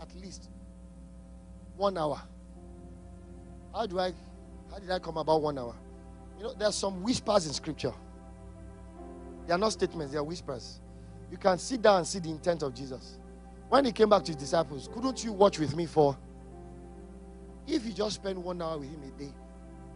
at 0.00 0.14
least 0.16 0.50
one 1.76 1.96
hour. 1.96 2.20
How 3.74 3.86
do 3.86 3.98
I 3.98 4.12
how 4.70 4.78
did 4.78 4.90
I 4.90 4.98
come 4.98 5.16
about 5.16 5.40
one 5.42 5.58
hour? 5.58 5.74
You 6.36 6.44
know, 6.44 6.54
there 6.54 6.68
are 6.68 6.72
some 6.72 7.02
whispers 7.02 7.46
in 7.46 7.52
scripture. 7.52 7.92
They 9.46 9.52
are 9.52 9.58
not 9.58 9.72
statements, 9.72 10.12
they 10.12 10.18
are 10.18 10.24
whispers. 10.24 10.80
You 11.30 11.36
can 11.36 11.58
sit 11.58 11.82
down 11.82 11.98
and 11.98 12.06
see 12.06 12.18
the 12.18 12.30
intent 12.30 12.62
of 12.62 12.74
Jesus. 12.74 13.18
When 13.68 13.84
he 13.84 13.92
came 13.92 14.08
back 14.08 14.24
to 14.24 14.32
his 14.32 14.36
disciples, 14.36 14.88
couldn't 14.92 15.24
you 15.24 15.32
watch 15.32 15.58
with 15.58 15.74
me 15.74 15.86
for? 15.86 16.16
If 17.66 17.84
you 17.86 17.92
just 17.92 18.16
spend 18.16 18.42
one 18.42 18.60
hour 18.60 18.78
with 18.78 18.90
him 18.90 19.02
a 19.02 19.18
day, 19.18 19.32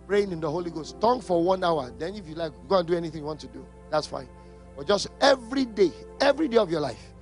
praying 0.06 0.32
in 0.32 0.40
the 0.40 0.50
Holy 0.50 0.70
Ghost, 0.70 1.00
tongue 1.00 1.20
for 1.20 1.42
one 1.42 1.62
hour, 1.62 1.92
then 1.98 2.14
if 2.14 2.26
you 2.26 2.34
like, 2.34 2.52
go 2.66 2.78
and 2.78 2.88
do 2.88 2.94
anything 2.94 3.20
you 3.20 3.26
want 3.26 3.40
to 3.40 3.46
do, 3.48 3.64
that's 3.90 4.06
fine. 4.06 4.28
But 4.76 4.86
just 4.86 5.08
every 5.20 5.64
day, 5.64 5.92
every 6.20 6.48
day 6.48 6.56
of 6.56 6.70
your 6.70 6.80
life, 6.80 7.12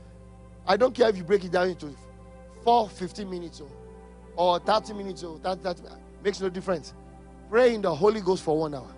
I 0.66 0.76
don't 0.76 0.94
care 0.94 1.08
if 1.08 1.16
you 1.16 1.24
break 1.24 1.44
it 1.44 1.52
down 1.52 1.70
into 1.70 1.94
four, 2.62 2.88
15 2.88 3.28
minutes 3.28 3.60
or, 3.60 3.68
or 4.36 4.58
30 4.60 4.94
minutes 4.94 5.22
or 5.22 5.38
that, 5.40 5.62
that 5.62 5.80
makes 6.22 6.40
no 6.40 6.48
difference. 6.48 6.94
Pray 7.50 7.74
in 7.74 7.82
the 7.82 7.94
Holy 7.94 8.20
Ghost 8.20 8.42
for 8.42 8.58
one 8.58 8.74
hour. 8.74 8.92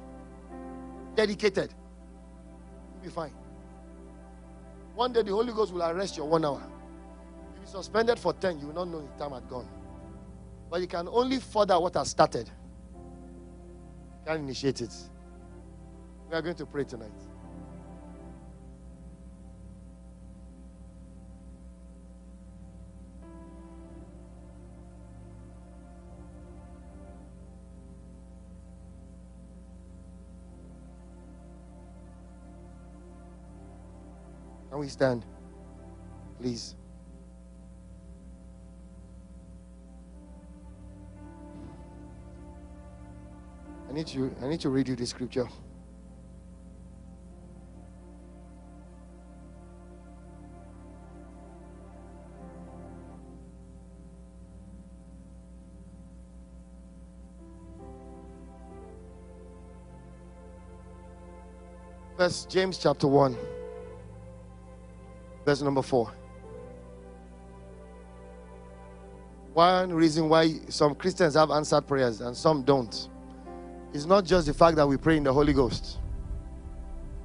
Dedicated. 1.14 1.74
You'll 2.98 3.10
be 3.10 3.14
fine. 3.14 3.32
One 4.94 5.12
day 5.12 5.22
the 5.22 5.30
Holy 5.30 5.52
Ghost 5.52 5.72
will 5.72 5.82
arrest 5.82 6.16
your 6.16 6.26
one 6.26 6.44
hour. 6.44 6.62
If 7.54 7.60
you 7.62 7.66
suspended 7.68 8.18
for 8.18 8.32
10, 8.32 8.58
you 8.58 8.66
will 8.66 8.74
not 8.74 8.88
know 8.88 9.00
the 9.00 9.24
time 9.24 9.32
had 9.32 9.48
gone. 9.48 9.68
But 10.70 10.80
you 10.80 10.88
can 10.88 11.06
only 11.08 11.38
further 11.38 11.78
what 11.78 11.94
has 11.94 12.08
started. 12.10 12.50
You 12.96 14.26
can 14.26 14.40
initiate 14.40 14.80
it. 14.80 14.92
We 16.28 16.34
are 16.34 16.42
going 16.42 16.56
to 16.56 16.66
pray 16.66 16.84
tonight. 16.84 17.12
Can 34.78 34.84
we 34.84 34.90
stand? 34.90 35.24
Please. 36.38 36.76
I 43.88 43.92
need 43.92 44.06
to 44.06 44.32
I 44.40 44.46
need 44.46 44.60
to 44.60 44.68
read 44.68 44.86
you 44.86 44.94
the 44.94 45.04
scripture. 45.04 45.48
First 62.16 62.48
James 62.48 62.78
chapter 62.78 63.08
1 63.08 63.57
Verse 65.48 65.62
number 65.62 65.80
four. 65.80 66.12
One 69.54 69.94
reason 69.94 70.28
why 70.28 70.52
some 70.68 70.94
Christians 70.94 71.36
have 71.36 71.50
answered 71.50 71.86
prayers 71.86 72.20
and 72.20 72.36
some 72.36 72.64
don't 72.64 73.08
is 73.94 74.04
not 74.04 74.26
just 74.26 74.46
the 74.46 74.52
fact 74.52 74.76
that 74.76 74.86
we 74.86 74.98
pray 74.98 75.16
in 75.16 75.24
the 75.24 75.32
Holy 75.32 75.54
Ghost. 75.54 76.00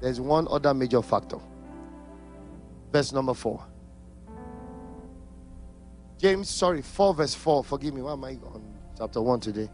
There's 0.00 0.22
one 0.22 0.48
other 0.50 0.72
major 0.72 1.02
factor. 1.02 1.36
Verse 2.90 3.12
number 3.12 3.34
four. 3.34 3.62
James, 6.16 6.48
sorry, 6.48 6.80
4 6.80 7.12
verse 7.12 7.34
4. 7.34 7.62
Forgive 7.62 7.92
me, 7.92 8.00
why 8.00 8.12
am 8.14 8.24
I 8.24 8.38
on 8.54 8.64
chapter 8.96 9.20
1 9.20 9.40
today? 9.40 9.68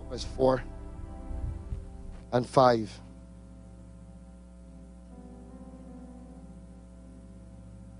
4 0.00 0.10
verse 0.10 0.24
4 0.24 0.62
and 2.32 2.44
5. 2.44 3.00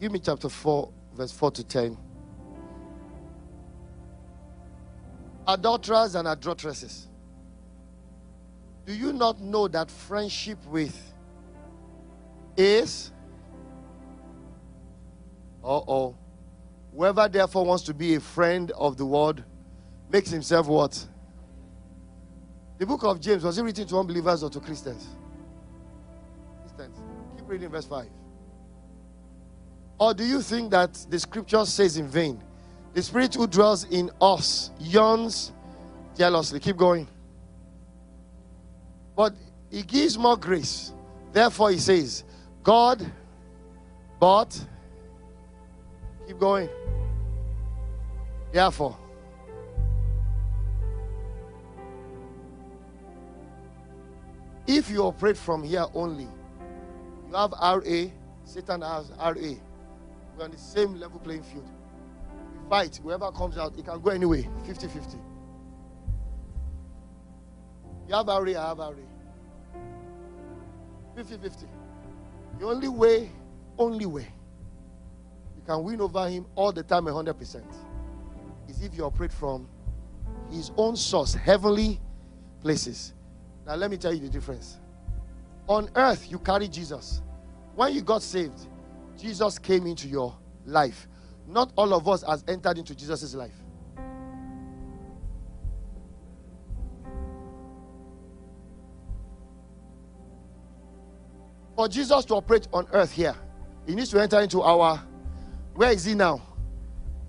Give 0.01 0.13
me 0.13 0.21
chapter 0.21 0.49
4, 0.49 0.93
verse 1.15 1.33
4 1.33 1.51
to 1.53 1.65
10. 1.65 1.99
Adulterers 5.47 6.15
and 6.15 6.29
adulteresses. 6.29 7.09
Do 8.87 8.95
you 8.95 9.13
not 9.13 9.41
know 9.41 9.67
that 9.69 9.91
friendship 9.91 10.59
with 10.67 10.97
is? 12.57 13.13
Uh 15.65 15.81
oh. 15.87 16.17
Whoever 16.95 17.29
therefore 17.29 17.65
wants 17.65 17.85
to 17.85 17.95
be 17.95 18.15
a 18.15 18.21
friend 18.21 18.71
of 18.73 18.97
the 18.97 19.05
world 19.05 19.43
makes 20.11 20.31
himself 20.31 20.67
what? 20.69 21.07
The 22.79 22.87
book 22.87 23.03
of 23.03 23.21
James 23.21 23.43
was 23.43 23.59
it 23.59 23.63
written 23.63 23.87
to 23.89 23.99
unbelievers 23.99 24.43
or 24.43 24.51
to 24.51 24.61
Christians? 24.61 25.07
Christians. 26.63 26.97
Keep 27.37 27.49
reading 27.49 27.69
verse 27.71 27.87
5. 27.87 28.07
Or 29.99 30.15
do 30.15 30.25
you 30.25 30.41
think 30.41 30.71
that 30.71 30.95
the 31.11 31.19
scripture 31.19 31.65
says 31.65 31.97
in 31.97 32.07
vain? 32.07 32.41
The 32.95 33.03
spirit 33.03 33.35
who 33.35 33.47
dwells 33.47 33.85
in 33.85 34.11
us 34.21 34.71
yearns 34.79 35.53
jealously. 36.17 36.61
Keep 36.61 36.77
going. 36.77 37.09
But 39.17 39.35
he 39.71 39.83
gives 39.83 40.17
more 40.17 40.37
grace. 40.37 40.93
Therefore, 41.33 41.71
he 41.71 41.79
says, 41.79 42.25
God, 42.63 43.05
but, 44.21 44.59
keep 46.27 46.39
going. 46.39 46.69
Therefore, 48.53 48.97
if 54.67 54.89
you 54.91 55.03
operate 55.03 55.37
from 55.37 55.63
here 55.63 55.87
only, 55.95 56.29
you 57.29 57.35
have 57.35 57.53
RA, 57.53 58.05
Satan 58.45 58.81
has 58.83 59.11
RA. 59.19 59.55
We're 60.39 60.45
on 60.45 60.53
the 60.53 60.59
same 60.59 60.95
level 60.95 61.19
playing 61.19 61.43
field. 61.43 61.69
We 62.53 62.69
fight. 62.69 63.01
Whoever 63.03 63.33
comes 63.33 63.59
out, 63.59 63.77
it 63.77 63.85
can 63.85 64.01
go 64.01 64.11
anyway 64.11 64.49
50 64.67 64.87
50. 64.87 65.17
You 68.07 68.15
have 68.15 68.27
RA, 68.27 68.43
I 68.43 68.69
have 68.69 68.79
RA. 68.79 68.95
50 71.17 71.39
50. 71.39 71.67
The 72.61 72.67
only 72.67 72.89
way, 72.89 73.31
only 73.77 74.07
way 74.07 74.29
you 75.57 75.63
can 75.67 75.83
win 75.83 76.01
over 76.01 76.29
him 76.29 76.47
all 76.55 76.73
the 76.73 76.85
time 76.85 77.05
100% 77.07 77.63
is 78.69 78.83
if 78.83 78.97
you 78.97 79.05
operate 79.05 79.33
from 79.33 79.69
his 80.51 80.71
own 80.77 80.95
source, 80.97 81.35
heavenly 81.35 82.01
places. 82.61 83.13
Now, 83.67 83.75
let 83.75 83.91
me 83.91 83.97
tell 83.97 84.13
you 84.13 84.21
the 84.21 84.29
difference. 84.29 84.79
On 85.67 85.91
earth, 85.97 86.31
you 86.31 86.39
carry 86.39 86.69
Jesus. 86.69 87.23
When 87.75 87.93
you 87.93 88.03
got 88.03 88.23
saved, 88.23 88.59
Jesus 89.19 89.59
came 89.59 89.87
into 89.87 90.09
your 90.09 90.35
life. 90.65 91.09
Not 91.47 91.73
all 91.77 91.93
of 91.93 92.07
us 92.09 92.23
has 92.23 92.45
entered 92.47 92.79
into 92.79 92.95
Jesus' 92.95 93.35
life. 93.35 93.55
For 101.75 101.89
Jesus 101.89 102.25
to 102.27 102.35
operate 102.35 102.69
on 102.73 102.87
earth 102.93 103.13
here, 103.13 103.35
he 103.87 103.95
needs 103.95 104.11
to 104.11 104.21
enter 104.21 104.41
into 104.41 104.63
our. 104.63 105.01
Where 105.75 105.93
is 105.93 106.05
he 106.05 106.15
now? 106.15 106.43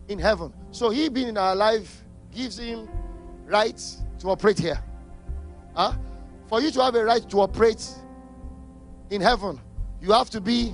In 0.07 0.17
heaven. 0.17 0.53
So 0.71 0.89
he 0.89 1.07
being 1.07 1.27
in 1.27 1.37
our 1.37 1.55
life 1.55 2.03
gives 2.31 2.57
him 2.57 2.89
rights 3.45 4.01
to 4.19 4.27
operate 4.29 4.59
here. 4.59 4.79
Huh? 5.75 5.93
For 6.47 6.61
you 6.61 6.71
to 6.71 6.83
have 6.83 6.95
a 6.95 7.05
right 7.05 7.27
to 7.29 7.41
operate 7.41 7.87
in 9.11 9.21
heaven, 9.21 9.59
you 10.01 10.11
have 10.11 10.29
to 10.31 10.41
be 10.41 10.73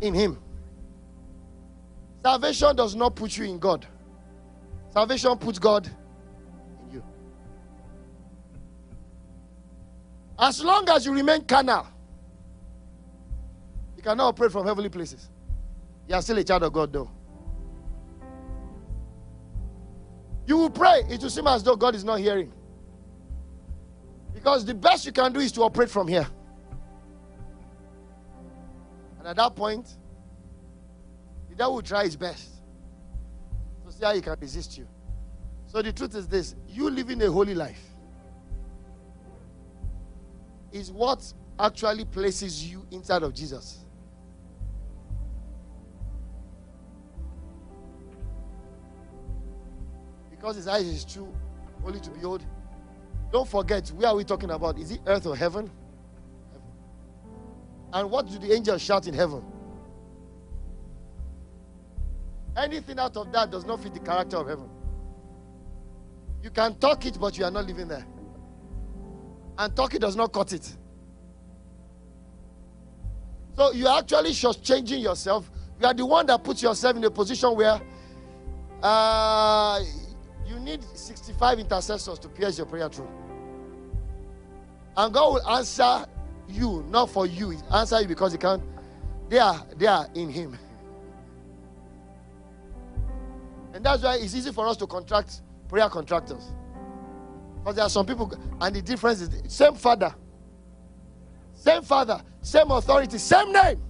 in 0.00 0.14
Him. 0.14 0.38
Salvation 2.22 2.74
does 2.74 2.94
not 2.94 3.14
put 3.14 3.36
you 3.36 3.44
in 3.44 3.58
God, 3.58 3.86
salvation 4.92 5.36
puts 5.38 5.58
God 5.58 5.88
in 6.86 6.94
you. 6.94 7.04
As 10.38 10.62
long 10.62 10.88
as 10.88 11.06
you 11.06 11.12
remain 11.12 11.44
carnal, 11.44 11.86
you 13.96 14.02
cannot 14.02 14.28
operate 14.28 14.52
from 14.52 14.66
heavenly 14.66 14.88
places. 14.88 15.28
You 16.08 16.14
are 16.14 16.22
still 16.22 16.38
a 16.38 16.44
child 16.44 16.62
of 16.64 16.72
God, 16.72 16.92
though. 16.92 17.10
You 20.46 20.56
will 20.56 20.70
pray, 20.70 21.02
it 21.08 21.20
will 21.20 21.30
seem 21.30 21.46
as 21.46 21.62
though 21.62 21.76
God 21.76 21.94
is 21.94 22.04
not 22.04 22.20
hearing. 22.20 22.52
Because 24.32 24.64
the 24.64 24.74
best 24.74 25.04
you 25.06 25.12
can 25.12 25.32
do 25.32 25.40
is 25.40 25.50
to 25.52 25.62
operate 25.62 25.90
from 25.90 26.06
here. 26.06 26.26
And 29.26 29.30
at 29.30 29.42
that 29.42 29.56
point, 29.56 29.88
the 31.48 31.56
devil 31.56 31.74
will 31.74 31.82
try 31.82 32.04
his 32.04 32.14
best 32.14 32.48
to 33.84 33.92
see 33.92 34.04
how 34.04 34.14
he 34.14 34.20
can 34.20 34.36
resist 34.40 34.78
you. 34.78 34.86
So 35.66 35.82
the 35.82 35.92
truth 35.92 36.14
is 36.14 36.28
this 36.28 36.54
you 36.68 36.88
living 36.88 37.20
a 37.22 37.28
holy 37.28 37.52
life 37.52 37.82
is 40.70 40.92
what 40.92 41.32
actually 41.58 42.04
places 42.04 42.70
you 42.70 42.86
inside 42.92 43.24
of 43.24 43.34
Jesus. 43.34 43.84
Because 50.30 50.54
his 50.54 50.68
eyes 50.68 50.86
is 50.86 51.04
true, 51.04 51.34
only 51.84 51.98
to 51.98 52.10
behold. 52.10 52.44
Don't 53.32 53.48
forget, 53.48 53.88
where 53.88 54.10
are 54.10 54.14
we 54.14 54.22
talking 54.22 54.52
about? 54.52 54.78
Is 54.78 54.92
it 54.92 55.00
earth 55.04 55.26
or 55.26 55.34
heaven? 55.34 55.66
heaven. 55.66 55.85
And 57.92 58.10
what 58.10 58.26
do 58.26 58.38
the 58.38 58.52
angels 58.52 58.82
shout 58.82 59.06
in 59.06 59.14
heaven? 59.14 59.44
Anything 62.56 62.98
out 62.98 63.16
of 63.16 63.32
that 63.32 63.50
does 63.50 63.64
not 63.64 63.82
fit 63.82 63.92
the 63.94 64.00
character 64.00 64.38
of 64.38 64.48
heaven. 64.48 64.68
You 66.42 66.50
can 66.50 66.74
talk 66.76 67.04
it, 67.04 67.18
but 67.20 67.36
you 67.36 67.44
are 67.44 67.50
not 67.50 67.66
living 67.66 67.88
there. 67.88 68.06
And 69.58 69.74
talking 69.74 70.00
does 70.00 70.16
not 70.16 70.32
cut 70.32 70.52
it. 70.52 70.76
So 73.56 73.72
you 73.72 73.86
are 73.86 73.98
actually 73.98 74.32
just 74.32 74.62
changing 74.62 75.00
yourself. 75.00 75.50
You 75.80 75.86
are 75.86 75.94
the 75.94 76.04
one 76.04 76.26
that 76.26 76.44
puts 76.44 76.62
yourself 76.62 76.96
in 76.96 77.04
a 77.04 77.10
position 77.10 77.54
where 77.54 77.80
uh, 78.82 79.80
you 80.46 80.58
need 80.60 80.82
65 80.94 81.58
intercessors 81.58 82.18
to 82.18 82.28
pierce 82.28 82.58
your 82.58 82.66
prayer 82.66 82.88
through. 82.88 83.08
And 84.96 85.12
God 85.12 85.34
will 85.34 85.48
answer 85.48 86.06
you, 86.48 86.84
not 86.88 87.10
for 87.10 87.26
you. 87.26 87.50
He 87.50 87.58
answer 87.72 88.00
you 88.00 88.08
because 88.08 88.32
he 88.32 88.38
can't. 88.38 88.62
They 89.28 89.38
are 89.38 89.64
they 89.76 89.86
are 89.86 90.06
in 90.14 90.28
him. 90.28 90.58
And 93.74 93.84
that's 93.84 94.02
why 94.02 94.16
it's 94.16 94.34
easy 94.34 94.52
for 94.52 94.66
us 94.66 94.76
to 94.78 94.86
contract 94.86 95.42
prayer 95.68 95.88
contractors. 95.88 96.52
Because 97.58 97.76
there 97.76 97.84
are 97.84 97.90
some 97.90 98.06
people, 98.06 98.32
and 98.60 98.74
the 98.74 98.80
difference 98.80 99.20
is 99.20 99.28
the 99.28 99.50
same 99.50 99.74
father, 99.74 100.14
same 101.54 101.82
father, 101.82 102.22
same 102.40 102.70
authority, 102.70 103.18
same 103.18 103.52
name. 103.52 103.82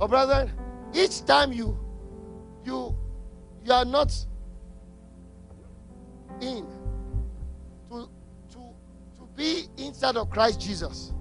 Oh, 0.00 0.08
brother, 0.08 0.50
each 0.94 1.24
time 1.24 1.52
you 1.52 1.78
you 2.64 2.96
you 3.64 3.72
are 3.72 3.84
not 3.84 4.14
in 6.40 6.66
be 9.40 9.64
inside 9.78 10.16
of 10.16 10.28
Christ 10.28 10.60
Jesus. 10.60 11.14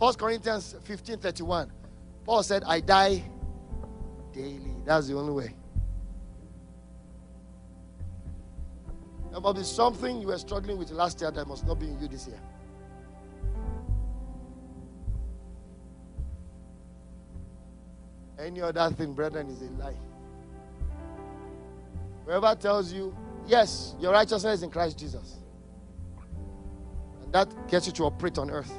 First 0.00 0.18
Corinthians 0.18 0.74
15 0.82 1.18
31. 1.18 1.70
Paul 2.24 2.42
said, 2.42 2.64
I 2.66 2.80
die 2.80 3.22
daily. 4.32 4.74
That's 4.84 5.06
the 5.06 5.16
only 5.16 5.32
way. 5.32 5.54
There 9.30 9.40
must 9.40 9.56
be 9.56 9.62
something 9.62 10.20
you 10.20 10.28
were 10.28 10.38
struggling 10.38 10.78
with 10.78 10.90
last 10.90 11.20
year 11.20 11.30
that 11.30 11.46
must 11.46 11.64
not 11.66 11.78
be 11.78 11.86
in 11.86 12.00
you 12.00 12.08
this 12.08 12.26
year. 12.26 12.40
Any 18.38 18.62
other 18.62 18.90
thing, 18.90 19.12
brethren, 19.12 19.48
is 19.48 19.62
a 19.62 19.70
lie. 19.82 19.96
Whoever 22.24 22.54
tells 22.56 22.92
you, 22.92 23.16
yes, 23.46 23.94
your 24.00 24.12
righteousness 24.12 24.58
is 24.58 24.62
in 24.64 24.70
Christ 24.70 24.98
Jesus, 24.98 25.38
that 27.34 27.52
gets 27.66 27.88
you 27.88 27.92
to 27.92 28.04
operate 28.04 28.38
on 28.38 28.48
earth. 28.48 28.72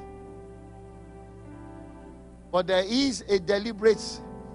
But 2.53 2.67
there 2.67 2.85
is 2.87 3.19
a 3.27 3.37
deliberate 3.37 4.01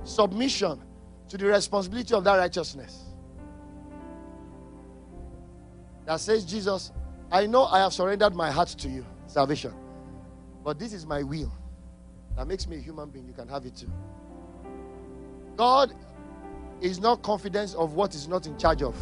submission 0.05 0.81
to 1.29 1.37
the 1.37 1.45
responsibility 1.45 2.15
of 2.15 2.25
that 2.25 2.37
righteousness. 2.37 3.05
That 6.07 6.19
says, 6.19 6.47
Jesus, 6.47 6.93
I 7.31 7.45
know 7.47 7.67
I 7.67 7.81
have 7.81 7.93
surrendered 7.93 8.35
my 8.35 8.51
heart 8.51 8.69
to 8.69 8.89
you, 8.89 9.05
salvation. 9.27 9.75
But 10.65 10.79
this 10.79 10.95
is 10.95 11.05
my 11.05 11.23
will 11.23 11.53
that 12.37 12.49
makes 12.49 12.67
me 12.67 12.77
a 12.77 12.81
human 12.81 13.11
being. 13.11 13.27
You 13.27 13.35
can 13.35 13.49
have 13.49 13.67
it 13.67 13.77
too. 13.77 13.93
God 15.57 15.93
is 16.81 17.01
not 17.01 17.23
confident 17.23 17.75
of 17.75 17.93
what 17.93 18.15
is 18.15 18.29
not 18.29 18.47
in 18.47 18.57
charge 18.57 18.83
of. 18.83 18.97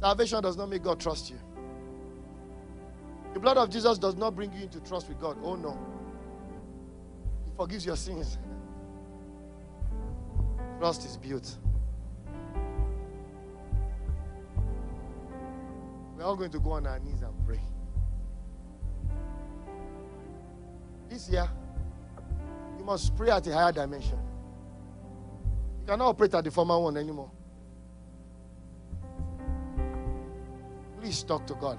Salvation 0.00 0.42
does 0.42 0.56
not 0.56 0.70
make 0.70 0.82
God 0.82 0.98
trust 0.98 1.28
you. 1.28 1.38
The 3.38 3.42
blood 3.42 3.58
of 3.58 3.70
Jesus 3.70 3.98
does 3.98 4.16
not 4.16 4.34
bring 4.34 4.52
you 4.52 4.62
into 4.62 4.80
trust 4.80 5.08
with 5.08 5.20
God. 5.20 5.36
Oh 5.44 5.54
no. 5.54 5.78
He 7.44 7.52
forgives 7.56 7.86
your 7.86 7.94
sins. 7.94 8.36
Trust 10.80 11.04
is 11.04 11.16
built. 11.16 11.56
We're 16.16 16.24
all 16.24 16.34
going 16.34 16.50
to 16.50 16.58
go 16.58 16.72
on 16.72 16.88
our 16.88 16.98
knees 16.98 17.22
and 17.22 17.32
pray. 17.46 17.60
This 21.08 21.28
year, 21.28 21.48
you 22.76 22.84
must 22.84 23.16
pray 23.16 23.30
at 23.30 23.46
a 23.46 23.54
higher 23.54 23.70
dimension. 23.70 24.18
You 25.82 25.86
cannot 25.86 26.08
operate 26.08 26.34
at 26.34 26.42
the 26.42 26.50
former 26.50 26.80
one 26.80 26.96
anymore. 26.96 27.30
Please 31.00 31.22
talk 31.22 31.46
to 31.46 31.54
God. 31.54 31.78